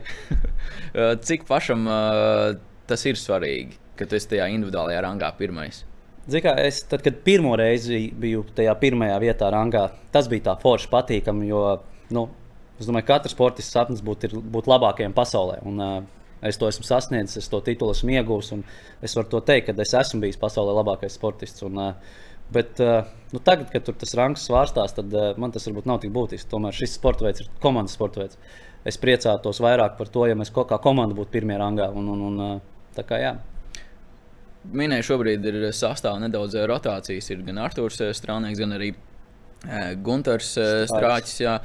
Cik 1.28 1.46
pašam 1.48 1.86
uh, 1.88 2.56
tas 2.90 3.04
ir 3.08 3.20
svarīgi, 3.20 3.78
ka 3.96 4.08
tu 4.08 4.18
esi 4.18 4.34
tajā 4.34 4.50
individuālajā 4.56 5.04
rangā 5.06 5.32
pirmais? 5.40 5.84
Zikā, 6.28 6.52
es, 6.60 6.82
tad, 6.84 7.00
kad 7.06 7.22
pirmo 7.24 7.54
reizi 7.56 8.10
biju 8.12 8.44
tajā 8.56 8.74
pirmajā 8.82 9.16
vietā, 9.24 9.48
rangā, 9.54 9.86
tas 10.12 10.28
bija 10.28 10.50
tā 10.50 10.58
forši 10.60 10.90
patīkami. 10.92 11.48
Jo 11.48 11.62
nu, 12.12 12.26
Es 12.78 12.86
domāju, 12.86 13.08
ka 13.08 13.16
katrs 13.16 13.34
sportists 13.34 13.74
sapnis 13.74 14.02
būt, 14.06 14.28
būt 14.54 14.68
labākajam 14.70 15.14
pasaulē. 15.16 15.58
Un, 15.66 15.80
uh, 15.82 16.17
Es 16.44 16.58
to 16.60 16.68
esmu 16.70 16.86
sasniedzis, 16.86 17.40
es 17.42 17.50
to 17.50 17.60
titulu 17.64 17.94
esmu 17.96 18.14
iegūmis. 18.14 18.52
Es 19.04 19.16
varu 19.18 19.30
to 19.32 19.42
teikt, 19.46 19.70
ka 19.70 19.84
es 19.84 19.94
esmu 19.98 20.22
bijis 20.22 20.38
pasaulē 20.40 20.76
labākais 20.78 21.16
sportists. 21.18 21.64
Un, 21.66 21.80
uh, 21.82 22.22
bet 22.54 22.80
uh, 22.84 23.02
nu, 23.34 23.42
tagad, 23.44 23.68
kad 23.72 23.90
tas 23.90 24.14
rangs 24.18 24.46
svārstās, 24.46 24.94
tad 24.96 25.14
uh, 25.14 25.32
man 25.40 25.54
tas 25.54 25.66
varbūt 25.68 25.90
nav 25.90 26.00
tik 26.04 26.14
būtiski. 26.14 26.50
Tomēr 26.52 26.76
šis 26.78 26.94
sporta 26.98 27.26
veids 27.26 27.42
ir 27.44 27.50
komandas 27.62 27.98
sporta 27.98 28.22
veids. 28.22 28.38
Es 28.86 29.00
priecātos 29.02 29.60
vairāk 29.64 29.98
par 29.98 30.10
to, 30.14 30.24
ja 30.30 30.38
mēs 30.38 30.54
kā 30.54 30.78
komanda 30.82 31.16
būtu 31.18 31.34
pirmajā 31.34 31.58
rangā. 31.64 31.90
Un, 31.98 32.12
un, 32.14 32.24
un, 32.30 32.62
tā 32.96 33.04
kā, 33.08 33.18
jā. 33.20 33.34
Minēju, 34.68 35.06
šobrīd 35.10 35.44
ir 35.48 35.60
sastāvā 35.74 36.22
nedaudz 36.22 36.54
rotācijas. 36.70 37.30
Ir 37.34 37.42
gan 37.46 37.60
Arthurs 37.66 38.00
Strānieks, 38.18 38.62
gan 38.62 38.76
arī 38.78 38.92
Gunters 40.06 40.54
Strāķis. 40.86 41.38
Jā 41.42 41.58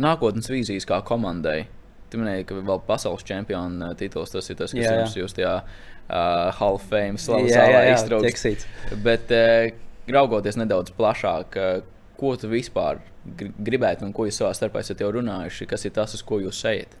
nākotnes 0.00 0.48
vīzijas 0.50 0.88
kā 0.88 1.00
komandai. 1.06 1.64
Tu 2.10 2.18
minēji, 2.18 2.46
ka 2.48 2.58
vēl 2.58 2.82
pasaules 2.88 3.22
čempiona 3.26 3.92
tituls 3.98 4.32
tas 4.32 4.50
ir 4.50 4.58
tas, 4.58 4.72
kas 4.74 4.82
jā, 4.82 4.90
jā. 4.90 5.04
jums 5.04 5.14
jūs 5.18 5.36
tajā 5.36 5.52
uh, 5.62 6.50
Hall 6.58 6.78
of 6.78 6.88
Fame 6.90 7.20
slavā 7.22 7.84
iztrauc. 7.92 8.66
Bet 9.04 9.30
uh, 9.34 9.70
raugoties 10.10 10.58
nedaudz 10.58 10.94
plašāk, 10.96 11.60
uh, 11.60 11.84
ko 12.18 12.34
tu 12.40 12.50
vispār 12.50 13.00
gribētu 13.38 14.08
un 14.08 14.14
ko 14.16 14.26
jūs 14.26 14.40
savā 14.42 14.50
starpā 14.56 14.82
esat 14.82 15.04
jau 15.04 15.12
runājuši, 15.14 15.68
kas 15.70 15.86
ir 15.86 15.94
tas, 15.96 16.16
uz 16.16 16.26
ko 16.26 16.40
jūs 16.42 16.64
ejat? 16.72 16.98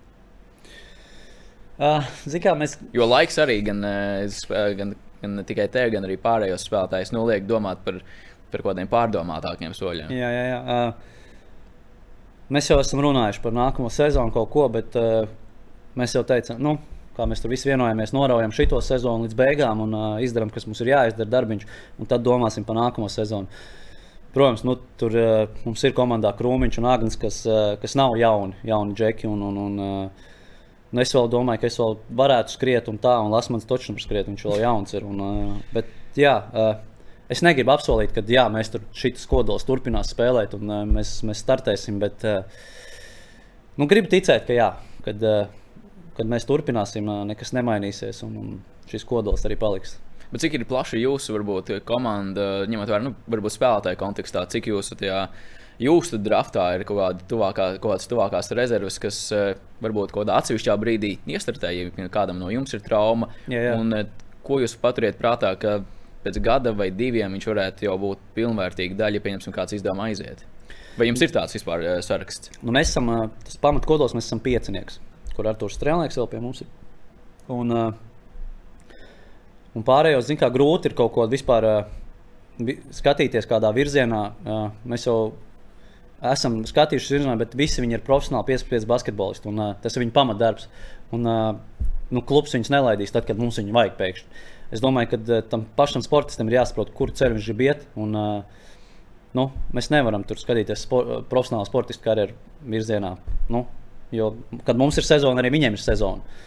Uh, 1.80 2.04
kā, 2.38 2.54
mēs... 2.60 2.76
Jo 2.94 3.08
laiks 3.08 3.40
arī 3.40 3.60
gan, 3.66 3.82
gan, 4.76 4.94
gan 5.22 5.46
tikai 5.48 5.66
te, 5.72 5.86
gan 5.94 6.04
arī 6.06 6.20
pārējos 6.20 6.66
spēlētājus 6.68 7.14
noliek 7.16 7.46
domāt 7.48 7.80
par, 7.86 8.02
par 8.52 8.62
kaut 8.62 8.74
kādiem 8.74 8.90
pārdomātākiem 8.92 9.74
soļiem. 9.74 10.12
Jā, 10.14 10.28
jā, 10.36 10.44
jā. 10.52 10.60
Uh... 10.60 11.16
Mēs 12.50 12.66
jau 12.66 12.80
esam 12.82 13.02
runājuši 13.04 13.42
par 13.44 13.52
nākamo 13.54 13.90
sezonu 13.94 14.34
kaut 14.34 14.48
ko, 14.50 14.64
bet 14.74 14.96
uh, 14.98 15.28
mēs 15.98 16.16
jau 16.16 16.24
teicām, 16.26 16.58
nu, 16.58 16.78
kā 17.14 17.26
mēs 17.30 17.42
tur 17.42 17.52
visi 17.52 17.68
vienojamies, 17.70 18.10
noraujam 18.16 18.54
šo 18.54 18.80
sezonu 18.82 19.28
līdz 19.28 19.36
beigām 19.38 19.84
un 19.84 19.94
uh, 19.94 20.08
izdarām, 20.24 20.50
kas 20.50 20.66
mums 20.66 20.80
ir 20.82 20.90
jāizdara 20.90 21.30
darbiņš, 21.30 21.68
un 22.02 22.10
tad 22.10 22.24
domāsim 22.26 22.66
par 22.66 22.78
nākamo 22.80 23.06
sezonu. 23.12 23.46
Protams, 24.34 24.64
nu, 24.66 24.76
tur 24.98 25.14
uh, 25.18 25.46
mums 25.62 25.82
ir 25.86 25.94
komandā 25.94 26.30
Krūmiņš 26.38 26.80
un 26.82 26.90
Agnēs, 26.90 27.20
kas, 27.22 27.40
uh, 27.46 27.72
kas 27.82 27.96
nav 27.98 28.14
jauni, 28.18 28.58
jauni 28.66 28.98
džeki. 28.98 29.30
Un, 29.30 29.46
un, 29.46 29.56
un, 29.58 29.80
uh, 29.82 30.28
nu 30.94 31.02
es 31.02 31.14
vēl 31.14 31.30
domāju, 31.30 31.62
ka 31.62 31.70
es 31.70 31.78
vēl 31.78 31.96
varētu 32.18 32.54
skriet 32.54 32.90
un 32.92 32.98
tā, 33.02 33.16
un 33.22 33.34
Lasmans 33.34 33.66
točs 33.66 33.90
skriet, 34.02 34.30
viņš 34.30 34.46
vēl 34.46 34.62
jauns 34.62 34.94
ir. 34.94 35.06
Un, 35.06 35.22
uh, 35.26 35.56
bet, 35.74 35.90
jā, 36.18 36.36
uh, 36.50 36.70
es 37.30 37.42
negribu 37.46 37.72
apsolīt, 37.74 38.12
ka 38.14 38.24
jā, 38.26 38.44
mēs 38.52 38.72
tur 38.74 38.84
šis 38.96 39.26
kodols 39.30 39.66
turpinās 39.68 40.12
spēlēt 40.14 40.56
un 40.58 40.70
uh, 40.70 40.82
mēs, 40.88 41.20
mēs 41.26 41.42
startēsim. 41.44 42.00
Bet 42.02 42.26
uh, 42.28 42.42
nu, 43.78 43.86
gribu 43.90 44.10
ticēt, 44.12 44.46
ka 44.48 44.56
jā, 44.56 44.70
kad, 45.06 45.22
uh, 45.22 45.86
kad 46.18 46.30
mēs 46.30 46.48
turpināsim, 46.48 47.08
uh, 47.10 47.22
nekas 47.28 47.54
nemainīsies 47.56 48.24
un, 48.26 48.36
un 48.40 48.90
šis 48.90 49.06
kodols 49.08 49.46
arī 49.46 49.58
paliks. 49.60 49.98
Bet 50.30 50.44
cik 50.44 50.58
ir 50.60 50.66
plaša 50.70 50.98
jūsu 51.00 51.34
varbūt, 51.34 51.72
komanda, 51.86 52.66
ņemot 52.70 52.90
vērā 52.90 53.02
nu, 53.02 53.16
varbūt 53.30 53.56
spēlētāju 53.56 53.98
kontekstā, 53.98 54.44
cik 54.50 54.68
jūsu 54.70 54.98
tajā 54.98 55.24
jūsu 55.80 56.20
draftā 56.22 56.66
ir 56.76 56.84
kaut, 56.86 57.00
kāda 57.00 57.26
tuvākā, 57.30 57.66
kaut 57.80 57.96
kādas 57.96 58.10
tuvākās 58.10 58.52
rezerves, 58.54 58.98
kas 59.02 59.18
varbūt 59.82 60.12
kaut 60.12 60.26
kādā 60.26 60.36
atsevišķā 60.38 60.76
brīdī 60.78 61.14
iestrādāja, 61.30 61.88
ja 61.96 62.10
kādam 62.12 62.38
no 62.38 62.50
jums 62.52 62.76
ir 62.76 62.84
trauma. 62.84 63.30
Jā, 63.50 63.64
jā. 63.70 63.78
Un, 63.80 63.96
ko 64.46 64.60
jūs 64.62 64.76
paturiet 64.80 65.18
prātā, 65.18 65.50
ka 65.58 65.80
pēc 66.24 66.40
gada 66.44 66.72
vai 66.76 66.90
diviem 66.94 67.32
viņš 67.36 67.46
varētu 67.50 67.86
jau 67.86 67.96
būt 68.00 68.24
pilnvērtīga 68.36 68.98
daļa, 68.98 69.20
ja 69.20 69.24
pieņemsim, 69.26 69.54
kāds 69.56 69.76
izdevuma 69.76 70.08
aiziet. 70.10 70.44
Vai 70.98 71.08
jums 71.08 71.22
ir 71.24 71.32
tāds 71.32 71.54
vispār 71.56 71.84
uh, 71.84 71.96
saraksts? 72.04 72.52
Nu, 72.60 72.74
mēs 72.76 72.92
esam 72.92 73.08
uh, 73.12 73.26
tas 73.46 73.56
pamatkodols, 73.62 74.14
mēs 74.16 74.28
esam 74.28 74.42
piecinieks, 74.44 74.98
kur 75.36 75.48
Arthurs 75.48 75.78
Strēlnieks 75.78 76.18
vēl 76.20 76.28
pie 76.32 76.42
mums 76.42 76.62
ir. 76.64 76.70
Un, 77.50 77.72
uh, 77.72 78.98
un 79.78 79.86
pārējos, 79.86 80.26
zin, 80.28 80.38
kā 80.40 80.50
grūti 80.52 80.90
ir 80.90 80.96
kaut 80.98 81.14
ko 81.14 81.26
vispār 81.30 81.66
skatīties 82.92 83.48
kādā 83.48 83.70
virzienā. 83.72 84.20
Mēs 84.84 85.06
jau 85.06 85.32
esam 86.28 86.58
skatījušies 86.68 87.14
virzienā, 87.14 87.36
bet 87.40 87.56
visi 87.56 87.80
viņi 87.80 87.96
ir 87.96 88.04
profesionāli 88.04 88.50
piespiedu 88.50 88.88
basketbolisti. 88.90 89.48
Un, 89.48 89.62
tas 89.80 89.96
ir 89.96 90.04
viņu 90.04 90.12
pamatdarbs. 90.12 90.68
Un, 91.16 91.24
nu, 91.24 92.22
klubs 92.26 92.52
viņus 92.52 92.72
nelaidīs 92.74 93.14
tad, 93.14 93.24
kad 93.28 93.40
mums 93.40 93.56
viņu 93.62 93.72
vajag 93.78 93.96
pēkšņi. 93.96 94.42
Es 94.70 94.82
domāju, 94.82 95.12
ka 95.12 95.18
uh, 95.20 95.42
tam 95.50 95.64
pašam 95.76 96.04
sportistam 96.04 96.50
ir 96.50 96.60
jāsaprot, 96.60 96.92
kur 96.94 97.10
ceļš 97.14 97.36
viņš 97.36 97.48
grib 97.50 97.64
iet. 97.66 97.82
Un, 97.98 98.14
uh, 98.14 98.68
nu, 99.36 99.48
mēs 99.74 99.90
nevaram 99.94 100.24
tur 100.26 100.38
skatīties 100.38 100.86
spor 100.86 101.10
profesionālu 101.30 101.66
sportistu 101.68 102.06
karjeru 102.06 102.36
virzienā. 102.70 103.16
Nu, 103.50 103.64
jo, 104.14 104.34
kad 104.66 104.78
mums 104.78 105.00
ir 105.00 105.08
sezona, 105.08 105.42
arī 105.42 105.52
viņiem 105.56 105.78
ir 105.78 105.82
sezona. 105.82 106.38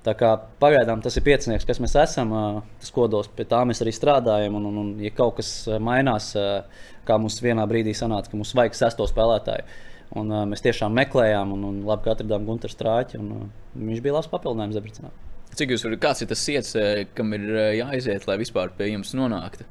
Tā 0.00 0.14
kā 0.16 0.32
pagaidām 0.62 1.02
tas 1.04 1.18
ir 1.20 1.26
piecinieks, 1.26 1.66
kas 1.68 1.78
mēs 1.84 1.94
esam, 2.02 2.34
uh, 2.34 2.60
tas 2.80 2.94
kodols, 2.96 3.30
pie 3.36 3.46
tā 3.46 3.62
mēs 3.68 3.84
arī 3.84 3.94
strādājam. 3.94 4.58
Un, 4.58 4.66
un, 4.72 4.82
un 4.82 4.90
ja 5.04 5.14
kaut 5.14 5.38
kas 5.38 5.52
mainās, 5.78 6.32
kā 7.06 7.20
mums 7.20 7.38
vienā 7.44 7.68
brīdī 7.70 7.94
sanāca, 7.94 8.32
ka 8.32 8.40
mums 8.40 8.56
vajag 8.56 8.78
sesto 8.80 9.06
spēlētāju, 9.06 9.80
un 10.18 10.38
mēs 10.50 10.64
tiešām 10.66 10.96
meklējām, 11.04 11.54
un, 11.54 11.66
un 11.70 11.82
labi, 11.86 12.08
ka 12.08 12.16
atradām 12.16 12.48
Gunteru 12.48 12.74
Strāķi, 12.74 13.20
un 13.20 13.50
viņš 13.76 14.02
bija 14.02 14.16
labs 14.16 14.32
papildinājums 14.32 14.80
Debrecenā. 14.80 15.12
Cik 15.58 15.74
jūs 15.74 15.84
varat, 15.84 16.00
kāds 16.02 16.22
ir 16.22 16.30
tas 16.30 16.46
iets, 16.52 16.72
eh, 16.78 17.02
kam 17.16 17.34
ir 17.36 17.44
eh, 17.50 17.72
jāiziet, 17.80 18.26
lai 18.28 18.38
vispār 18.40 18.70
pie 18.76 18.92
jums 18.92 19.12
nonāktu? 19.18 19.66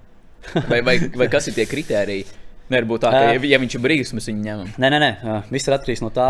Vai, 0.69 0.79
vai, 0.85 0.95
vai 1.19 1.27
kas 1.31 1.49
ir 1.49 1.55
tie 1.57 1.65
kriteriji? 1.69 2.27
Nevar 2.69 3.01
tā, 3.01 3.09
ka, 3.11 3.21
ja, 3.33 3.39
ja 3.49 3.57
viņš 3.59 3.75
ir 3.75 3.81
brīvs, 3.81 4.13
mēs 4.15 4.29
viņu 4.29 4.43
ņemam. 4.45 4.69
Nē, 4.77 4.89
nē, 4.93 4.99
nē. 5.01 5.37
viss 5.49 5.67
ir 5.67 5.73
atkarīgs 5.73 6.03
no 6.03 6.11
tā, 6.13 6.27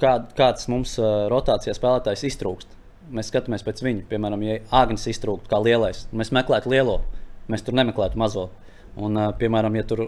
kā, 0.00 0.12
kāds 0.38 0.68
mums 0.70 0.94
rotācijā 1.32 1.74
spēlētājs 1.74 2.22
iztrūkst. 2.28 2.76
Mēs 3.12 3.32
skatāmies 3.32 3.66
pēc 3.66 3.82
viņa. 3.82 4.04
Piemēram, 4.08 4.44
ja 4.46 4.60
Agnēs 4.78 5.08
iztrūkst 5.10 5.50
kā 5.50 5.58
lielais, 5.58 6.04
mēs 6.14 6.30
meklētu 6.32 6.70
lielo, 6.70 7.00
mēs 7.50 7.66
tur 7.66 7.74
nemeklētu 7.74 8.20
mazo. 8.22 8.46
Un, 9.02 9.18
piemēram, 9.40 9.76
ja 9.80 9.84
tur 9.88 10.04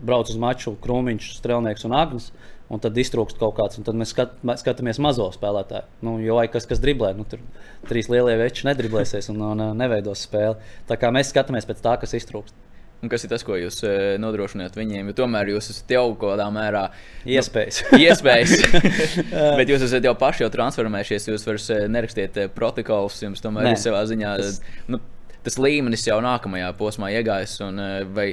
brauc 0.00 0.32
uz 0.32 0.40
maču 0.40 0.78
Krūmiņš, 0.80 1.30
Strelnieks 1.42 1.84
un 1.84 1.96
Agnēs, 2.00 2.30
un 2.72 2.80
tad 2.82 2.96
iztrūkst 2.98 3.38
kaut 3.40 3.56
kāds, 3.58 3.78
un 3.78 3.86
tad 3.86 3.96
mēs 3.98 4.14
skat, 4.14 4.36
skatāmies 4.60 5.00
mazo 5.02 5.28
spēlētāju. 5.34 5.88
Nu, 6.06 6.16
jo 6.24 6.38
vai 6.38 6.46
kas, 6.52 6.66
kas 6.68 6.80
driblē, 6.82 7.12
nu, 7.18 7.26
tur 7.28 7.42
trīs 7.88 8.08
lielie 8.12 8.36
veči 8.40 8.68
nedriblēsies 8.68 9.30
un, 9.34 9.42
un, 9.52 9.64
neveidos 9.78 10.24
spēli. 10.24 10.56
Tā 10.88 10.98
kā 11.00 11.12
mēs 11.14 11.32
skatāmies 11.34 11.68
pēc 11.68 11.82
tā, 11.84 11.98
kas 12.00 12.16
iztrūkst. 12.16 12.56
Un 13.04 13.10
kas 13.12 13.26
ir 13.26 13.28
tas, 13.28 13.42
ko 13.44 13.58
jūs 13.60 13.82
uh, 13.84 14.14
nodrošināt 14.16 14.78
viņiem? 14.78 15.10
Jo 15.10 15.16
tomēr 15.18 15.50
jūs 15.52 15.66
esat 15.74 15.90
jau 15.92 16.06
kaut 16.14 16.38
kādā 16.38 16.46
mērā 16.54 16.86
iespējas. 17.28 17.82
Nu, 17.90 17.98
iespējas. 18.00 18.54
Bet 19.58 19.68
jūs 19.68 19.84
esat 19.84 20.08
jau 20.08 20.14
paši 20.16 20.46
jau 20.46 20.48
transformējušies. 20.54 21.28
Jūs 21.34 21.44
vairs 21.44 21.68
nerakstiet 21.92 22.38
protokolus. 22.56 23.20
Jums 23.26 23.44
tomēr 23.44 23.68
Nē, 23.68 23.74
ir 23.76 23.82
savā 23.82 24.00
ziņā 24.08 24.32
tas... 24.40 24.62
Nu, 24.88 25.02
tas 25.44 25.60
līmenis 25.60 26.06
jau 26.08 26.16
nākamajā 26.24 26.70
posmā 26.78 27.12
iegājis. 27.18 27.58
Un, 27.66 27.84
vai, 28.16 28.30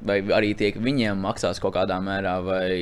vai 0.00 0.22
arī 0.38 0.54
tiek 0.56 0.80
viņiem 0.80 1.20
maksās 1.28 1.60
kaut 1.60 1.76
kādā 1.76 2.00
mērā, 2.00 2.38
vai 2.46 2.72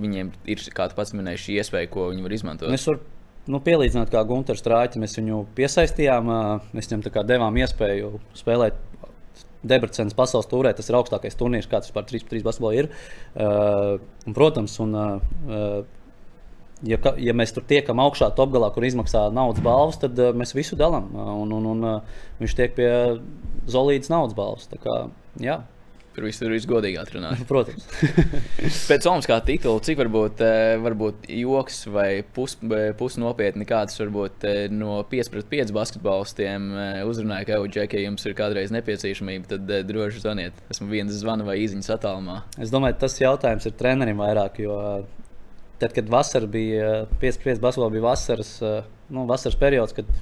viņiem 0.00 0.30
ir 0.48 0.62
kāda 0.76 0.96
pats 0.96 1.12
minējuša 1.16 1.44
šī 1.46 1.58
iespēja, 1.62 1.90
ko 1.92 2.08
viņi 2.12 2.24
var 2.24 2.36
izmantot? 2.36 2.72
Es 2.74 2.86
varu 2.88 3.02
nu, 3.50 3.60
pielīdzināt, 3.64 4.12
kā 4.12 4.22
Gunārs 4.28 4.62
Strāķis. 4.62 5.00
Mēs 5.02 5.18
viņu 5.18 5.42
piesaistījām, 5.58 6.32
mēs 6.72 6.90
viņam 6.92 7.26
devām 7.28 7.58
iespēju 7.62 8.16
spēlēt 8.38 8.80
Debrecens 9.62 10.14
pasaules 10.18 10.48
tūrē 10.50 10.72
tas 10.74 10.88
ir 10.90 10.98
augstākais 10.98 11.36
turnīrs, 11.38 11.68
kāds 11.70 11.90
vispār 11.90 12.06
3-3 12.08 12.42
basketbolā 12.46 12.72
ir. 12.80 12.88
Uh, 13.34 14.00
un, 14.26 14.34
protams, 14.34 14.74
un, 14.82 14.96
uh, 14.98 15.84
ja, 16.88 16.98
ja 17.22 17.34
mēs 17.38 17.54
tur 17.54 17.66
tiekam 17.70 18.02
augšā, 18.02 18.32
top 18.38 18.54
galā, 18.56 18.72
kur 18.74 18.86
izmaksā 18.88 19.28
naudas 19.34 19.62
balvas, 19.62 20.00
tad 20.02 20.18
uh, 20.18 20.32
mēs 20.34 20.56
visu 20.58 20.78
dalām. 20.78 21.12
Un, 21.14 21.54
un, 21.60 21.68
un 21.76 21.86
uh, 21.92 22.18
viņš 22.42 22.56
tiek 22.58 22.74
pie 22.78 22.90
Zolīdas 23.70 24.10
naudas 24.10 24.34
balvas. 24.38 24.66
Tā 24.72 24.82
kā, 24.82 24.98
jā. 25.42 25.60
Tur 26.12 26.26
viss 26.28 26.42
ir 26.44 26.52
godīgi 26.68 26.98
atrunāts. 27.00 27.44
Protams. 27.50 27.86
Pēc 28.90 29.06
Olimpiskā 29.08 29.38
titula, 29.46 29.80
cik 29.84 29.96
varbūt, 30.02 30.42
eh, 30.44 30.74
varbūt 30.82 31.30
joks 31.32 31.78
vai 31.88 32.08
pusnopietni, 32.36 33.64
pus 33.64 33.70
kāds 33.70 33.96
varbūt 34.02 34.44
eh, 34.48 34.60
no 34.72 34.98
5 35.08 35.32
pret 35.32 35.48
5 35.54 35.72
basketbolistiem 35.76 36.68
eh, 36.74 37.00
uzrunāja, 37.08 37.48
ka, 37.48 37.80
ja 37.96 38.04
jums 38.04 38.28
ir 38.28 38.36
kādreiz 38.36 38.74
nepieciešamība, 38.76 39.54
tad 39.54 39.74
droši 39.88 40.20
zvaniet. 40.26 40.60
Esmu 40.74 40.90
viens 40.92 41.16
zvana 41.16 41.48
vai 41.48 41.56
īziņas 41.64 41.90
attālumā. 41.96 42.42
Es 42.60 42.74
domāju, 42.74 43.00
tas 43.06 43.16
jautājums 43.22 43.70
ir 43.70 43.76
trenerim 43.80 44.20
vairāk, 44.20 44.60
jo 44.66 44.76
tad, 45.80 45.96
kad 45.96 46.12
vasara 46.12 46.46
bija 46.46 46.94
5 47.24 47.40
pret 47.40 47.56
5 47.56 47.64
basketbolā, 47.64 47.92
bija 47.96 48.08
vasaras, 48.10 48.54
nu, 49.08 49.24
vasaras 49.30 49.56
periods, 49.58 49.96
kad 49.96 50.12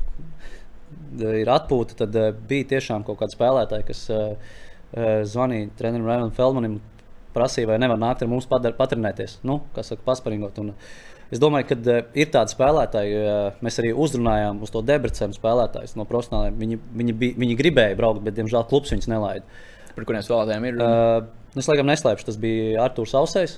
ir 1.19 1.51
atpūta, 1.51 2.05
tad 2.05 2.15
bija 2.47 2.77
tiešām 2.77 3.03
kaut 3.07 3.19
kādi 3.19 3.35
spēlētāji, 3.35 3.91
kas 3.91 4.07
zvanīja 4.91 5.71
trenerim 5.79 6.09
Raimondam 6.09 6.35
Feldmanim, 6.35 6.81
prasīja, 7.35 7.69
vai 7.71 7.79
nevar 7.79 8.01
nākt 8.01 8.25
ar 8.25 8.31
mums 8.31 8.49
patrenēties, 8.51 9.39
nu, 9.47 9.61
kas 9.77 9.93
saka, 9.93 10.07
pasparingot. 10.09 10.59
Un, 10.63 10.75
Es 11.31 11.39
domāju, 11.39 11.69
ka 11.69 11.77
uh, 11.79 12.07
ir 12.19 12.31
tādi 12.35 12.51
spēlētāji, 12.51 13.19
mēs 13.63 13.77
arī 13.79 13.93
uzrunājām 13.95 14.65
uz 14.67 14.73
to 14.75 14.81
debrecēnu 14.83 15.37
spēlētājus 15.37 15.95
no 15.95 16.03
profesionāliem. 16.09 16.57
Viņi, 16.59 16.79
viņi, 17.01 17.15
bija, 17.21 17.37
viņi 17.39 17.57
gribēja 17.61 17.99
braukt, 18.01 18.25
bet, 18.27 18.35
diemžēl, 18.35 18.65
klubs 18.67 18.91
viņus 18.91 19.07
nelaida. 19.13 19.61
Par 19.95 20.09
kuriem 20.09 20.25
spēlētājiem 20.27 20.67
ir? 20.67 20.83
Uh, 20.83 21.29
es 21.55 21.71
laikam 21.71 21.87
neslēpšu, 21.87 22.27
tas 22.27 22.41
bija 22.43 22.83
Arthurs 22.83 23.15
Ausējs 23.21 23.57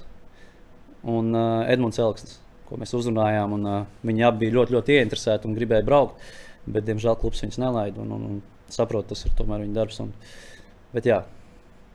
un 1.08 1.32
uh, 1.32 1.64
Edmunds 1.72 2.00
Elksnis, 2.02 2.36
ko 2.68 2.76
mēs 2.80 2.92
uzrunājām. 3.00 3.56
Un, 3.56 3.64
uh, 3.64 3.90
viņi 4.04 4.28
abi 4.28 4.44
bija 4.44 4.58
ļoti, 4.58 4.76
ļoti 4.76 4.98
ieinteresēti 4.98 5.48
un 5.48 5.56
gribēja 5.56 5.88
braukt, 5.88 6.20
bet, 6.66 6.84
diemžēl, 6.90 7.16
klubs 7.24 7.40
viņus 7.46 7.60
nelaida. 7.64 8.04
Un, 8.04 8.12
un, 8.18 8.28
un 8.34 8.72
saprotu, 8.72 9.14
tas 9.14 9.24
ir 9.24 9.32
tomēr 9.40 9.64
viņa 9.64 9.80
darbs. 9.80 10.04
Un, 10.04 10.12
uh, 10.12 10.52
Bet 10.92 11.08
jā, 11.08 11.22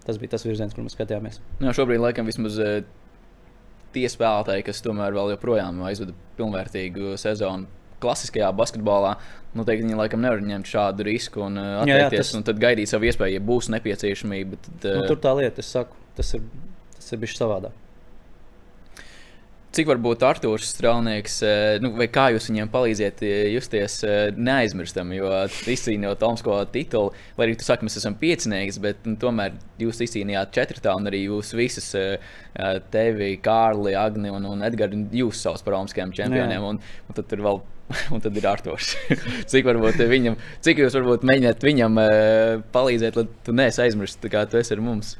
tas 0.05 0.19
bija 0.21 0.35
tas 0.35 0.45
virziens, 0.47 0.75
kur 0.75 0.85
mēs 0.85 0.97
skatījāmies. 0.97 1.41
Nu, 1.59 1.69
jā, 1.69 1.75
šobrīd 1.77 2.01
laikam 2.01 2.29
vismaz 2.29 2.59
uh, 2.61 2.79
tie 3.95 4.05
spēlētāji, 4.11 4.65
kas 4.67 4.83
tomēr 4.85 5.15
vēl 5.15 5.35
joprojām 5.35 5.81
aizvada 5.87 6.15
pilnvērtīgu 6.39 7.15
sezonu. 7.21 7.69
Klasiskajā 7.97 8.51
basketbolā 8.53 9.15
nu, 9.57 9.63
teikt, 9.65 9.81
viņi 9.81 9.97
laikam 9.97 10.21
nevar 10.21 10.43
ņemt 10.45 10.69
šādu 10.69 11.07
risku 11.07 11.41
un 11.47 11.57
atteikties. 11.57 11.95
Jā, 11.95 12.03
jā, 12.03 12.11
tas... 12.13 12.35
un 12.37 12.45
tad 12.45 12.61
gaidīt 12.61 12.91
savu 12.91 13.09
iespēju, 13.09 13.39
ja 13.39 13.47
būs 13.47 13.71
nepieciešamība. 13.73 14.61
Tad, 14.67 14.77
uh... 14.85 15.01
nu, 15.01 15.09
tur 15.09 15.21
tā 15.23 15.33
lieta, 15.39 15.65
es 15.65 15.73
saku, 15.73 15.97
tas 16.19 16.29
ir, 16.37 16.45
tas 16.93 17.09
ir 17.09 17.25
bijis 17.25 17.39
savādāk 17.41 17.86
cik 19.75 19.89
varbūt 19.89 20.23
Arthurs 20.25 20.71
Strālnieks, 20.71 21.37
eh, 21.45 21.77
nu, 21.83 21.91
vai 21.97 22.07
kā 22.11 22.27
jūs 22.33 22.49
viņiem 22.49 22.69
palīdziet 22.73 23.21
eh, 23.25 23.49
justies 23.53 23.99
eh, 24.07 24.17
neaizmirstam, 24.33 25.11
jo 25.15 25.29
izcīnījot 25.73 26.21
Tomsko 26.21 26.59
titulu, 26.73 27.13
lai 27.37 27.47
arī 27.47 27.57
tu 27.59 27.67
saki, 27.67 27.87
mēs 27.87 27.99
esam 27.99 28.17
piecinieki, 28.19 28.77
bet 28.83 29.07
nu, 29.09 29.17
tomēr 29.21 29.57
jūs 29.81 30.01
izcīnījāt 30.07 30.53
četrtā 30.55 30.95
un 30.97 31.09
arī 31.09 31.25
jūs 31.27 31.53
visas, 31.57 31.91
tevi, 32.91 33.35
Kārli, 33.43 33.93
Agni 33.97 34.31
un, 34.33 34.47
un 34.49 34.63
Edgars, 34.65 34.97
jūs 35.13 35.43
savus 35.45 35.65
par 35.65 35.77
Olimpiskajiem 35.77 36.15
čempioniem. 36.17 36.63
Un, 36.65 36.79
un 36.81 37.17
tad 37.17 37.27
tur 37.29 37.43
vēl 37.45 37.61
un 38.15 38.23
tad 38.23 38.39
ir 38.39 38.49
Arthurs. 38.49 38.95
cik, 39.51 39.69
viņam, 40.09 40.39
cik 40.65 40.81
jūs 40.81 40.97
varbūt 40.97 41.27
mēģināt 41.27 41.63
viņam 41.63 42.01
palīdzēt, 42.73 43.19
lai 43.19 43.27
tu 43.45 43.55
neesi 43.55 43.83
aizmirsts, 43.85 44.33
kā 44.33 44.47
tu 44.49 44.59
esi 44.59 44.73
ar 44.75 44.83
mums? 44.83 45.15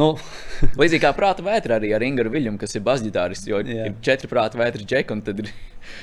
Nu, 0.00 0.14
Līdzīgi 0.80 1.02
kā 1.04 1.12
prāta 1.14 1.44
vētra 1.46 1.78
arī 1.78 1.92
ar 1.94 2.02
Ingūru 2.02 2.32
Viļņu, 2.34 2.56
kas 2.60 2.74
ir 2.74 2.82
basģitārists. 2.86 3.46
Jo 3.50 3.60
jā. 3.62 3.90
ir 3.90 4.00
četri 4.04 4.30
prāta 4.30 4.58
vētra 4.58 4.82
džeki, 4.82 5.14
un 5.14 5.22
tad 5.26 5.44
ir 5.44 5.52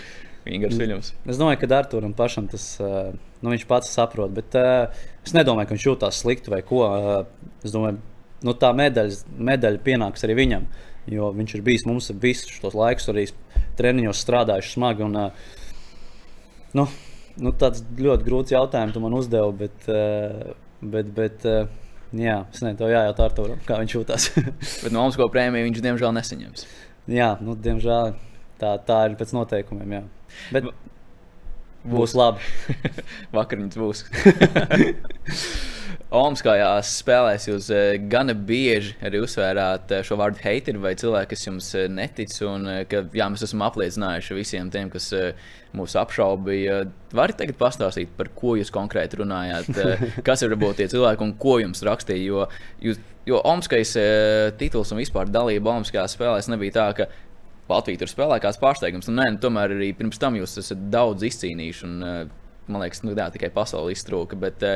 Ingūrs 0.55 0.79
Viļņums. 0.79 1.11
Es 1.27 1.41
domāju, 1.41 1.59
ka 1.63 1.75
Arturam 1.81 2.15
pašam 2.17 2.47
tas 2.51 2.69
nu, 2.79 3.51
viņš 3.51 3.65
pats 3.69 3.91
saprot. 3.91 4.31
Bet 4.35 4.55
uh, 4.59 5.03
es 5.25 5.35
nedomāju, 5.37 5.69
ka 5.69 5.75
viņš 5.75 5.87
jūtas 5.89 6.21
slikti 6.23 6.53
vai 6.53 6.61
ko. 6.65 6.85
Uh, 6.87 7.51
es 7.65 7.73
domāju, 7.75 7.99
nu, 8.47 8.55
tā 8.57 8.71
medaļa, 8.77 9.35
medaļa 9.51 9.83
pienāks 9.85 10.25
arī 10.27 10.37
viņam. 10.39 10.67
Jo 11.11 11.31
viņš 11.35 11.55
ir 11.57 11.65
bijis 11.65 11.87
mums 11.89 12.11
visus 12.21 12.53
šos 12.53 12.77
laikus, 12.77 13.09
arī 13.11 13.25
treniņos 13.79 14.21
strādājis 14.21 14.75
smagi. 14.75 15.07
Un, 15.07 15.17
nu, 16.77 16.87
nu, 17.41 17.53
tāds 17.57 17.83
ļoti 17.97 18.27
grūts 18.27 18.53
jautājums 18.53 18.95
tu 18.95 19.03
man 19.03 19.17
uzdevi. 19.17 19.65
Bet, 19.65 19.89
bet, 20.81 21.09
bet, 21.17 21.47
Jā, 22.11 22.41
es 22.51 22.59
nezinu, 22.59 22.77
tev 22.79 22.91
jājautā 22.91 23.25
Arturam, 23.29 23.59
kā 23.63 23.77
viņš 23.79 23.93
jūtas. 23.95 24.27
Bet 24.83 24.91
no 24.91 25.05
Olimpisko 25.05 25.29
prēmiju 25.31 25.67
viņš 25.69 25.83
diemžēl 25.85 26.15
nesaņems. 26.17 26.65
Jā, 27.11 27.29
nu, 27.43 27.55
diemžēl 27.55 28.15
tā, 28.59 28.73
tā 28.87 28.97
ir 29.07 29.15
pēc 29.19 29.31
noteikumiem. 29.37 29.95
Jā. 29.95 30.01
Bet 30.51 30.67
būs 31.87 32.15
labi. 32.19 32.43
Vakariņas 33.37 33.79
būs. 33.79 34.03
Olimpiskajās 36.11 36.89
spēlēs 36.99 37.45
jūs 37.47 37.69
eh, 37.71 37.93
gana 38.11 38.33
bieži 38.35 38.97
arī 39.07 39.21
uzsvērāt 39.23 39.93
eh, 39.95 40.01
šo 40.03 40.17
vārdu 40.19 40.41
haiteri 40.43 40.79
vai 40.83 40.91
cilvēku, 40.99 41.29
kas 41.31 41.45
jums 41.45 41.69
eh, 41.79 41.85
netic. 41.87 42.33
Un, 42.43 42.65
ka, 42.91 43.05
jā, 43.15 43.27
mēs 43.31 43.45
esam 43.47 43.61
apliecinājuši 43.63 44.35
visiem 44.35 44.67
tiem, 44.73 44.89
kas 44.91 45.07
mūs 45.77 45.95
apšaubīja. 46.01 46.81
Varat 47.15 47.39
tagad 47.39 47.55
pastāstīt, 47.61 48.11
par 48.17 48.27
ko 48.35 48.57
jūs 48.59 48.73
konkrēti 48.75 49.21
runājāt, 49.21 49.71
kas 50.27 50.43
ir 50.43 50.51
varbūt 50.51 50.81
tie 50.81 50.89
cilvēki 50.91 51.23
un 51.23 51.31
ko 51.39 51.61
jums 51.63 51.83
rakstīja. 51.87 52.25
Jo, 52.27 52.43
jūs, 52.89 52.99
jo 53.31 53.39
Olimpiskais 53.39 53.95
tituls 54.59 54.91
un 54.91 54.99
vispār 54.99 55.31
dalība 55.31 55.77
Olimpiskajās 55.77 56.17
spēlēs 56.17 56.51
nebija 56.51 56.75
tā, 56.81 56.89
ka 56.97 57.07
Latvija 57.71 58.01
tur 58.01 58.11
spēlē 58.11 58.41
kāds 58.43 58.59
pārsteigums. 58.59 59.07
Un, 59.07 59.15
nē, 59.21 59.29
nu, 59.37 59.39
tomēr 59.39 59.77
arī 59.77 59.93
pirms 59.95 60.19
tam 60.19 60.35
jūs 60.35 60.57
esat 60.59 60.89
daudz 60.91 61.23
izcīnījuši. 61.29 61.87
Un, 61.87 62.35
man 62.71 62.83
liekas, 62.83 63.05
nu, 63.07 63.15
tā 63.15 63.29
tikai 63.31 63.47
pasaule 63.55 63.95
iztrūka. 63.95 64.35
Bet, 64.39 64.67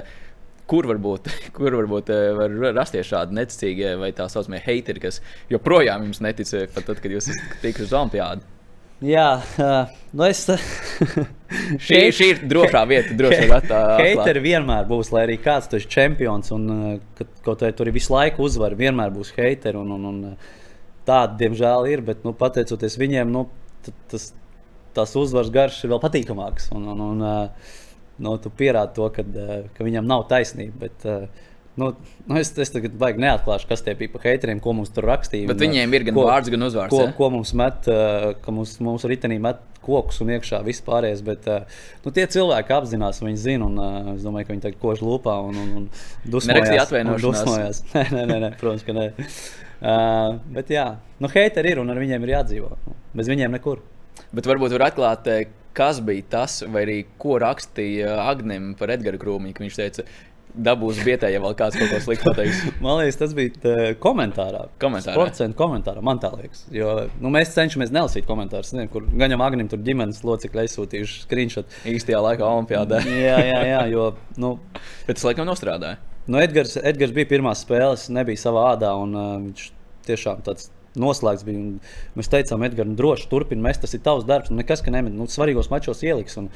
kur 0.70 0.88
varbūt, 0.90 1.30
kur 1.56 1.78
varbūt 1.82 2.12
eh, 2.14 2.32
var 2.38 2.58
rasties 2.80 3.10
šādi 3.12 3.38
neticīgie 3.40 3.96
vai 4.02 4.12
tā 4.18 4.28
saucamie 4.32 4.62
hateri, 4.66 5.04
kas 5.04 5.22
joprojām 5.52 6.08
jums 6.08 6.22
netic, 6.26 6.52
pat 6.76 6.90
tad, 6.90 7.02
kad 7.04 7.16
jūs 7.16 7.32
tikuši 7.64 7.88
uz 7.88 7.96
Olimpiādu. 7.96 8.52
Jā, 9.04 9.42
uh, 9.60 9.90
nu 10.16 10.24
es. 10.24 10.46
šī, 11.86 11.98
šī 12.16 12.28
ir 12.32 12.38
drošā 12.48 12.86
vieta, 12.88 13.12
drošā 13.20 13.42
vieta. 13.50 13.80
Hateri 14.00 14.44
vienmēr 14.46 14.88
būs, 14.88 15.12
lai 15.12 15.26
arī 15.26 15.36
kāds 15.44 15.68
tur 15.68 15.82
ir 15.84 15.90
čempions 15.92 16.54
un 16.56 16.70
uh, 16.72 17.26
kaut 17.44 17.60
kā 17.60 17.74
tur 17.76 17.92
ir 17.92 17.98
visu 17.98 18.16
laiku 18.16 18.46
uzvar, 18.48 18.78
vienmēr 18.80 19.12
būs 19.14 19.34
hateri. 19.36 19.76
Un, 19.82 19.92
un, 19.98 20.08
un, 20.14 20.24
tādi, 21.06 21.42
diemžēl, 21.44 21.90
ir, 21.92 22.06
bet 22.08 22.24
nu, 22.26 22.32
pateicoties 22.40 22.96
viņiem, 23.02 23.36
nu, 23.36 23.44
tas, 24.10 24.32
tas 24.96 25.18
uzvaras 25.20 25.52
garš 25.54 25.84
ir 25.84 25.92
vēl 25.92 26.02
patīkamāks. 26.08 26.72
Un, 26.74 26.88
un, 26.96 27.04
un, 27.10 27.26
uh, 27.28 27.84
nu, 28.24 28.38
tu 28.42 28.52
pierādi 28.54 28.96
to, 28.98 29.10
kad, 29.16 29.36
eh, 29.36 29.68
ka 29.76 29.88
viņam 29.88 30.08
nav 30.08 30.28
taisnība. 30.32 30.88
Bet, 30.88 31.06
eh, 31.06 31.52
Nu, 31.76 31.90
nu 32.24 32.38
es, 32.40 32.54
es 32.56 32.70
tagad 32.72 32.94
baigi 32.96 33.20
neatklāšu, 33.20 33.68
kas 33.68 33.82
tie 33.84 33.92
bija 34.00 34.08
par 34.14 34.22
haiteriem, 34.24 34.62
ko 34.64 34.72
mums 34.72 34.94
tur 34.96 35.04
rakstīja. 35.10 35.50
Bet 35.50 35.60
un, 35.60 35.66
viņiem 35.66 35.96
ir 35.98 36.06
gan 36.08 36.16
ko, 36.16 36.24
vārds, 36.30 36.48
gan 36.54 36.64
uzvārds. 36.64 36.94
Ko, 36.94 37.10
ko 37.18 37.28
mums 37.34 37.52
met, 37.52 37.90
ka 38.46 38.54
mums, 38.56 38.78
mums 38.80 39.04
ritenī 39.12 39.42
met 39.44 39.60
kokus 39.84 40.22
un 40.24 40.32
iekšā 40.32 40.62
vispārējais. 40.64 41.20
Bet 41.28 41.50
nu, 42.06 42.14
tie 42.16 42.24
cilvēki 42.32 42.72
apzinās, 42.78 43.20
viņi 43.20 43.42
zina, 43.44 43.68
un 43.68 44.14
es 44.14 44.24
domāju, 44.24 44.48
ka 44.48 44.56
viņi 44.56 44.64
tagad 44.70 44.80
kož 44.86 45.04
lūpā 45.04 45.36
un, 45.50 45.60
un, 45.66 45.74
un 45.82 45.90
dusmojās. 46.24 46.96
dusmojās. 47.26 47.84
nē, 47.98 48.06
nē, 48.08 48.24
nē, 48.32 48.40
nē, 48.46 48.54
protams, 48.62 48.88
ka 48.88 48.96
nē. 48.96 49.10
Uh, 49.76 50.40
bet 50.56 50.72
jā, 50.72 50.88
nu, 51.20 51.28
haiteri 51.36 51.76
ir 51.76 51.84
un 51.84 51.92
ar 51.92 52.00
viņiem 52.00 52.24
ir 52.24 52.38
jādzīvo. 52.38 52.72
Bez 53.20 53.28
viņiem 53.36 53.52
nekur. 53.60 53.84
Bet 54.32 54.48
varbūt 54.48 54.80
var 54.80 54.88
atklāt, 54.88 55.28
kas 55.76 56.00
bija 56.06 56.30
tas, 56.38 56.62
vai 56.72 56.86
arī 56.86 57.02
ko 57.22 57.40
rakstīja 57.42 58.16
Agnim 58.26 58.74
par 58.80 58.94
Edgara 58.96 59.20
Krūmiņu. 59.22 59.60
Viņš 59.66 59.78
teica, 59.80 60.06
dabūs 60.56 61.02
bietē, 61.04 61.30
ja 61.34 61.42
vēl 61.44 61.56
kāds 61.58 61.78
kaut 61.80 61.92
ko 61.92 62.00
sliktu 62.04 62.30
pateiks. 62.30 62.62
Man 62.84 63.00
liekas, 63.02 63.18
tas 63.20 63.36
bija 63.38 63.54
tā, 63.62 63.76
komentārā. 64.02 64.66
Komentārā. 64.82 65.16
Sports 65.18 65.44
komentārā, 65.60 66.04
man 66.06 66.22
tā 66.24 66.32
liekas. 66.36 66.66
Jo 66.74 66.94
nu, 67.22 67.32
mēs 67.34 67.54
cenšamies 67.56 67.92
nelasīt 67.96 68.28
komentārus, 68.30 68.74
ne, 68.78 68.88
kur 68.92 69.08
gan 69.20 69.34
jau 69.34 69.40
Agnim 69.46 69.70
tur 69.72 69.82
ģimenes 69.86 70.24
locekļi 70.26 70.64
aizsūtījuši 70.64 71.24
screenshot. 71.26 71.80
Īstajā 71.92 72.22
laikā 72.24 72.48
Olimpijādē. 72.48 73.02
jā, 73.28 73.38
jā, 73.50 73.62
jā, 73.74 73.82
jo. 73.92 74.10
Nu, 74.42 74.56
Bet 75.08 75.20
tas 75.20 75.28
laikam 75.28 75.50
nostrādāja. 75.50 76.00
Nu, 76.26 76.40
Edgars, 76.42 76.78
Edgars 76.82 77.14
bija 77.14 77.30
pirmās 77.36 77.62
spēles, 77.66 78.08
nebija 78.14 78.42
savā 78.42 78.72
ādā. 78.72 78.96
Un, 78.98 79.14
uh, 79.14 79.36
viņš 79.44 79.68
tiešām 80.08 80.42
tāds 80.46 80.72
noslēgts 81.00 81.46
bija. 81.48 81.92
Mēs 82.18 82.32
teicām, 82.32 82.66
Edgars, 82.68 82.90
nu, 82.90 82.98
droši 83.00 83.30
turpini, 83.32 83.64
mēs 83.66 83.82
tas 83.84 83.96
ir 83.98 84.04
tavs 84.06 84.28
darbs. 84.28 84.52
Un 84.52 84.62
nekas, 84.62 84.84
ka 84.86 84.94
nemet, 84.94 85.16
nu, 85.16 85.28
svarīgos 85.32 85.72
mačos 85.72 86.04
ieliks. 86.06 86.38
Un, 86.42 86.50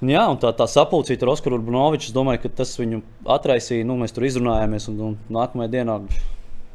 un, 0.00 0.12
jā, 0.12 0.24
un 0.32 0.40
tā, 0.42 0.52
tā 0.56 0.68
sapulcīta 0.70 1.26
ar 1.26 1.34
Oskaru 1.34 1.60
Urbunoviču, 1.60 2.10
es 2.10 2.16
domāju, 2.16 2.44
ka 2.44 2.52
tas 2.62 2.74
viņu 2.80 3.02
atraisīja. 3.38 3.88
Nu, 3.88 3.98
mēs 4.00 4.16
tur 4.16 4.28
izrunājāmies, 4.28 4.90
un, 4.92 5.00
un 5.08 5.18
nākamajā 5.38 5.74
dienā 5.76 5.98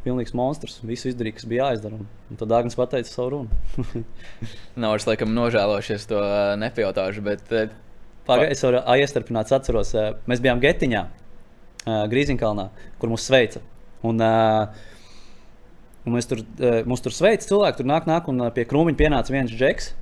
pilnīgs 0.06 0.36
monstrs. 0.38 0.80
Visu 0.86 1.10
izdarīja, 1.10 1.40
kas 1.40 1.50
bija 1.50 1.70
jāizdara. 1.72 2.00
Un, 2.00 2.10
un 2.30 2.42
tad 2.42 2.52
Dārgājs 2.52 2.78
pateica 2.78 3.12
savu 3.12 3.32
runu. 3.34 4.06
Nav 4.82 4.96
vairs 4.96 5.10
laikam 5.10 5.34
nožēlojušies 5.38 6.08
to 6.12 6.22
nepajautāšu, 6.62 7.26
bet 7.26 7.56
Pagaidām, 8.26 8.56
es 8.56 8.64
varu 8.66 8.82
iestarpināt, 8.98 9.52
atceros, 9.54 9.92
mēs 10.26 10.42
bijām 10.42 10.62
Getiņā, 10.64 11.04
Grīziņkalnā, 11.86 12.66
kur 13.02 13.12
mūs 13.12 13.28
sveica. 13.28 13.62
Un, 14.06 14.22
uh, 14.22 14.95
Un 16.06 16.14
mēs 16.14 16.30
tur, 16.30 16.42
uh, 16.42 16.82
mums 16.86 17.02
tur 17.02 17.14
sveic 17.16 17.46
cilvēki, 17.46 17.82
tur 17.82 17.90
nāk, 17.90 18.10
nāk 18.10 18.30
un 18.32 18.44
uh, 18.44 18.54
pie 18.54 18.68
krūmiņa 18.70 19.00
pienāca 19.00 19.34
viens 19.34 19.54
džeks. 19.54 19.94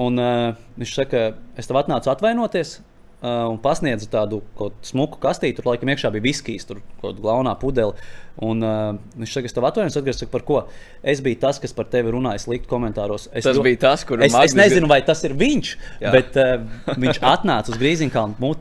Un, 0.00 0.18
uh, 0.18 0.54
viņš 0.78 0.94
saka, 0.94 1.26
es 1.58 1.70
tev 1.70 1.80
atnācu 1.82 2.10
atvainoties. 2.12 2.80
Uh, 3.20 3.50
un 3.52 3.58
pasniedza 3.60 4.06
tādu 4.08 4.38
smuku 4.80 5.18
kastīti. 5.20 5.58
Tur 5.58 5.66
laikam 5.68 5.90
iekšā 5.92 6.08
bija 6.14 6.24
viskijas, 6.24 6.64
tur 6.64 6.78
kaut 7.02 7.10
kāda 7.10 7.20
glaunā 7.20 7.52
pudele. 7.60 7.92
Un, 8.40 8.64
uh, 8.64 8.94
viņš 9.20 9.34
saka, 9.36 9.50
es 9.50 9.56
tev 9.56 9.66
atvainojos, 9.68 9.98
atgriezos 10.00 10.30
par 10.32 10.44
ko. 10.48 10.62
Es 11.04 11.20
biju 11.20 11.36
tas, 11.42 11.60
kas 11.60 11.76
par 11.76 11.90
tevi 11.92 12.14
runāja 12.14 12.40
slikti 12.46 12.70
komentāros. 12.70 13.28
Es, 13.28 13.44
tas 13.44 13.60
bija 13.60 13.82
tas, 13.82 14.06
kur 14.08 14.24
es, 14.24 14.32
es 14.32 14.56
nezinu, 14.56 14.88
vai 14.88 15.02
tas 15.04 15.20
ir 15.28 15.36
viņš. 15.36 15.74
Jā. 16.00 16.14
Bet 16.16 16.40
uh, 16.40 16.64
viņš 16.96 17.20
atnāca 17.34 17.74
uz 17.74 17.82
Grīziņkalnu, 17.82 18.54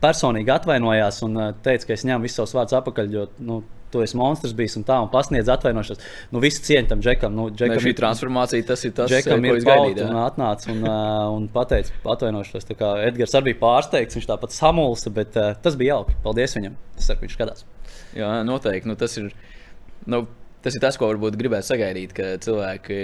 personīgi 0.00 0.54
atvainojās 0.56 1.20
un 1.26 1.36
uh, 1.36 1.52
teica, 1.60 1.90
ka 1.90 1.98
es 1.98 2.06
ņemu 2.08 2.24
visus 2.24 2.40
savus 2.40 2.56
vārdus 2.56 2.78
atpakaļ. 2.80 3.12
Jo, 3.18 3.28
nu, 3.44 3.60
tu 3.92 4.02
esi 4.04 4.18
monstrs 4.18 4.54
bijis 4.56 4.76
un 4.80 4.86
tā, 4.88 4.96
un 5.02 5.10
pasniedz 5.12 5.50
atvainošanos. 5.52 6.02
Nu, 6.34 6.42
viss 6.42 6.62
cieņa 6.66 6.92
tam 6.92 7.04
džekam. 7.04 7.36
Nu, 7.36 7.48
džekam 7.52 7.78
ne, 7.78 7.84
šī 7.84 7.94
transformācija, 7.98 8.66
tas 8.70 8.84
ir 8.86 8.94
tas, 8.96 9.12
džekam 9.12 9.44
ko 9.44 9.54
ir 9.58 9.66
gaidīt. 9.66 10.02
Un 10.06 10.18
atnāca 10.22 10.72
un, 10.74 10.82
un 11.36 11.48
pateica 11.52 11.94
atvainošanos. 12.16 12.68
Tā 12.70 12.78
kā 12.78 12.92
Edgars 13.08 13.36
arī 13.38 13.50
bija 13.50 13.62
pārsteigts, 13.62 14.18
viņš 14.18 14.30
tāpat 14.30 14.56
samulsa, 14.56 15.12
bet 15.14 15.38
uh, 15.40 15.52
tas 15.62 15.78
bija 15.80 15.98
jauki. 15.98 16.18
Paldies 16.24 16.56
viņam. 16.58 16.76
Tas 16.98 17.14
ir 17.14 17.24
viņš 17.24 17.38
skatās. 17.38 17.64
Jā, 18.16 18.34
noteikti. 18.46 18.90
Nu, 18.90 18.98
tas 19.00 19.18
ir. 19.20 19.32
Nu, 20.10 20.24
Tas 20.60 20.74
ir 20.76 20.82
tas, 20.82 20.98
ko 21.00 21.08
varbūt 21.08 21.38
gribētu 21.40 21.70
sagaidīt, 21.70 22.10
ka 22.12 22.34
cilvēki 22.44 22.96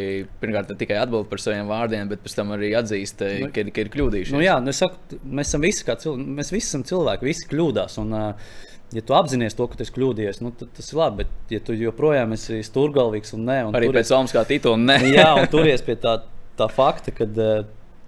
pirmkārt 0.43 0.75
tikai 0.77 0.99
atbild 1.01 1.31
par 1.31 1.41
saviem 1.41 1.71
vārdiem, 1.71 2.11
bet 2.11 2.21
pēc 2.21 2.35
tam 2.37 2.51
arī 2.53 2.75
atzīst, 2.77 3.23
nu, 3.41 3.49
ka, 3.49 3.65
ka 3.73 3.81
ir 3.81 3.91
kļūdījušies. 3.95 4.35
Nu, 4.37 4.43
jā, 4.45 4.59
nu, 4.61 4.75
saku, 4.77 5.17
mēs 5.25 5.55
esam 5.55 5.65
visi, 5.65 5.87
cilvēki, 5.89 6.35
mēs 6.37 6.53
visi 6.53 6.69
esam 6.69 6.85
cilvēki, 6.85 7.29
visi 7.31 7.49
kļūdās. 7.49 7.97
Un, 8.03 8.13
uh, 8.13 8.59
ja 8.95 9.03
tu 9.07 9.17
apzinājies 9.19 9.57
to, 9.59 9.67
ka 9.71 9.79
tu 9.79 9.87
esi 9.87 9.95
kļūdījies, 9.97 10.43
nu, 10.45 10.53
tad 10.59 10.71
tas 10.77 10.93
ir 10.93 11.01
labi. 11.01 11.25
Bet, 11.25 11.33
ja 11.55 11.63
tu 11.65 11.77
joprojām 11.79 12.37
esi 12.37 12.61
stūrgalvīgs 12.67 13.35
un 13.39 13.49
nē, 13.49 13.59
un 13.69 13.79
arī 13.79 13.91
turies, 13.91 14.07
pēc 14.07 14.15
Olimpiskā 14.19 14.45
titula, 14.51 14.83
nē. 14.83 15.01
jā, 15.17 15.31
un 15.41 15.51
turies 15.53 15.83
pie 15.87 15.99
tā, 16.03 16.19
tā 16.59 16.69
fakta, 16.73 17.15
ka 17.17 17.27
uh, 17.27 17.65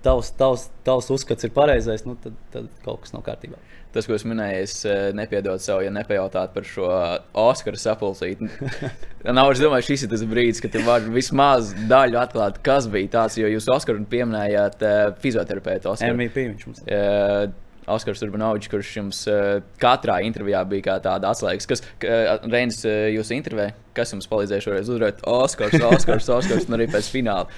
tavs, 0.06 0.30
tavs, 0.38 0.68
tavs 0.86 1.10
uzskats 1.14 1.48
ir 1.48 1.54
pareizais, 1.56 2.06
nu, 2.08 2.18
tad, 2.22 2.38
tad 2.54 2.70
kaut 2.84 3.02
kas 3.04 3.16
nav 3.16 3.26
kārtībā 3.26 3.60
tas, 3.94 4.06
ko 4.06 4.16
es 4.16 4.24
minēju, 4.28 4.64
es 4.66 4.74
nepiedodu 5.16 5.62
sev, 5.62 5.82
ja 5.84 5.92
nepajautātu 5.94 6.54
par 6.54 6.66
šo 6.68 6.88
Oskaru 7.46 7.80
sapulcīti. 7.80 8.48
Nav, 9.38 9.52
es 9.54 9.62
domāju, 9.62 9.86
šis 9.90 10.04
ir 10.04 10.12
tas 10.12 10.24
brīdis, 10.28 10.60
kad 10.64 10.74
tu 10.74 10.82
vari 10.86 11.10
vismaz 11.12 11.72
daļu 11.88 12.20
atklāt, 12.20 12.60
kas 12.64 12.88
bija 12.92 13.14
tāds, 13.16 13.38
jo 13.40 13.48
jūs 13.50 13.68
Oskaru 13.72 14.04
pieminējāt 14.10 14.84
uh, 14.84 14.98
fizioterapeitu 15.22 15.92
Oskaru. 15.94 16.18
MVP 16.18 16.44
viņš 16.52 16.68
mums. 16.68 16.84
Uh, 16.84 17.48
Oskars 17.94 18.22
Urbanovičs, 18.26 18.70
kurš 18.72 18.92
jums 18.98 19.22
uh, 19.30 19.58
katrā 19.82 20.18
intervijā 20.26 20.62
bija 20.68 20.86
kā 20.86 20.96
tāda 21.04 21.32
atslēgas. 21.32 21.68
Kas, 21.70 21.82
uh, 22.04 22.46
Reinis, 22.48 22.80
uh, 22.86 23.08
jūs 23.14 23.32
intervijā, 23.34 23.72
kas 23.96 24.14
jums 24.14 24.28
palīdzēja 24.30 24.66
šoreiz 24.66 24.90
uzvarēt? 24.92 25.24
Oskars, 25.28 25.76
Oskars, 25.90 26.30
Oskars, 26.38 26.68
un 26.68 26.78
arī 26.78 26.88
pēc 26.92 27.10
fināla. 27.14 27.48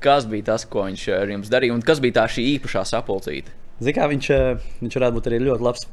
Kas 0.00 0.26
bija 0.30 0.52
tas, 0.52 0.64
ko 0.68 0.86
viņš 0.86 1.06
ar 1.18 1.34
jums 1.34 1.52
darīja, 1.52 1.76
un 1.76 1.84
kas 1.84 2.00
bija 2.00 2.22
tā 2.22 2.26
šī 2.32 2.46
īpašā 2.56 2.86
sapulcīta? 2.88 3.52
Ziniet, 3.80 4.02
viņš, 4.12 4.32
viņš 4.80 4.96
varētu 4.98 5.16
būt 5.16 5.28
arī 5.30 5.40
ļoti 5.44 5.64
labs 5.64 5.86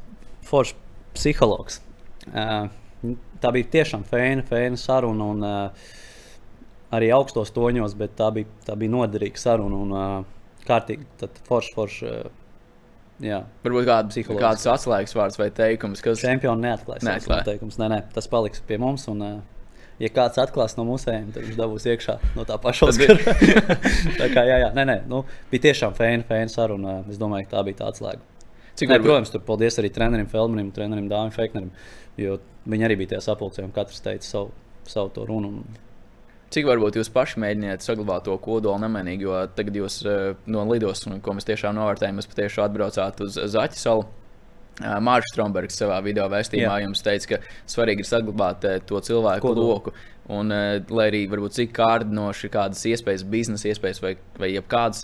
foršs 0.48 0.76
psihologs. 1.16 1.80
Tā 2.28 3.52
bija 3.54 3.70
tiešām 3.76 4.04
fēna, 4.08 4.44
fēna 4.48 4.80
saruna. 4.80 5.28
Un, 5.32 5.46
arī 6.94 7.10
augstos 7.12 7.52
toņos, 7.56 7.96
bet 8.00 8.16
tā 8.18 8.30
bija, 8.34 8.48
tā 8.66 8.76
bija 8.80 8.92
noderīga 8.94 9.40
saruna 9.40 9.80
un 9.84 10.26
kārtīgi. 10.68 11.08
Tad 11.20 11.40
forši, 11.48 11.74
forši. 11.76 12.12
Jā. 13.22 13.42
Varbūt 13.64 13.86
kāds, 13.88 14.18
kāds 14.28 14.66
atslēgas 14.70 15.14
vārds 15.18 15.38
vai 15.40 15.48
teikums, 15.54 16.02
kas. 16.04 16.20
Čempionu 16.22 16.62
neatklājas. 16.62 17.06
Neatklāj. 17.06 17.44
Teikums. 17.48 17.78
Nē, 17.80 17.88
nē, 17.90 18.00
tas 18.14 18.30
paliks 18.30 18.62
pie 18.66 18.78
mums. 18.78 19.08
Un, 19.10 19.24
ja 19.98 20.10
kāds 20.14 20.38
atklās 20.38 20.76
no 20.78 20.84
musējiem, 20.86 21.32
tad 21.34 21.46
viņš 21.46 21.58
dabūs 21.58 21.86
iekšā 21.90 22.16
no 22.38 22.46
tā 22.48 22.58
paša 22.62 22.90
Oskara. 22.92 23.34
tā 24.20 24.30
kā 24.34 24.44
jā, 24.46 24.60
jā, 24.62 24.70
nē, 24.76 24.84
nē, 24.92 24.98
nu, 25.10 25.24
bija 25.50 25.68
tiešām 25.68 25.96
fēna, 25.98 26.26
fēna 26.28 26.52
saruna. 26.52 27.00
Es 27.10 27.18
domāju, 27.20 27.48
ka 27.48 27.56
tā 27.56 27.64
bija 27.66 27.80
tā 27.82 27.90
atslēga. 27.90 28.22
Cik 28.78 28.92
nē, 28.92 29.00
protams, 29.02 29.34
tur 29.34 29.42
paldies 29.42 29.80
arī 29.82 29.90
trenerim, 29.90 30.30
Felmanim, 30.30 30.70
trenerim 30.74 31.10
Dāvim 31.10 31.34
Feiknerim, 31.34 31.72
jo 32.20 32.38
viņi 32.70 32.86
arī 32.86 33.00
bija 33.00 33.16
tajā 33.16 33.24
sapulcē 33.26 33.66
un 33.66 33.74
katrs 33.74 34.04
teica 34.04 34.26
savu, 34.26 34.52
savu 34.86 35.10
to 35.16 35.26
runu. 35.26 35.64
Cik 36.48 36.64
varbūt 36.64 36.96
jūs 36.96 37.10
paši 37.12 37.40
mēģināt 37.42 37.84
saglabāt 37.84 38.24
to 38.24 38.36
kodolu 38.40 38.80
nemainīgi, 38.80 39.26
jo 39.26 39.40
tagad 39.56 39.76
jūs 39.76 40.00
no 40.48 40.64
lidos, 40.70 41.04
ko 41.24 41.34
mēs 41.36 41.48
tiešām 41.48 41.76
novērtējam, 41.76 42.20
jūs 42.22 42.30
patiešām 42.30 42.70
atbraucāt 42.70 43.20
uz 43.26 43.36
Zaķu 43.52 43.80
salu. 43.80 44.06
Mārcis 44.78 45.32
Strombergs 45.34 45.74
savā 45.80 45.96
video 46.06 46.28
vēstījumā 46.30 46.76
Jā. 46.78 46.84
jums 46.84 47.02
teica, 47.02 47.32
ka 47.32 47.38
svarīgi 47.68 48.04
ir 48.04 48.08
saglabāt 48.08 48.66
to 48.86 49.00
cilvēku 49.02 49.48
Kodolu. 49.48 49.72
loku. 49.72 49.94
Un, 50.30 50.52
lai 50.92 51.06
arī 51.08 51.22
varbūt 51.32 51.56
cik 51.56 51.72
kārdinoši 51.76 52.50
kādas 52.52 52.84
iespējas, 52.86 53.24
biznesa 53.32 53.70
iespējas 53.72 54.00
vai, 54.04 54.12
vai 54.38 54.52
jebkādas 54.52 55.02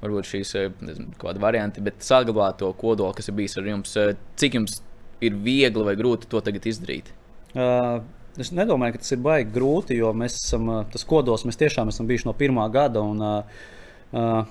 varbūt 0.00 0.30
šīs 0.30 0.54
nezinu, 0.88 1.36
varianti, 1.44 1.84
bet 1.84 2.02
saglabāt 2.04 2.58
to 2.62 2.72
kodolu, 2.80 3.14
kas 3.14 3.28
ir 3.30 3.36
bijis 3.38 3.58
ar 3.60 3.68
jums, 3.70 3.94
cik 4.40 4.58
jums 4.58 4.80
ir 5.24 5.36
viegli 5.44 5.84
vai 5.86 5.94
grūti 6.00 6.28
to 6.32 6.40
tagad 6.44 6.66
izdarīt? 6.68 7.12
Uh, 7.54 8.00
es 8.40 8.50
nedomāju, 8.54 8.96
ka 8.96 9.04
tas 9.04 9.14
ir 9.14 9.22
baigi 9.24 9.54
grūti, 9.54 9.96
jo 10.00 10.10
mēs 10.16 10.36
esam 10.40 10.68
tas 10.92 11.06
kodols, 11.08 11.46
mēs 11.48 11.60
tiešām 11.60 11.90
esam 11.92 12.08
bijuši 12.10 12.28
no 12.28 12.34
pirmā 12.38 12.66
gada. 12.72 13.02
Un, 13.04 13.22
uh, 13.22 14.44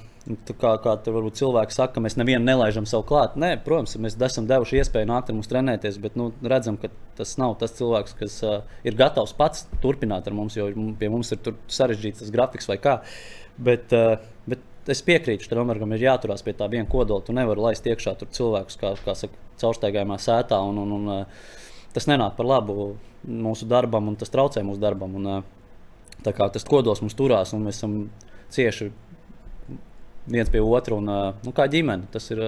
kā, 0.59 0.71
kā 0.83 0.95
tur 1.03 1.17
varbūt 1.17 1.39
cilvēki 1.41 1.75
saka, 1.75 1.97
ka 1.97 2.03
mēs 2.03 2.15
nevienu 2.19 2.45
nelaižam 2.47 2.87
savu 2.89 3.05
klāt. 3.09 3.35
Nē, 3.39 3.55
protams, 3.65 3.97
mēs 3.99 4.15
esam 4.15 4.47
devuši 4.47 4.79
iespēju 4.79 5.09
nākt 5.09 5.31
ar 5.31 5.37
mums 5.37 5.51
trenēties, 5.51 5.99
bet 6.03 6.15
nu, 6.19 6.29
redzam, 6.47 6.77
ka 6.79 6.91
tas 7.17 7.35
nav 7.41 7.57
tas 7.61 7.75
cilvēks, 7.79 8.15
kas 8.19 8.37
uh, 8.47 8.59
ir 8.87 8.97
gatavs 8.99 9.35
pats 9.37 9.67
turpināt 9.83 10.29
ar 10.29 10.37
mums, 10.37 10.55
jo 10.59 10.69
pie 10.99 11.11
mums 11.11 11.33
ir 11.35 11.55
sarežģīts 11.67 12.23
tas 12.23 12.33
grafiks 12.33 12.71
vai 12.71 12.79
kā. 12.83 12.99
Bet, 13.63 13.91
uh, 13.95 14.15
bet 14.49 14.63
es 14.91 15.03
piekrītu, 15.05 15.51
Romergam 15.55 15.91
ir 15.95 16.07
jāturās 16.07 16.43
pie 16.45 16.55
tā 16.57 16.69
viena 16.71 16.87
kodola. 16.89 17.23
Tu 17.23 17.35
nevari 17.35 17.67
laist 17.67 17.87
iekšā 17.87 18.15
cilvēkus, 18.23 18.79
kā, 18.79 18.95
kā 19.03 19.17
saka, 19.19 19.43
caurstaigājumā 19.61 20.17
sētā. 20.21 20.59
Un, 20.63 20.79
un, 20.83 20.95
un, 20.97 21.27
tas 21.93 22.09
nenāk 22.09 22.35
par 22.37 22.49
labu 22.49 22.93
mūsu 23.23 23.67
darbam, 23.69 24.11
un 24.11 24.19
tas 24.19 24.31
traucē 24.33 24.63
mūsu 24.65 24.81
darbam. 24.81 25.15
Un, 25.19 25.49
kā 26.23 26.47
tas 26.51 26.65
kodols 26.67 27.01
mums 27.03 27.17
turās, 27.19 27.53
un 27.55 27.65
mēs 27.67 27.79
esam 27.79 27.97
cieši 28.53 28.91
viens 30.23 30.47
pie 30.49 30.61
otra 30.63 30.95
un 30.95 31.09
nu, 31.09 31.51
kā 31.55 31.65
ģimene. 31.71 32.07
Tas 32.13 32.29
ir, 32.31 32.41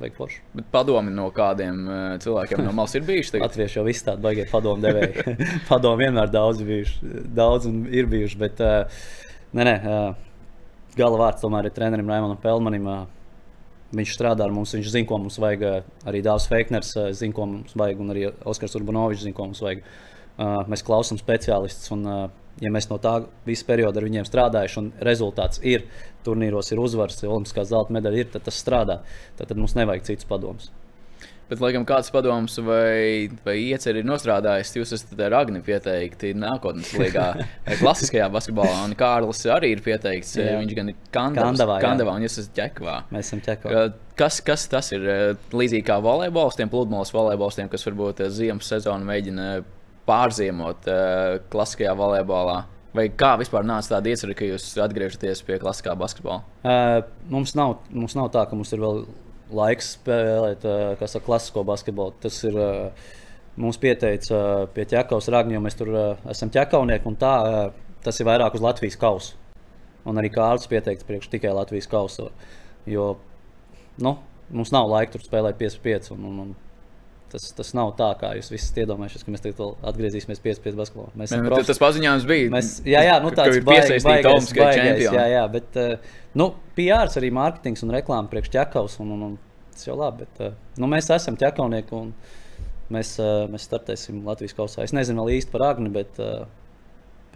baigi 0.00 0.16
forši. 0.16 0.40
Bet 0.56 0.70
padomi 0.72 1.12
no 1.14 1.28
kādiem 1.34 1.82
cilvēkiem 2.24 2.62
no 2.64 2.72
malas 2.76 2.96
ir 2.96 3.04
bijuši? 3.08 3.42
Latvieši 3.42 3.80
jau 3.80 3.84
visi 3.88 4.06
tādi 4.06 4.24
baigie 4.24 4.46
padomu 4.50 4.82
devēji. 4.84 5.36
padomi 5.70 6.06
vienmēr 6.06 6.32
daudz, 6.32 6.64
bijuši, 6.64 7.12
daudz 7.36 7.68
un 7.68 7.84
ir 7.92 8.08
bijuši. 8.10 8.40
Bet 8.40 8.64
nē, 8.64 9.68
nē, 9.68 9.76
gala 10.96 11.22
vārds 11.26 11.44
tomēr 11.44 11.68
ir 11.68 11.76
trenerim 11.76 12.08
Raimonam 12.08 12.40
Pelmanim. 12.42 12.88
Viņš 13.96 14.10
strādā 14.18 14.44
ar 14.44 14.52
mums, 14.52 14.74
viņš 14.76 14.90
zina, 14.92 15.08
ko 15.08 15.16
mums 15.22 15.38
vajag. 15.40 15.86
Arī 16.08 16.20
Dārzs 16.24 16.48
Feikners 16.50 16.92
zina, 17.16 17.34
ko 17.36 17.46
mums 17.48 17.76
vajag, 17.78 18.02
un 18.04 18.12
arī 18.12 18.26
Oskars 18.48 18.76
Urbanovičs 18.76 19.24
zina, 19.24 19.36
ko 19.36 19.48
mums 19.48 19.62
vajag. 19.64 19.86
Mēs 20.68 20.84
klausām 20.84 21.20
speciālistus. 21.20 21.88
Un, 21.96 22.04
ja 22.60 22.72
mēs 22.74 22.90
no 22.90 22.98
tā 23.02 23.14
visa 23.46 23.64
perioda 23.68 24.00
ar 24.00 24.08
viņiem 24.08 24.28
strādājuši, 24.28 24.82
un 24.82 24.90
rezultāts 25.08 25.62
ir 25.64 25.86
turnīros, 26.26 26.72
ir 26.74 26.82
uzvaras, 26.82 27.22
olimpiskā 27.24 27.64
zelta 27.68 27.96
medaļa, 27.96 28.20
ir, 28.20 28.30
tad 28.34 28.44
tas 28.50 28.60
strādā. 28.60 29.00
Tad, 29.38 29.48
tad 29.48 29.56
mums 29.60 29.76
nevajag 29.78 30.10
citus 30.10 30.28
padomus. 30.28 30.68
Bet, 31.48 31.62
laikam, 31.64 31.86
kāds 31.88 32.10
padoms 32.12 32.58
vai, 32.60 33.30
vai 33.40 33.54
ieceri 33.70 34.02
ir 34.02 34.08
nostrādājis, 34.08 34.74
jūs 34.76 34.90
esat 34.98 35.14
ar 35.24 35.38
Agni 35.38 35.62
pieteikti 35.64 36.34
nākotnes 36.36 36.90
līgā, 37.00 37.30
klasiskajā 37.80 38.26
basketbolā. 38.34 38.82
Un 38.84 38.92
Kārlis 38.98 39.40
arī 39.54 39.70
ir 39.72 39.80
pieteikts. 39.84 40.34
Jā. 40.36 40.58
Viņš 40.60 40.74
gan 40.76 40.92
ir 40.92 40.98
Kandavā, 41.08 41.46
Kandavā. 41.46 41.78
Kandavā 41.80 42.16
un 42.18 42.26
jūs 42.26 42.36
esat 42.42 42.52
ķekvā. 42.58 42.98
Mēs 43.16 43.30
esam 43.30 43.40
ķekā. 43.46 43.86
Kas, 44.18 44.42
kas 44.44 44.66
tas 44.68 44.92
ir? 44.92 45.06
Līdzīgi 45.56 45.86
kā 45.88 45.96
volejbolistiem, 46.04 46.68
pludmales 46.72 47.14
volejbolistiem, 47.16 47.70
kas 47.72 47.86
varbūt 47.88 48.20
eh, 48.26 48.32
ziemas 48.34 48.68
sezonu 48.68 49.08
mēģina 49.08 49.46
pārziemot 50.08 50.90
eh, 50.92 51.38
klasiskajā 51.48 51.94
volejbolā. 51.96 52.58
Vai 52.98 53.06
kā 53.14 53.34
vispār 53.40 53.64
nāca 53.68 53.94
tāda 53.94 54.12
iecerē, 54.12 54.36
ka 54.36 54.48
jūs 54.48 54.68
atgriežaties 54.84 55.40
pie 55.46 55.58
klasiskā 55.62 55.92
basketbola? 55.96 56.40
Uh, 56.64 57.02
mums, 57.30 57.52
nav, 57.56 57.78
mums 57.92 58.16
nav 58.18 58.30
tā, 58.34 58.46
ka 58.48 58.56
mums 58.56 58.72
ir 58.74 58.80
vēl 58.82 59.02
laiks 59.54 59.94
spēlēt 59.96 60.64
saka, 60.64 61.24
klasisko 61.26 61.64
basketbolu. 61.68 62.14
Tas 62.22 62.38
ir 62.48 62.58
mums 63.58 63.78
pieteicis 63.80 64.32
pie 64.74 64.86
ķekavas 64.88 65.30
ragņa, 65.34 65.56
jo 65.56 65.62
mēs 65.64 65.78
tur 65.78 65.92
esam 66.30 66.52
ķekaunieki. 66.54 67.14
Tā, 67.20 67.34
uh, 67.42 67.88
tas 68.04 68.20
ir 68.20 68.28
vairāk 68.28 68.56
uz 68.58 68.64
Latvijas 68.64 68.98
kausa. 69.00 69.36
Un 70.08 70.20
arī 70.20 70.30
Kārlis 70.32 70.68
pieteikts 70.70 71.06
priekš 71.08 71.30
tikai 71.32 71.52
Latvijas 71.56 71.88
kausa. 71.90 72.30
Jo 72.88 73.16
nu, 74.00 74.14
mums 74.54 74.72
nav 74.72 74.88
laika 74.90 75.16
tur 75.16 75.24
spēlēt 75.24 75.58
5-5. 75.60 76.12
Un, 76.14 76.24
un, 76.30 76.40
un 76.46 76.54
Tas, 77.28 77.50
tas 77.52 77.74
nav 77.76 77.90
tā, 77.98 78.08
kā 78.20 78.30
jūs 78.38 78.48
visi 78.48 78.80
iedomājaties, 78.80 79.24
ka 79.26 79.32
mēs 79.34 79.42
tagad 79.44 79.82
atgriezīsimies 79.90 80.40
pie 80.40 80.54
spēļu 80.56 80.78
basketbolā. 80.78 81.10
Mēs 81.20 81.34
ne, 81.34 81.42
prof... 81.44 81.66
Tas 81.68 81.80
paziņojums 81.82 82.24
bija. 82.28 82.48
Mēs, 82.54 82.70
jā, 82.88 83.02
jā, 83.04 83.18
nu, 83.20 83.32
tāds 83.36 83.58
ir 83.58 83.66
piesaistīts 83.68 84.30
Olimpiskajai 84.30 84.86
Jā, 85.04 85.26
jā, 85.34 85.42
bet 85.52 85.76
nu, 86.40 86.48
PR 86.78 87.12
arī 87.20 87.30
mārketings 87.36 87.84
un 87.84 87.92
reklāma 87.92 88.32
priekš 88.32 88.52
ķekavas. 88.56 88.96
Un, 89.04 89.12
un, 89.18 89.26
un, 89.28 89.36
tas 89.74 89.84
jau 89.90 89.98
labi, 90.00 90.24
bet 90.24 90.80
nu, 90.80 90.88
mēs 90.88 91.12
esam 91.18 91.36
ķekavnieki 91.40 91.96
un 92.00 92.14
mēs, 92.96 93.14
mēs 93.52 93.68
startēsim 93.68 94.24
Latvijas 94.28 94.56
kausā. 94.56 94.88
Es 94.88 94.96
nezinu 94.96 95.28
vēl 95.28 95.42
īsti 95.42 95.52
par 95.52 95.68
Agni, 95.74 95.92
bet, 95.92 96.16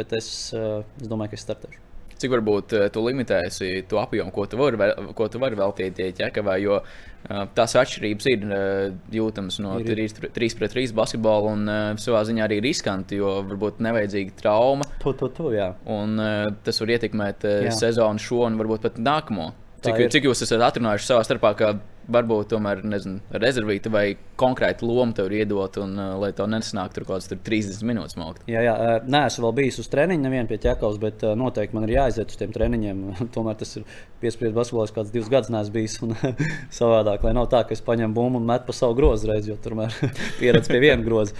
bet 0.00 0.16
es, 0.16 0.32
es 0.56 1.08
domāju, 1.12 1.34
ka 1.34 1.42
es 1.42 1.50
startēšu 1.50 1.91
cik 2.22 2.32
varbūt 2.32 2.74
tu 2.94 3.04
limitēsi 3.04 3.84
to 3.90 4.00
apjomu, 4.02 4.32
ko 4.34 4.46
tu 4.50 4.60
vari, 4.60 4.90
ko 5.18 5.28
tu 5.32 5.40
vari 5.42 5.58
veltīt 5.58 6.00
ķekavai, 6.18 6.58
jo 6.62 6.78
uh, 6.80 7.42
tās 7.56 7.76
atšķirības 7.82 8.28
ir 8.32 8.46
uh, 8.48 8.88
jūtamas 9.14 9.58
no 9.64 9.78
ir. 9.82 9.92
3, 9.92 10.32
3 10.36 10.58
pret 10.58 10.76
3 10.76 10.94
basketbola 10.96 11.54
un 11.56 11.72
savā 12.02 12.24
ziņā 12.28 12.46
arī 12.46 12.60
riskanti, 12.64 13.20
jo 13.20 13.38
varbūt 13.50 13.82
nevajadzīga 13.84 14.36
trauma. 14.42 14.88
Tu, 15.02 15.14
tu, 15.18 15.30
tu, 15.34 15.50
jā. 15.56 15.72
un 15.90 16.16
tas 16.64 16.84
var 16.84 16.96
ietekmēt 16.96 17.48
uh, 17.48 17.72
sezonu 17.74 18.22
šo 18.22 18.46
un 18.48 18.60
varbūt 18.60 18.88
pat 18.88 19.02
nākamo. 19.02 19.52
Cik, 19.82 20.04
cik 20.14 20.28
jūs 20.28 20.44
esat 20.44 20.62
atrunājuši 20.62 21.08
savā 21.08 21.24
starpā, 21.26 21.56
ka 21.58 21.72
varbūt 22.12 22.50
tomēr 22.52 22.82
nezinu, 22.86 23.20
rezervīta 23.42 23.90
vai 23.92 24.04
konkrēta 24.40 24.86
loma 24.86 25.14
tev 25.16 25.28
ir 25.30 25.42
iedot, 25.42 25.76
un 25.82 25.94
uh, 25.98 26.14
lai 26.20 26.32
tev 26.36 26.48
nesanāk 26.50 26.94
tur 26.94 27.06
kaut 27.06 27.22
kāds 27.22 27.44
30 27.46 27.86
minūtes 27.88 28.18
maukt. 28.18 28.42
Jā, 28.50 28.64
jā, 28.66 28.74
nē, 29.06 29.24
esmu 29.28 29.46
vēl 29.46 29.56
bijis 29.60 29.80
uz 29.82 29.90
treniņa, 29.92 30.24
nevienu 30.26 30.50
pie 30.50 30.58
ķekavas, 30.62 30.98
bet 31.02 31.24
uh, 31.26 31.36
noteikti 31.38 31.78
man 31.78 31.86
ir 31.88 31.96
jāaiziet 31.96 32.32
uz 32.32 32.40
tiem 32.40 32.54
treniņiem. 32.54 33.04
tomēr 33.36 33.58
tas 33.60 33.76
ir 33.78 33.86
piespriezt 34.22 34.56
basketbols, 34.56 34.94
kāds 34.94 35.12
divus 35.14 35.30
gadus 35.32 35.52
neesmu 35.54 35.76
bijis. 35.76 35.98
Un, 36.06 36.16
savādāk, 36.80 37.26
lai 37.26 37.36
nav 37.38 37.50
tā, 37.52 37.62
ka 37.66 37.76
es 37.76 37.84
paņemu 37.84 38.16
bumbu 38.16 38.42
un 38.42 38.48
metu 38.48 38.70
pa 38.70 38.76
savu 38.76 38.98
grozu 38.98 39.30
reizi, 39.30 39.52
jo 39.52 39.58
tur 39.62 39.78
pieredz 40.40 40.70
pie 40.70 40.82
viena 40.82 41.02
groza. 41.06 41.36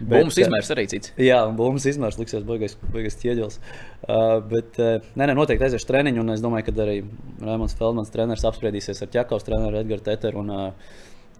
Bumbuļs 0.00 0.38
izmērs 0.40 0.70
arī 0.72 0.86
cits. 0.90 1.12
Jā, 1.20 1.42
bumbuļs 1.56 1.86
izmērs 1.92 2.18
liksies 2.20 2.44
baigais, 2.48 2.76
baigais 2.94 3.18
ķieģelis. 3.20 3.58
Uh, 3.60 4.38
bet, 4.50 4.78
uh, 4.80 5.10
nē, 5.14 5.28
nē, 5.28 5.36
noteikti 5.36 5.66
aiziešu 5.68 5.90
treniņu, 5.90 6.22
un 6.24 6.34
es 6.34 6.44
domāju, 6.44 6.70
ka 6.70 6.74
arī 6.86 6.96
Raimons 7.44 7.76
Feldmans 7.78 8.12
treneris 8.14 8.46
apspriedīsies 8.48 9.04
ar 9.04 9.12
Čakovs 9.12 9.46
treneru 9.46 9.82
Edgars 9.82 10.06
Teteru 10.06 10.40
un 10.40 10.54
uh, 10.56 10.96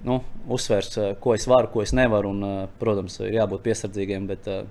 nu, 0.07 0.21
uzsvērs, 0.53 0.93
uh, 1.01 1.11
ko 1.23 1.35
es 1.39 1.49
varu, 1.51 1.73
ko 1.73 1.85
es 1.87 1.97
nevaru. 1.97 2.35
Un, 2.37 2.45
uh, 2.45 2.61
protams, 2.83 3.17
ir 3.25 3.41
jābūt 3.41 3.65
piesardzīgiem, 3.65 4.29
bet 4.29 4.49
uh, 4.53 4.63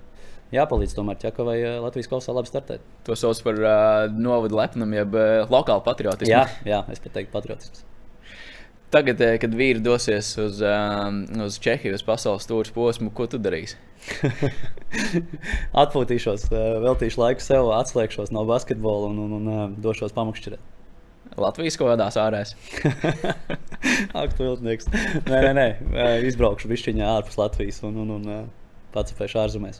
jāpalīdz 0.54 0.96
tomēr 0.96 1.20
Čakovai 1.26 1.58
Latvijas 1.82 2.10
kausā 2.14 2.34
labi 2.36 2.52
startēt. 2.52 2.86
To 3.10 3.18
sauc 3.18 3.42
par 3.46 3.58
uh, 3.58 4.06
novadu 4.14 4.62
lepnumu, 4.62 5.02
jeb 5.02 5.18
uh, 5.18 5.46
lokālu 5.50 5.82
patriotismu. 5.86 6.30
Jā, 6.30 6.46
jā, 6.66 6.84
es 6.94 7.02
pat 7.02 7.18
teiktu 7.18 7.34
patriotisms. 7.34 7.89
Tagad, 8.90 9.20
eh, 9.22 9.36
kad 9.38 9.52
vīri 9.54 9.78
dosies 9.82 10.32
uz, 10.42 10.58
um, 10.66 11.22
uz 11.44 11.60
Čehiju, 11.62 11.94
uz 11.94 12.02
pasaules 12.02 12.42
stūres 12.42 12.72
posmu, 12.74 13.12
ko 13.14 13.28
tu 13.30 13.38
darīsi? 13.38 13.78
Atpūtīšos, 15.82 16.48
eh, 16.50 16.66
veltīšu 16.82 17.20
laiku 17.22 17.44
sev, 17.44 17.70
atslēgšos 17.76 18.32
no 18.34 18.42
basketbola 18.48 19.12
un, 19.12 19.20
un, 19.22 19.36
un, 19.38 19.50
un 19.54 19.76
došos 19.84 20.16
pamakšķirēt. 20.16 20.66
Latvijas 21.38 21.78
kādās 21.78 22.18
ārēs. 22.18 22.56
Ak, 24.20 24.34
tu 24.34 24.42
viltnieks. 24.42 24.90
Nē, 25.28 25.38
nē, 25.46 25.52
nē. 25.54 25.68
izbraukšu 26.26 26.68
višķiņā 26.72 27.06
ārpus 27.20 27.38
Latvijas 27.38 27.78
un, 27.86 28.00
un, 28.02 28.16
un 28.16 28.48
pacēpēšu 28.96 29.38
ārzemēs. 29.44 29.78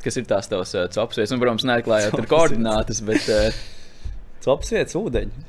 Kas 0.00 0.16
ir 0.16 0.24
tās 0.30 0.48
tavs 0.48 0.72
uh, 0.78 0.86
copsvietas? 0.94 1.34
Nu, 1.34 1.42
protams, 1.42 1.66
neatklājot 1.68 2.16
ar 2.16 2.30
koordinātas, 2.30 3.02
bet... 3.04 3.28
Uh... 3.28 3.66
Copsvietas 4.44 4.94
ūdeņi. 4.96 5.44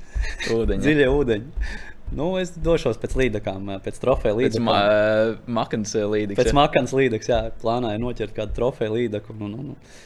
Ūdeņi. 0.52 0.82
Dziļie 0.84 1.08
ūdeņi. 1.14 1.68
Nu, 2.16 2.32
es 2.42 2.56
došos 2.58 2.98
pēc 3.02 3.14
līdekām, 3.20 3.68
pēc 3.86 4.00
trofeja. 4.02 4.34
Pēc 4.38 4.58
ma 4.66 4.78
makans 5.60 5.94
līdekām. 5.94 6.40
Pēc 6.40 6.56
makans 6.58 6.94
līdekām, 6.98 7.30
jā, 7.30 7.58
plānoju 7.62 8.02
noķert 8.02 8.34
kādu 8.38 8.56
trofeju 8.58 8.96
līdeku. 8.96 9.36
Un, 9.38 9.54
un, 9.54 9.74
un, 9.76 10.00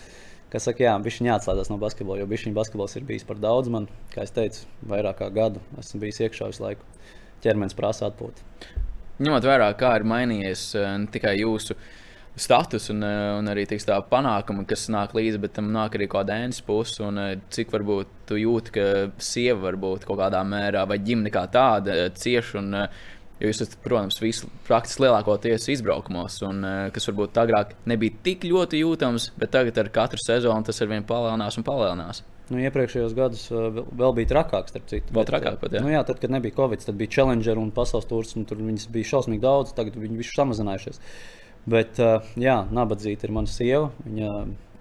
kas 0.52 0.68
saka, 0.68 0.84
jā, 0.84 0.96
viņš 1.06 1.22
neatslēdzas 1.30 1.72
no 1.72 1.80
basketbola, 1.82 2.20
jo 2.20 2.28
viņš 2.30 2.50
basketbols 2.58 2.98
ir 3.00 3.08
bijis 3.08 3.28
par 3.28 3.40
daudz 3.40 3.72
man. 3.72 3.88
Kā 4.12 4.28
es 4.28 4.36
teicu, 4.36 4.68
vairāk 4.92 5.22
kā 5.22 5.30
gadu 5.34 5.64
esmu 5.80 6.04
bijis 6.04 6.20
iekšā 6.26 6.52
visu 6.52 6.66
laiku. 6.66 6.92
Ķermenis 7.44 7.76
prasa 7.78 8.10
atpūtu. 8.12 8.44
Ņemot 9.24 9.48
vērā, 9.48 9.72
kā 9.80 9.96
ir 10.00 10.08
mainījies 10.10 10.72
ne 10.76 11.12
tikai 11.14 11.38
jūsu 11.40 11.78
status 12.36 12.90
un, 12.90 13.04
eh, 13.04 13.38
un 13.38 13.50
arī 13.52 13.66
tiks, 13.70 13.86
tā 13.88 14.00
panākumi, 14.10 14.66
kas 14.68 14.88
nāk 14.94 15.14
līdzi, 15.18 15.42
bet 15.42 15.56
tam 15.58 15.72
nāk 15.74 15.98
arī 15.98 16.10
kāda 16.10 16.40
ēnas 16.42 16.64
puse. 16.66 17.00
Un 17.06 17.20
eh, 17.22 17.34
cik 17.54 17.74
varbūt 17.74 18.14
tu 18.30 18.40
jūti, 18.42 18.74
ka 18.74 18.86
sieva 19.22 19.70
varbūt 19.70 20.08
kaut 20.10 20.22
kādā 20.22 20.42
mērā 20.48 20.88
vai 20.90 21.00
ģimene 21.00 21.34
kā 21.34 21.46
tāda 21.52 22.06
eh, 22.06 22.10
cieš. 22.10 22.56
Un, 22.62 22.88
Jo 23.42 23.50
jūs 23.50 23.60
esat, 23.60 23.74
protams, 23.82 24.20
visu 24.22 24.48
praktiski 24.64 25.02
lielākoties 25.04 25.66
izbraukumos, 25.74 26.36
un, 26.46 26.62
kas 26.96 27.10
varbūt 27.10 27.40
agrāk 27.42 27.74
nebija 27.90 28.14
tik 28.24 28.46
ļoti 28.48 28.80
jūtams, 28.84 29.26
bet 29.42 29.52
tagad 29.52 29.82
ar 29.82 29.90
katru 29.92 30.22
sezonu 30.22 30.64
tas 30.64 30.80
ar 30.86 30.92
vien 30.92 31.04
palielinās 31.04 31.58
un 31.60 31.66
palielinās. 31.68 32.22
Nu, 32.54 32.62
iepriekšējos 32.62 33.18
gados 33.18 33.50
vēl 33.52 34.16
bija 34.22 34.32
trakāk, 34.36 34.70
starp 34.72 34.88
citu. 34.88 35.10
Vēl 35.10 35.26
bet, 35.26 35.34
trakāk 35.34 35.60
pat, 35.60 35.76
jā. 35.76 35.84
Nu, 35.84 35.92
jā, 35.92 36.06
tad, 36.08 36.22
kad 36.22 36.32
nebija 36.32 36.56
Covid, 36.62 36.86
tad 36.86 37.02
bija 37.02 37.18
Challenger 37.18 37.60
un 37.60 37.74
pasaules 37.76 38.08
tūrs, 38.08 38.38
un 38.38 38.46
tur 38.48 38.62
viņas 38.64 38.88
bija 38.94 39.16
šausmīgi 39.16 39.44
daudz, 39.44 39.74
tagad 39.76 39.98
viņi 40.00 40.22
visi 40.22 40.38
samazinājušies. 40.38 41.02
Uh, 41.02 41.43
Bet, 41.70 42.00
jā, 42.40 42.58
nabadzīga 42.76 43.28
ir 43.28 43.34
mana 43.36 43.48
sieva. 43.48 43.88
Viņa 44.04 44.32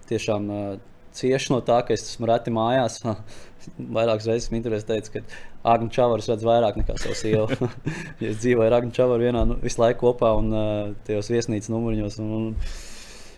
tiešām 0.09 0.49
cieš 1.15 1.49
no 1.53 1.61
tā, 1.65 1.79
ka 1.85 1.95
es 1.95 2.05
esmu 2.09 2.27
reti 2.29 2.53
mājās. 2.53 2.99
Vairākas 3.95 4.27
reizes 4.27 4.49
man 4.51 4.59
interesē, 4.59 4.89
teica, 4.89 5.19
ka 5.21 5.73
Agnēs 5.73 5.95
Čavars 5.95 6.27
redz 6.27 6.43
vairāk 6.43 6.79
nekā 6.81 6.97
savu 6.99 7.15
sievu. 7.15 7.69
es 8.27 8.41
dzīvoju 8.41 8.67
ar 8.67 8.77
Agnēs 8.81 8.97
Čavaru 8.97 9.23
vienā 9.23 9.45
nu, 9.47 9.59
visu 9.63 9.79
laiku 9.79 10.09
kopā 10.09 10.33
un 10.39 10.51
tajos 11.07 11.31
viesnīcas 11.31 11.71
numuriņos. 11.71 12.19
Un, 12.23 12.33
un, 12.39 12.49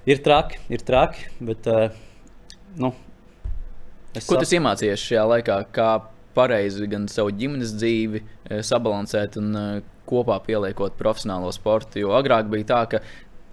ir 0.10 0.24
traki, 0.26 0.64
ir 0.74 0.86
traki, 0.88 1.30
bet 1.46 1.70
nu, 2.82 2.96
es 4.16 4.26
Ko 4.26 4.40
tas 4.42 4.56
iemācījies 4.58 5.06
šajā 5.12 5.30
laikā? 5.36 5.62
Kā 5.76 5.90
pareizi 6.36 6.90
gan 6.92 7.06
savu 7.12 7.32
ģimenes 7.38 7.76
dzīvi 7.78 8.24
sabalansēt 8.66 9.38
un 9.40 9.54
kopā 10.06 10.38
pieliekot 10.46 10.98
profesionālo 11.00 11.52
sportu. 11.56 12.02
Jo 12.04 12.14
agrāk 12.18 12.50
bija 12.52 12.70
tā, 12.74 12.82
ka 12.92 13.02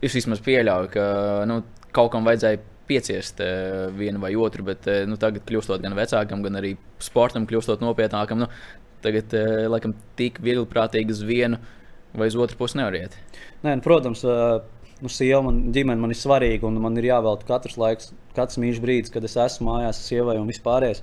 es 0.03 0.16
vismaz 0.18 0.42
pieļauju, 0.44 0.90
ka 0.92 1.07
nu, 1.48 1.61
kaut 1.94 2.12
kam 2.14 2.26
vajadzēja 2.26 2.61
pieciest 2.88 3.40
uh, 3.44 3.86
vienu 3.94 4.20
vai 4.22 4.34
otru, 4.36 4.66
bet 4.66 4.88
uh, 4.90 5.03
nu, 5.09 5.18
tagad, 5.20 5.44
kļūstot 5.48 5.84
gan 5.84 5.96
vecākam, 5.96 6.42
gan 6.44 6.59
arī 6.61 6.74
sportam, 7.03 7.46
kļūstot 7.48 7.84
nopietnākam, 7.84 8.42
nu, 8.42 8.50
tagad 9.05 9.34
uh, 9.38 9.64
laikam 9.72 9.94
tik 10.18 10.42
vieglprātīgi 10.42 11.14
uz 11.14 11.22
vienu 11.26 11.61
vai 12.18 12.28
uz 12.28 12.36
otru 12.36 12.59
pusi 12.59 12.80
nevar 12.80 12.98
iet. 12.98 13.18
Nē, 13.62 13.78
nu, 13.78 13.82
protams. 13.84 14.26
Uh... 14.26 14.61
Nu, 15.03 15.11
sieva 15.11 15.40
man, 15.42 15.57
ģimene 15.74 15.98
man 15.98 16.12
ir 16.14 16.18
svarīga, 16.18 16.68
un 16.68 16.76
man 16.78 16.94
ir 17.00 17.09
jāvelta 17.09 17.46
katrs 17.48 17.74
laiks, 17.80 18.12
katrs 18.36 18.61
mīļš 18.62 18.76
brīdis, 18.84 19.11
kad 19.11 19.24
es 19.26 19.34
esmu 19.34 19.66
mājās, 19.66 19.98
sievai 20.07 20.36
un 20.38 20.46
vispārējais. 20.46 21.00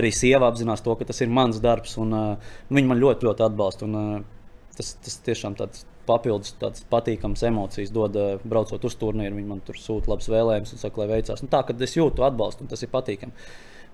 Arī 0.00 0.10
sieva 0.16 0.48
apzinās 0.50 0.82
to, 0.82 0.96
ka 0.98 1.06
tas 1.06 1.22
ir 1.22 1.30
mans 1.30 1.60
darbs, 1.62 1.94
un 2.02 2.16
uh, 2.16 2.56
viņa 2.74 2.90
man 2.90 2.98
ļoti, 2.98 3.28
ļoti 3.28 3.46
atbalsta. 3.46 3.86
Un, 3.86 3.94
uh, 4.00 4.64
tas, 4.74 4.96
tas 5.04 5.20
tiešām 5.28 5.54
tāds 5.60 5.84
papildus 6.06 6.54
tādas 6.60 6.84
patīkamas 6.90 7.42
emocijas 7.46 7.92
dod, 7.94 8.16
eh, 8.16 8.44
braucot 8.44 8.84
uz 8.84 8.96
turnīru. 8.98 9.36
Viņi 9.38 9.50
man 9.50 9.62
tur 9.66 9.78
sūta 9.78 10.12
labas 10.12 10.30
vēlējumus 10.32 10.74
un 10.74 10.82
saka, 10.82 11.02
lai 11.02 11.08
veicās. 11.16 11.42
Nu, 11.42 11.50
tā 11.52 11.62
kā 11.66 11.76
es 11.80 11.96
jūtu 11.96 12.26
atbalstu, 12.26 12.64
un 12.64 12.72
tas 12.72 12.82
ir 12.82 12.90
patīkami. 12.92 13.32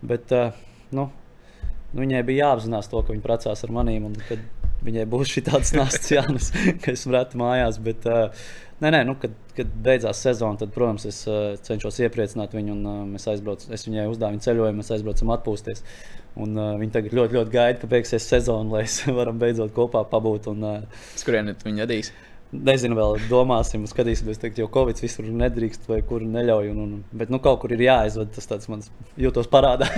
Bet 0.09 0.33
uh, 0.33 0.53
nu, 0.95 1.09
nu, 1.93 2.01
viņai 2.01 2.23
bija 2.27 2.47
jāapzinās 2.47 2.91
to, 2.91 3.03
ka 3.03 3.13
viņa 3.13 3.25
precās 3.25 3.65
ar 3.65 3.75
maniem. 3.75 4.13
Kad 4.29 4.45
viņai 4.87 5.05
būs 5.11 5.35
šī 5.35 5.45
tāds 5.51 5.75
nāsts 5.79 6.15
jānes, 6.15 6.53
ka 6.85 6.95
es 6.95 7.07
reti 7.11 7.41
mājās. 7.41 7.81
Bet, 7.83 8.09
uh, 8.09 8.49
Nē, 8.79 8.93
nē, 8.95 8.99
nu, 9.09 9.17
kad, 9.19 9.33
kad 9.57 9.71
beidzās 9.83 10.21
sezona, 10.23 10.55
tad, 10.61 10.71
protams, 10.71 11.03
es 11.11 11.17
uh, 11.27 11.57
cenšos 11.67 11.97
iepriecināt 12.05 12.53
viņu. 12.55 12.77
Un, 12.77 12.85
uh, 12.87 13.01
mēs 13.11 13.27
aizbraucam, 13.33 13.73
es 13.75 13.83
viņai 13.89 14.05
uzdāvinu 14.07 14.45
ceļojumu, 14.45 14.79
mēs 14.79 14.91
aizbraucam 14.95 15.33
atpūsties. 15.35 15.83
Un, 16.39 16.53
uh, 16.55 16.77
viņi 16.79 16.95
tagad 16.95 17.17
ļoti, 17.19 17.35
ļoti 17.41 17.55
gaida, 17.57 17.81
ka 17.81 17.91
beigsies 17.91 18.29
sezona, 18.31 18.77
lai 18.77 18.85
mēs 18.85 19.01
varam 19.19 19.41
beidzot 19.41 19.73
kopā 19.75 20.05
pabūt. 20.13 20.47
Un, 20.53 20.63
uh, 20.63 21.01
Skurien 21.19 21.51
viņa 21.51 21.81
nedīs? 21.81 22.13
Nezinu, 22.55 22.95
vēl 22.97 23.19
domāsim, 23.29 23.83
skatīsimies, 23.91 24.39
teikt, 24.41 24.61
jo 24.63 24.71
Covid 24.73 25.03
visur 25.03 25.27
nedrīkst 25.27 25.91
vai 25.91 25.99
kur 26.07 26.23
neļauj. 26.23 26.71
Un, 26.71 26.79
un, 26.85 26.93
bet 27.19 27.35
nu, 27.35 27.43
kaut 27.43 27.59
kur 27.65 27.75
ir 27.75 27.83
jāizved 27.83 28.31
tas 28.37 28.47
tāds 28.49 28.71
mans 28.71 28.93
jūtos 29.19 29.51
parādā. 29.51 29.91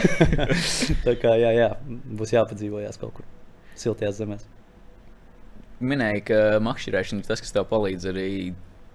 Tā 1.05 1.15
kā 1.21 1.37
jā, 1.37 1.53
jā, 1.59 1.69
būs 2.17 2.33
jāpadzīvojas 2.33 2.99
kaut 3.05 3.21
kur 3.21 3.29
siltajās 3.77 4.19
zemēs. 4.25 4.49
Minēja, 5.81 6.21
ka 6.29 6.41
makšķerēšana 6.65 7.23
ir 7.23 7.29
tas, 7.29 7.41
kas 7.41 7.55
tev 7.57 7.67
palīdz 7.71 8.09
arī 8.11 8.29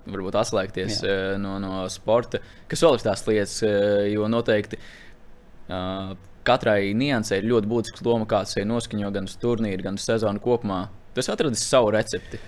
varbūt 0.06 0.38
atslēgties 0.38 1.02
Jā. 1.02 1.10
uh, 1.10 1.40
no, 1.42 1.56
no 1.62 1.84
sporta. 1.90 2.42
Kas 2.70 2.84
vēl 2.86 3.00
ir 3.00 3.06
tās 3.08 3.26
lietas, 3.30 3.58
uh, 3.66 4.04
jo 4.12 4.30
noteikti 4.30 4.78
uh, 4.78 6.14
katrai 6.46 6.94
niansē 6.98 7.42
ir 7.42 7.50
ļoti 7.50 7.72
būtiska 7.72 8.06
loma, 8.06 8.30
kāds 8.30 8.54
ir 8.60 8.70
noskaņo 8.70 9.12
gan 9.16 9.30
uz 9.30 9.38
turnīru, 9.42 9.88
gan 9.88 9.98
uz 9.98 10.06
sezonu 10.06 10.42
kopumā. 10.44 10.86
Tas 11.18 11.32
atradis 11.34 11.66
savu 11.66 11.94
recepti. 11.96 12.42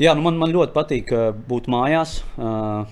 Jā, 0.00 0.12
nu 0.16 0.24
man, 0.24 0.36
man 0.40 0.52
ļoti 0.52 0.74
patīk 0.76 1.12
būt 1.48 1.68
mājās. 1.72 2.20
Uh, 2.36 2.88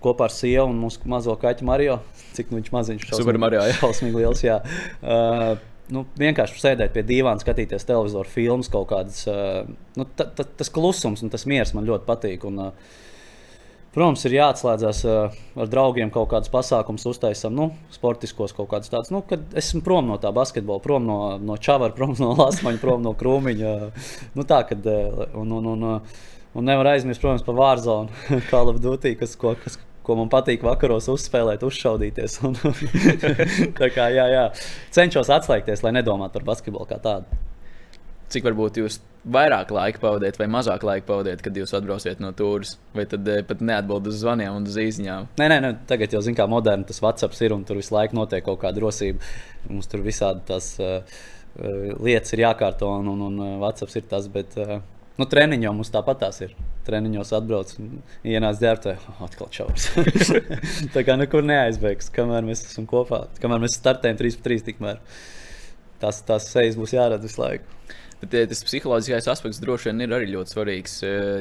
kopā 0.00 0.28
ar 0.28 0.34
sievu 0.34 0.70
un 0.70 0.78
mūsu 0.80 1.04
mazo 1.10 1.34
kaķu 1.40 1.66
Mario. 1.68 1.98
Cik 2.36 2.50
nu 2.50 2.60
viņš 2.60 2.70
maziņš 2.74 3.06
ir? 3.06 3.16
Super 3.18 3.38
Mario. 3.40 3.62
Jā, 3.66 3.76
šausmīgi 3.80 4.22
liels. 4.22 4.42
Jā. 4.44 4.60
Uh, 5.02 5.58
nu, 5.94 6.06
vienkārši 6.20 6.62
sēdēt 6.62 6.94
pie 6.94 7.04
dīvāna, 7.06 7.42
skatīties 7.42 7.86
televizoru 7.88 8.30
filmas, 8.30 8.70
kaut 8.72 8.88
kādas. 8.92 9.24
Nu, 9.98 10.06
ta, 10.16 10.26
ta, 10.26 10.44
tas 10.44 10.72
klusums 10.72 11.24
un 11.24 11.32
tas 11.32 11.46
miers 11.50 11.74
man 11.76 11.88
ļoti 11.88 12.08
patīk. 12.08 12.46
Un, 12.48 12.72
Protams, 13.90 14.22
ir 14.28 14.36
jāatslēdzas 14.36 15.00
ar 15.10 15.70
draugiem 15.70 16.12
kaut 16.14 16.28
kādas 16.30 16.50
pasākumus, 16.52 17.08
uztaisām, 17.10 17.56
nu, 17.58 17.64
sportiskos 17.90 18.54
kaut 18.54 18.68
kādus 18.70 18.92
tādus. 18.92 19.10
Nu, 19.10 19.24
kad 19.26 19.42
esmu 19.58 19.82
prom 19.82 20.06
no 20.06 20.18
tā 20.22 20.30
basketbola, 20.34 20.78
prom 20.84 21.08
no, 21.08 21.16
no 21.42 21.56
čavara, 21.58 21.94
prom 21.98 22.14
no 22.20 22.30
lasmaņa, 22.38 22.78
prom 22.78 23.02
no 23.02 23.16
krūmiņa. 23.18 23.72
Nu, 24.38 24.46
tā, 24.46 24.62
kad, 24.70 24.86
un, 25.34 25.56
un, 25.58 25.66
un, 25.72 25.88
un 26.54 26.70
nevar 26.70 26.92
aizmirst, 26.92 27.22
protams, 27.24 27.42
par 27.42 27.58
Vārzonu, 27.58 28.14
Call 28.52 28.70
of 28.70 28.78
Duty, 28.84 29.16
kas, 29.18 29.34
ko, 29.40 29.56
kas, 29.58 29.80
ko 30.10 30.16
man 30.18 30.30
patīk 30.32 30.64
vakaros 30.66 31.06
uzspēlēt, 31.12 31.62
uzšaudīties. 31.66 32.40
Un, 32.48 32.58
tā 33.80 33.90
kā 33.94 34.10
jā, 34.14 34.26
jā. 34.32 34.48
cenšos 34.96 35.30
atslēgties, 35.38 35.84
lai 35.86 35.94
nedomātu 36.00 36.40
par 36.40 36.50
basketbolu 36.50 36.90
kā 36.90 36.98
tādu. 37.02 37.40
Cik 38.30 38.44
varbūt 38.46 38.78
jūs 38.78 39.00
vairāk 39.30 39.72
laika 39.74 40.00
pavadiet 40.02 40.38
vai 40.38 40.46
mazāk 40.50 40.84
laika 40.86 41.06
pavadiet, 41.08 41.42
kad 41.44 41.56
jūs 41.56 41.74
atbrauciet 41.76 42.22
no 42.22 42.30
tūres, 42.36 42.76
vai 42.96 43.04
tad 43.10 43.26
eh, 43.28 43.42
pat 43.46 43.62
neatbildat 43.62 44.12
uz 44.12 44.20
zvaniem 44.22 44.60
un 44.60 44.68
uz 44.70 44.78
īsiņām? 44.80 45.32
Nē, 45.40 45.48
nē, 45.50 45.58
nē, 45.64 45.72
tagad 45.90 46.14
jau 46.14 46.22
zināmā 46.24 46.44
kā 46.44 46.46
moderni 46.52 46.86
tas 46.88 47.02
WhatsApp 47.02 47.36
ir 47.42 47.56
un 47.56 47.66
tur 47.68 47.80
visu 47.80 47.94
laiku 47.96 48.16
notiek 48.16 48.46
kaut 48.46 48.62
kāda 48.62 48.80
rosība. 48.86 49.20
Mums 49.68 49.90
tur 49.90 50.06
visādi 50.06 50.46
tās 50.48 50.72
uh, 50.80 51.02
lietas 51.98 52.32
ir 52.36 52.46
jākārto 52.46 52.94
un, 53.02 53.10
un, 53.12 53.26
un 53.28 53.60
WhatsApp 53.60 53.98
ir 53.98 54.08
tas. 54.14 54.30
Bet, 54.32 54.56
uh, 54.62 54.78
Nu, 55.20 55.26
treniņos 55.28 55.74
mums 55.76 55.90
tāpat 55.92 56.22
tās 56.22 56.38
ir. 56.46 56.54
Treniņos 56.86 57.34
atbrauc 57.36 57.74
un 57.80 57.90
ienāc 58.26 58.60
ģērbtē, 58.62 58.94
oh, 59.12 59.20
atkal 59.26 59.50
čaurs. 59.52 59.90
tā 60.94 61.04
kā 61.06 61.16
nekur 61.20 61.44
neaizbēgs, 61.46 62.08
kamēr 62.14 62.46
mēs 62.46 62.64
esam 62.68 62.88
kopā. 62.90 63.26
Kamēr 63.42 63.62
mēs 63.66 63.76
startējam 63.80 64.18
3 64.22 64.40
pret 64.40 64.48
3, 64.48 64.66
tikmēr 64.70 65.02
tās, 66.00 66.22
tās 66.26 66.48
sejas 66.54 66.78
būs 66.80 66.96
jāredz 66.96 67.28
visu 67.28 67.42
laiku. 67.42 67.78
Bet 68.20 68.34
tas 68.50 68.64
psiholoģiskais 68.66 69.30
aspekts 69.32 69.62
droši 69.62 69.90
vien 69.90 70.04
ir 70.04 70.16
arī 70.16 70.32
ļoti 70.34 70.56
svarīgs, 70.56 70.98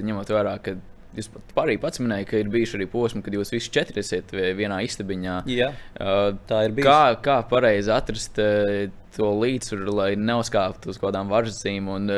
ņemot 0.08 0.32
vērā, 0.36 0.56
ka 0.64 0.78
Jūs 1.18 1.26
pat 1.34 1.56
arī 1.64 1.74
pats 1.82 1.98
minējāt, 2.04 2.28
ka 2.30 2.38
ir 2.38 2.50
bijuši 2.54 2.76
arī 2.78 2.86
posmi, 2.92 3.24
kad 3.26 3.34
jūs 3.34 3.50
visi 3.56 3.72
četri 3.74 4.04
esat 4.04 4.30
vienā 4.30 4.78
istabiņā. 4.86 5.38
Jā, 5.50 5.72
tā 5.98 6.60
ir 6.68 6.76
bijusi. 6.78 6.86
Kā, 6.86 7.16
kā 7.26 7.38
pareizi 7.50 7.90
atrast 7.96 8.38
to 9.16 9.32
līdzsvaru, 9.42 9.96
lai 9.98 10.12
neuzkāptu 10.22 10.92
uz 10.94 11.00
kaut 11.00 11.10
kādām 11.10 11.32
varžacīm? 11.34 11.90
Un, 11.90 12.14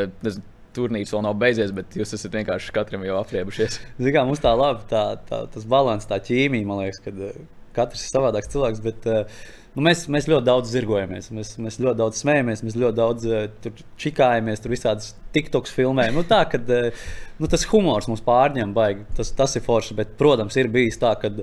turnīrs 0.75 1.13
vēl 1.13 1.23
nav 1.25 1.37
beidzies, 1.41 1.73
bet 1.75 1.95
jūs 1.97 2.13
esat 2.17 2.35
vienkārši 2.37 2.75
katram 2.75 3.05
jau 3.07 3.17
apriebušies. 3.21 3.79
Zinām, 4.03 4.29
mums 4.31 4.43
tā 4.43 4.53
labi, 4.57 4.85
tā, 4.91 5.05
tā, 5.29 5.45
tas 5.53 5.65
līdzsvars, 5.65 6.07
tā 6.09 6.21
ķīmija, 6.27 6.67
man 6.67 6.83
liekas, 6.83 7.01
ka 7.05 7.13
uh, 7.15 7.41
katrs 7.75 8.05
ir 8.05 8.13
savādāks 8.13 8.51
cilvēks. 8.53 8.83
Bet, 8.85 9.09
uh, 9.09 9.41
nu, 9.75 9.85
mēs, 9.87 10.05
mēs 10.11 10.29
ļoti 10.31 10.47
daudz 10.47 10.71
zirgojamies, 10.75 11.31
mēs, 11.35 11.53
mēs 11.61 11.79
ļoti 11.83 12.01
daudz 12.03 12.21
smējamies, 12.23 12.63
mēs 12.67 12.79
ļoti 12.83 12.99
daudz 13.01 13.27
uh, 13.29 13.83
čikājamies, 14.01 14.63
tur 14.63 14.75
visādas 14.75 15.11
TikToks 15.35 15.75
filmējam. 15.75 16.19
Nu, 16.19 16.25
tā, 16.27 16.43
kad, 16.51 16.71
uh, 16.71 17.11
nu, 17.41 17.51
tas 17.51 17.67
humors 17.71 18.09
mums 18.11 18.23
pārņem, 18.25 18.73
baigi, 18.77 19.05
tas, 19.19 19.33
tas 19.37 19.57
ir 19.59 19.65
forši. 19.67 19.97
Bet, 20.01 20.17
protams, 20.19 20.57
ir 20.59 20.71
bijis 20.73 20.99
tā, 21.01 21.15
ka 21.19 21.33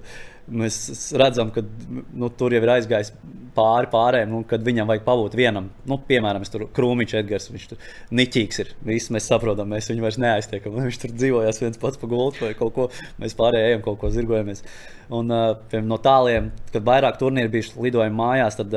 mēs 0.51 1.12
redzam, 1.18 1.53
ka 1.55 1.62
nu, 1.62 2.30
tur 2.34 2.55
jau 2.55 2.62
ir 2.62 2.72
aizgājis 2.78 3.12
pāri 3.59 3.88
pārējiem, 3.90 4.30
nu, 4.32 4.42
kad 4.49 4.62
viņam 4.64 4.88
vajag 4.90 5.05
pabūt 5.07 5.34
vienam. 5.38 5.70
Nu, 5.88 5.99
piemēram, 6.09 6.44
Krūmiņš, 6.76 7.14
Edgars, 7.20 7.49
viņš 7.51 7.66
tur 7.72 7.88
niķīgs 8.14 8.62
ir. 8.62 8.70
Visi 8.86 9.14
mēs 9.14 9.26
saprotam, 9.30 9.70
mēs 9.72 9.90
viņu 9.90 10.05
vairs 10.05 10.20
neaiztiekam. 10.22 10.78
Viņš 10.86 11.01
tur 11.03 11.14
dzīvojas 11.16 11.61
viens 11.62 11.80
pats 11.82 12.01
pa 12.01 12.11
gultu 12.11 12.46
vai 12.46 12.53
kaut 12.59 12.74
ko. 12.76 12.86
Mēs 13.22 13.36
pārējie 13.38 13.72
ejam 13.72 13.84
kaut 13.86 13.99
ko 14.03 14.12
zirgojamies. 14.14 14.62
Un 15.14 15.32
uh, 15.34 15.80
no 15.82 15.99
tāliem, 16.05 16.53
kad 16.74 16.86
vairāk 16.86 17.18
turnīri 17.20 17.51
bijuši 17.57 17.80
lidojumi 17.88 18.18
mājās, 18.18 18.61
tad 18.61 18.76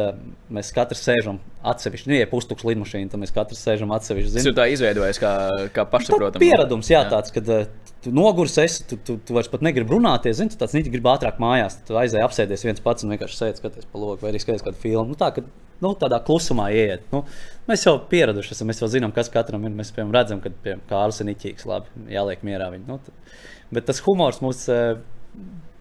mēs 0.49 0.73
katrs 0.75 1.03
sēžam 1.05 1.41
atsevišķi. 1.67 2.09
Nu, 2.09 2.15
ja 2.17 2.25
ir 2.25 2.29
pustukšs 2.31 2.65
lidmašīna, 2.67 3.11
tad 3.11 3.21
mēs 3.21 3.33
katrs 3.35 3.61
sēžam 3.65 3.93
atsevišķi. 3.95 4.33
Tas 4.37 4.49
ir 4.49 4.55
tā 4.57 4.67
izveidojis 4.73 5.19
kā, 5.21 5.31
kā 5.75 5.85
pašsaprotams. 5.89 6.41
Pieredums, 6.41 6.89
jā, 6.91 7.03
jā, 7.03 7.11
tāds, 7.11 7.33
kad 7.35 7.51
uh, 7.51 7.91
tu 8.03 8.13
nogurs, 8.15 8.57
esi, 8.61 8.83
tu, 8.89 8.97
tu, 9.05 9.17
tu 9.25 9.35
vairs 9.37 9.49
pat 9.51 9.63
negribi 9.65 9.93
runāties. 9.93 10.39
Zini, 10.39 10.53
tu 10.53 10.59
tāds 10.61 10.73
nīti 10.77 10.93
gribi 10.93 11.11
ātrāk 11.11 11.37
mājās. 11.41 11.77
Tu 11.87 11.97
aizēji 12.01 12.25
apsēties 12.25 12.65
viens 12.67 12.83
pats 12.83 13.05
un 13.05 13.13
vienkārši 13.13 13.37
sēdi 13.37 13.61
skaties 13.61 13.89
pa 13.91 14.01
logu 14.01 14.23
vai 14.23 14.33
arī 14.33 14.41
skaties 14.41 14.65
kādu 14.65 14.81
filmu. 14.81 15.13
Nu, 15.13 15.19
tā, 15.19 15.29
kad, 15.35 15.47
nu, 15.83 15.93
tādā 16.01 16.21
klusumā 16.25 16.71
iet. 16.73 17.05
Nu, 17.13 17.23
mēs 17.69 17.85
jau 17.85 17.95
pieraduši 18.11 18.55
esam, 18.57 18.71
mēs 18.71 18.81
jau 18.81 18.89
zinām, 18.91 19.13
kas 19.15 19.29
katram 19.33 19.69
ir. 19.69 19.77
Mēs 19.77 19.93
piemēram, 19.93 20.15
redzam, 20.17 20.41
ka 20.43 20.77
Kārlis 20.89 21.21
ir 21.21 21.29
niķīgs, 21.29 21.69
labi, 21.69 22.05
jāliek 22.15 22.45
mierā. 22.47 22.71
Viņu, 22.73 22.87
nu, 22.89 22.99
tad, 23.05 23.39
bet 23.77 23.89
tas 23.91 24.01
humors 24.07 24.41
mums 24.41 24.65
uh, 24.73 24.95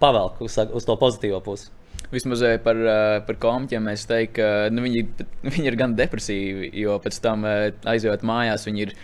pavelk 0.02 0.42
uz, 0.44 0.60
uz 0.76 0.88
to 0.88 1.00
pozitīvo 1.00 1.40
pusi. 1.44 1.72
Vismaz 2.10 2.42
eh, 2.42 2.56
par, 2.62 2.78
eh, 2.80 3.20
par 3.26 3.38
komiķiem 3.42 3.84
mēs 3.86 4.06
teiktu, 4.10 4.40
ka 4.40 4.46
nu, 4.74 4.82
viņi, 4.86 5.06
viņi 5.46 5.70
ir 5.70 5.78
gan 5.78 5.94
depresīvi, 5.98 6.72
jo 6.82 6.96
pēc 7.02 7.20
tam 7.22 7.46
aizjūt 7.46 8.26
mājās, 8.26 8.66
viņi 8.66 8.88
ir 8.88 8.96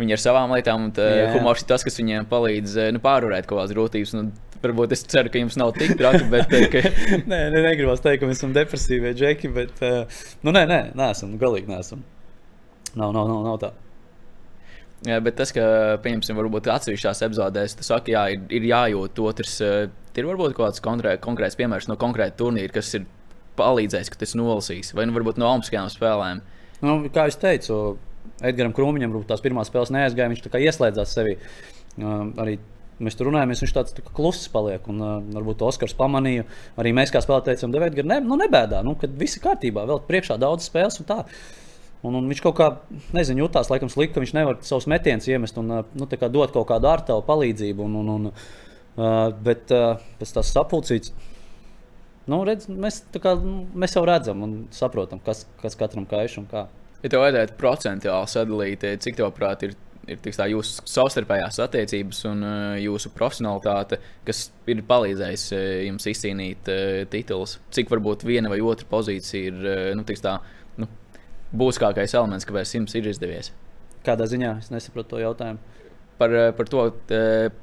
viņi 0.00 0.16
ar 0.16 0.22
savām 0.22 0.54
lietām, 0.54 0.88
un 0.88 1.34
humors 1.34 1.64
ir 1.64 1.68
tas, 1.70 1.84
kas 1.86 1.98
viņiem 2.00 2.28
palīdz 2.30 2.76
eh, 2.80 2.92
nu, 2.94 3.02
pārvarēt 3.04 3.48
kaut 3.48 3.60
kādas 3.60 3.76
grūtības. 3.76 4.16
Nu, 4.18 4.30
Varbūt 4.60 4.92
es 4.92 5.06
ceru, 5.08 5.30
ka 5.32 5.40
jums 5.40 5.54
nav 5.56 5.70
tik 5.72 5.94
traki, 5.96 6.26
bet. 6.28 6.50
Eh, 6.52 6.66
ka... 6.68 6.82
nē, 7.30 7.38
ne, 7.54 7.62
negribas 7.64 8.02
teikt, 8.04 8.20
ka 8.20 8.28
mēs 8.28 8.42
esam 8.42 8.52
depresīvi 8.52 9.14
džeki, 9.16 9.48
bet. 9.56 9.80
Nu, 10.44 10.52
nē, 10.52 10.66
nē, 10.68 10.80
neesam. 11.00 11.32
Galīgi 11.40 11.72
neesam. 11.72 12.02
Nav, 12.92 13.14
nav, 13.16 13.24
nav, 13.24 13.40
nav 13.46 13.56
tā. 13.62 13.70
Jā, 15.08 15.16
bet 15.24 15.38
tas, 15.40 15.48
ka, 15.56 15.64
pieņemsim, 16.04 16.36
varbūt 16.36 16.68
atsevišķās 16.74 17.24
epizodēs, 17.24 17.78
tas 17.78 17.88
saka, 17.88 18.12
jā, 18.12 18.26
ir, 18.34 18.44
ir 18.52 18.68
jājūt 18.68 19.22
otrs. 19.24 19.56
Ir 20.18 20.26
varbūt 20.26 20.56
kaut 20.56 20.70
kāds 20.70 20.82
konkrē, 20.84 21.14
konkrēts 21.22 21.58
piemērs 21.58 21.86
no 21.90 21.96
konkrēta 22.00 22.40
turnīra, 22.40 22.72
kas 22.74 22.94
ir 22.98 23.06
palīdzējis, 23.60 24.10
ka 24.10 24.20
tas 24.22 24.34
nolasīs, 24.38 24.94
vai 24.96 25.06
nu 25.06 25.14
varbūt 25.14 25.38
no 25.40 25.50
Olimpiskajām 25.50 25.90
spēlēm. 25.92 26.42
Nu, 26.80 26.96
kā 27.12 27.28
jau 27.28 27.38
teicu, 27.44 27.78
Edgars 28.40 28.74
Krūmiņam 28.76 29.14
tās 29.28 29.42
pirmās 29.44 29.70
spēles 29.70 29.92
neaizgāja. 29.94 30.32
Viņš 30.32 30.60
ieslēdzās 30.60 31.16
sevi. 31.16 31.36
Uh, 32.00 32.30
arī 32.40 32.56
mēs 33.00 33.16
tur 33.16 33.30
runājāmies, 33.30 33.62
viņš 33.64 33.74
tāds 33.76 33.96
tā 33.96 34.04
kluss 34.06 34.48
paliek. 34.52 34.86
Un, 34.90 35.00
uh, 35.04 35.16
varbūt 35.36 35.64
Oskars 35.66 35.96
pamanīja, 35.98 36.46
arī 36.80 36.94
mēs 36.96 37.12
kā 37.12 37.22
spēlētāji 37.24 37.60
teicām, 37.60 37.74
Devēt, 37.74 37.98
ne, 38.06 38.20
nu, 38.24 38.38
nebēdā, 38.40 38.82
nu, 38.86 38.96
kad 39.00 39.12
viss 39.20 39.38
ir 39.38 39.44
kārtībā, 39.44 39.84
vēl 39.88 40.02
priekšā 40.08 40.38
daudz 40.40 40.68
spēles 40.70 41.00
un 41.02 41.08
tā. 41.08 41.20
Un, 42.00 42.16
un 42.16 42.30
viņš 42.32 42.40
kaut 42.46 42.56
kā, 42.56 42.70
nezinu, 43.12 43.44
jutās 43.44 43.68
laikam 43.68 43.90
slikti, 43.92 44.14
ka 44.14 44.24
viņš 44.24 44.30
nevar 44.32 44.60
savus 44.64 44.88
metienus 44.88 45.28
iemest 45.28 45.58
un 45.60 45.74
uh, 45.74 45.94
nu, 45.96 46.08
dot 46.08 46.56
kaut 46.56 46.68
kādu 46.70 46.88
ārtavu 46.88 47.24
palīdzību. 47.28 47.88
Un, 47.88 47.98
un, 48.00 48.12
un, 48.14 48.30
uh, 48.96 49.28
bet 49.44 49.72
uh, 49.74 50.00
pēc 50.20 50.34
tās 50.38 50.54
sapulcītes. 50.54 51.14
Nu, 52.30 52.42
redz, 52.46 52.68
mēs, 52.68 53.02
kā, 53.18 53.34
nu, 53.40 53.64
mēs 53.78 53.96
jau 53.96 54.04
redzam 54.06 54.42
un 54.46 54.56
saprotam, 54.74 55.22
kas, 55.24 55.46
kas 55.62 55.76
katram 55.78 56.06
kaiš 56.08 56.40
un 56.42 56.48
kā. 56.50 56.66
Ja 57.00 57.08
tev 57.08 57.24
vajadzētu 57.24 57.56
procentuāli 57.58 58.28
sadalīt, 58.28 58.84
eh, 58.84 58.98
cik 59.00 59.16
tev 59.18 59.30
prāt 59.34 59.64
ir, 59.64 59.72
ir 60.10 60.20
tā, 60.20 60.46
jūsu 60.52 60.84
savstarpējās 60.90 61.58
attiecības 61.64 62.20
un 62.28 62.44
uh, 62.44 62.76
jūsu 62.78 63.10
profesionalitāte, 63.16 63.98
kas 64.28 64.44
ir 64.70 64.84
palīdzējis 64.86 65.46
uh, 65.56 65.64
jums 65.88 66.06
izcīnīt 66.12 66.70
uh, 66.70 67.00
titulus, 67.10 67.56
cik 67.74 67.90
varbūt 67.92 68.26
viena 68.28 68.52
vai 68.52 68.60
otra 68.60 68.86
pozīcija 68.90 69.50
ir 69.50 69.64
uh, 69.64 69.82
nu, 69.96 70.04
tā, 70.04 70.36
nu, 70.82 70.90
būtiskākais 71.56 72.14
elements, 72.20 72.46
kāpēc 72.48 72.76
jums 72.76 72.94
ir 73.00 73.10
izdevies? 73.10 73.50
Kādā 74.04 74.28
ziņā 74.28 74.58
es 74.60 74.70
nesaprotu 74.72 75.16
to 75.16 75.24
jautājumu? 75.24 75.80
Par, 76.20 76.34
par 76.56 76.68
to 76.70 76.86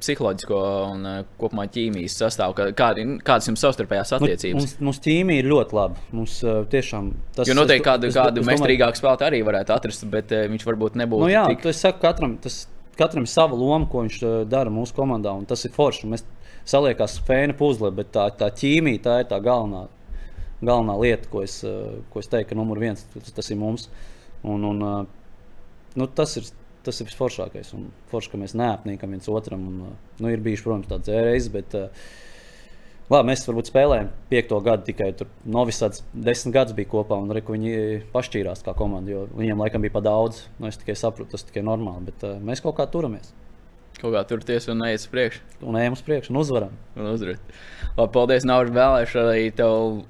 psiholoģisko 0.00 0.62
un 0.92 1.06
kopumā 1.40 1.68
ķīmijas 1.72 2.16
sastāvu. 2.22 2.56
Kāda, 2.76 3.04
kādas 3.26 3.50
jums 3.50 3.62
savstarpējās 3.64 4.14
attiecības? 4.18 4.58
Mums, 4.58 4.74
mums 4.88 5.02
ķīmija 5.04 5.44
ir 5.44 5.50
ļoti 5.52 5.78
laba. 5.78 6.02
Mums 6.14 6.38
tiešām 6.72 7.12
tas 7.36 7.46
ir. 7.46 7.52
Jo 7.52 7.58
noteikti 7.60 7.86
kādu, 7.86 8.10
es, 8.10 8.18
kādu 8.18 8.44
meistarīgāku 8.48 9.00
spēlētāju 9.00 9.32
arī 9.32 9.44
varētu 9.46 9.76
atrast, 9.76 10.08
bet 10.12 10.34
viņš 10.54 10.66
varbūt 10.68 10.98
nebūtu. 11.02 11.26
Nu, 11.26 11.32
jā, 11.32 11.46
tik... 11.52 11.62
tas 11.68 11.84
saku, 11.86 12.02
katram, 12.02 12.34
tas, 12.42 12.60
katram 12.98 13.28
ir 13.28 13.32
sava 13.32 13.58
loma, 13.58 13.88
ko 13.90 14.04
viņš 14.06 14.20
dara 14.50 14.72
mūsu 14.74 14.96
komandā, 14.96 15.34
un 15.38 15.46
tas 15.48 15.64
ir 15.68 15.74
forši. 15.76 16.10
Mēs 16.10 16.26
saliekās 16.68 17.18
fēna 17.28 17.56
puzle, 17.58 17.92
bet 17.94 18.12
tā, 18.16 18.28
tā 18.36 18.50
ķīmija 18.54 19.04
tā 19.06 19.18
ir 19.22 19.30
tā 19.30 19.40
galvenā, 19.44 19.86
galvenā 20.58 20.98
lieta, 21.00 21.30
ko 21.32 21.44
es, 21.46 21.60
ko 22.12 22.22
es 22.22 22.30
teiktu, 22.30 22.52
ka 22.52 22.58
numur 22.58 22.80
viens 22.82 23.06
tas, 23.14 23.32
tas 23.40 23.52
ir 23.54 23.60
mums. 23.60 23.88
Un, 24.46 24.64
un, 24.68 24.82
nu, 25.98 26.06
tas 26.14 26.36
ir 26.38 26.46
tas 26.88 27.02
ir 27.02 27.08
visforšākais. 27.10 27.74
Un 27.76 27.90
forši, 28.10 28.32
ka 28.32 28.40
mēs 28.40 28.56
neapnīkam 28.58 29.14
viens 29.14 29.28
otram. 29.32 29.66
Un, 29.68 29.98
nu, 30.18 30.32
ir 30.32 30.42
bijuši, 30.44 30.64
protams, 30.66 30.90
tādas 30.90 31.12
reizes, 31.28 31.50
bet 31.54 31.76
labi, 33.08 33.30
mēs 33.30 33.44
varbūt 33.48 33.70
spēlējām 33.70 34.12
piekto 34.32 34.60
gadu 34.64 34.88
tikai 34.88 35.10
tur. 35.16 35.30
Novisāts 35.48 36.04
desmit 36.12 36.56
gadus 36.56 36.76
bija 36.78 36.90
kopā, 36.92 37.20
un 37.20 37.32
arī 37.34 37.44
viņi 37.46 37.74
pašķīrās 38.14 38.64
kā 38.66 38.76
komanda. 38.78 39.26
Viņiem 39.36 39.64
laikam 39.64 39.84
bija 39.84 39.96
pa 39.98 40.04
daudz. 40.04 40.46
Nu, 40.58 40.70
es 40.72 40.80
tikai 40.80 40.96
saprotu, 40.98 41.36
tas 41.36 41.46
tikai 41.48 41.64
normāli, 41.66 42.08
bet 42.10 42.26
uh, 42.26 42.40
mēs 42.42 42.64
kaut 42.64 42.78
kā 42.80 42.88
turamies. 42.90 43.32
Kaut 43.98 44.14
kā 44.14 44.22
turties 44.30 44.68
un 44.70 44.78
neiet 44.84 45.02
uz 45.02 45.08
priekšu. 45.10 45.42
Un 45.66 45.76
ejam 45.80 45.96
uz 45.96 46.04
priekšu 46.06 46.30
un 46.30 46.38
uzvaram. 46.38 46.76
Un 46.94 47.10
uzvaram. 47.10 47.56
Paldies, 48.14 48.46
Nauris, 48.46 48.76
vēlēšu 48.76 49.24
arī 49.24 49.48
tev 49.58 50.04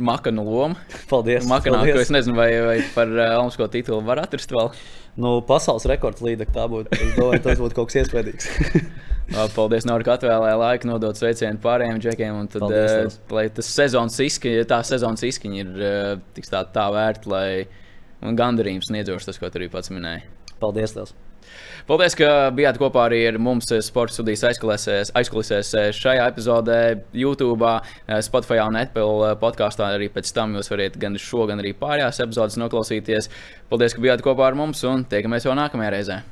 Makanu 0.00 0.44
lomu. 0.46 0.78
Paldies. 1.10 1.46
Makanā, 1.48 1.82
paldies. 1.82 2.06
Es 2.06 2.12
nezinu, 2.14 2.36
vai, 2.38 2.48
vai 2.64 2.78
par 2.94 3.12
uh, 3.12 3.36
Olimpisko 3.38 3.68
titulu 3.72 4.00
var 4.06 4.22
atrast 4.24 4.52
vēl. 4.54 4.72
Nu, 5.20 5.36
pasaules 5.46 5.86
rekords 5.90 6.22
līdekļa 6.24 6.56
tā 6.56 6.66
būtu. 6.70 6.96
Es 6.96 7.14
domāju, 7.18 7.42
tas 7.46 7.62
būtu 7.62 7.78
kaut 7.78 7.90
kas 7.90 8.00
iespaidīgs. 8.02 8.50
Paldies, 9.56 9.86
Nora, 9.86 10.06
ka 10.06 10.16
atvēlēji 10.18 10.58
laiku 10.58 10.90
nodot 10.90 11.18
sveicienu 11.18 11.62
pārējiem 11.62 12.02
džekiem. 12.02 12.42
Un 12.42 12.50
tad, 12.50 12.64
Paldies, 12.66 13.18
uh, 13.20 13.34
lai 13.36 13.46
tas 13.54 13.70
sezonas 13.70 14.18
izskaņa, 14.26 14.66
tā 14.70 14.82
sezonas 14.86 15.26
izskaņa 15.30 15.64
ir 15.64 15.72
uh, 15.78 16.44
tā, 16.50 16.64
tā 16.74 16.86
vērta, 16.94 17.30
lai 17.30 18.30
gandarījums 18.36 18.90
sniedzošs 18.90 19.30
tas, 19.30 19.40
ko 19.40 19.50
tu 19.50 19.62
arī 19.62 19.70
pats 19.72 19.92
minēji. 19.94 20.26
Paldies! 20.60 20.96
Tev. 20.98 21.14
Paldies, 21.90 22.14
ka 22.14 22.52
bijāt 22.54 22.76
kopā 22.78 23.08
arī 23.08 23.16
ar 23.26 23.34
mums 23.42 23.66
Sports 23.82 24.14
studijas 24.14 24.44
aizkulisēs, 24.46 25.08
aizkulisēs 25.18 25.72
šajā 25.98 26.28
epizodē, 26.30 26.76
YouTube, 27.18 27.66
eh, 27.66 28.20
Spotify 28.22 28.60
un 28.62 28.78
Apple 28.78 29.34
podkāstā. 29.42 29.90
Arī 29.98 30.06
pēc 30.06 30.30
tam 30.32 30.54
jūs 30.54 30.70
varat 30.70 30.94
gan 31.02 31.18
šo, 31.18 31.48
gan 31.50 31.58
arī 31.58 31.74
pārējās 31.74 32.22
epizodes 32.22 32.62
noklausīties. 32.62 33.26
Paldies, 33.68 33.94
ka 33.94 34.06
bijāt 34.06 34.22
kopā 34.22 34.46
ar 34.46 34.54
mums 34.54 34.84
un 34.84 35.02
tiekamies 35.02 35.50
jau 35.50 35.58
nākamajā 35.58 35.90
reizē. 35.90 36.22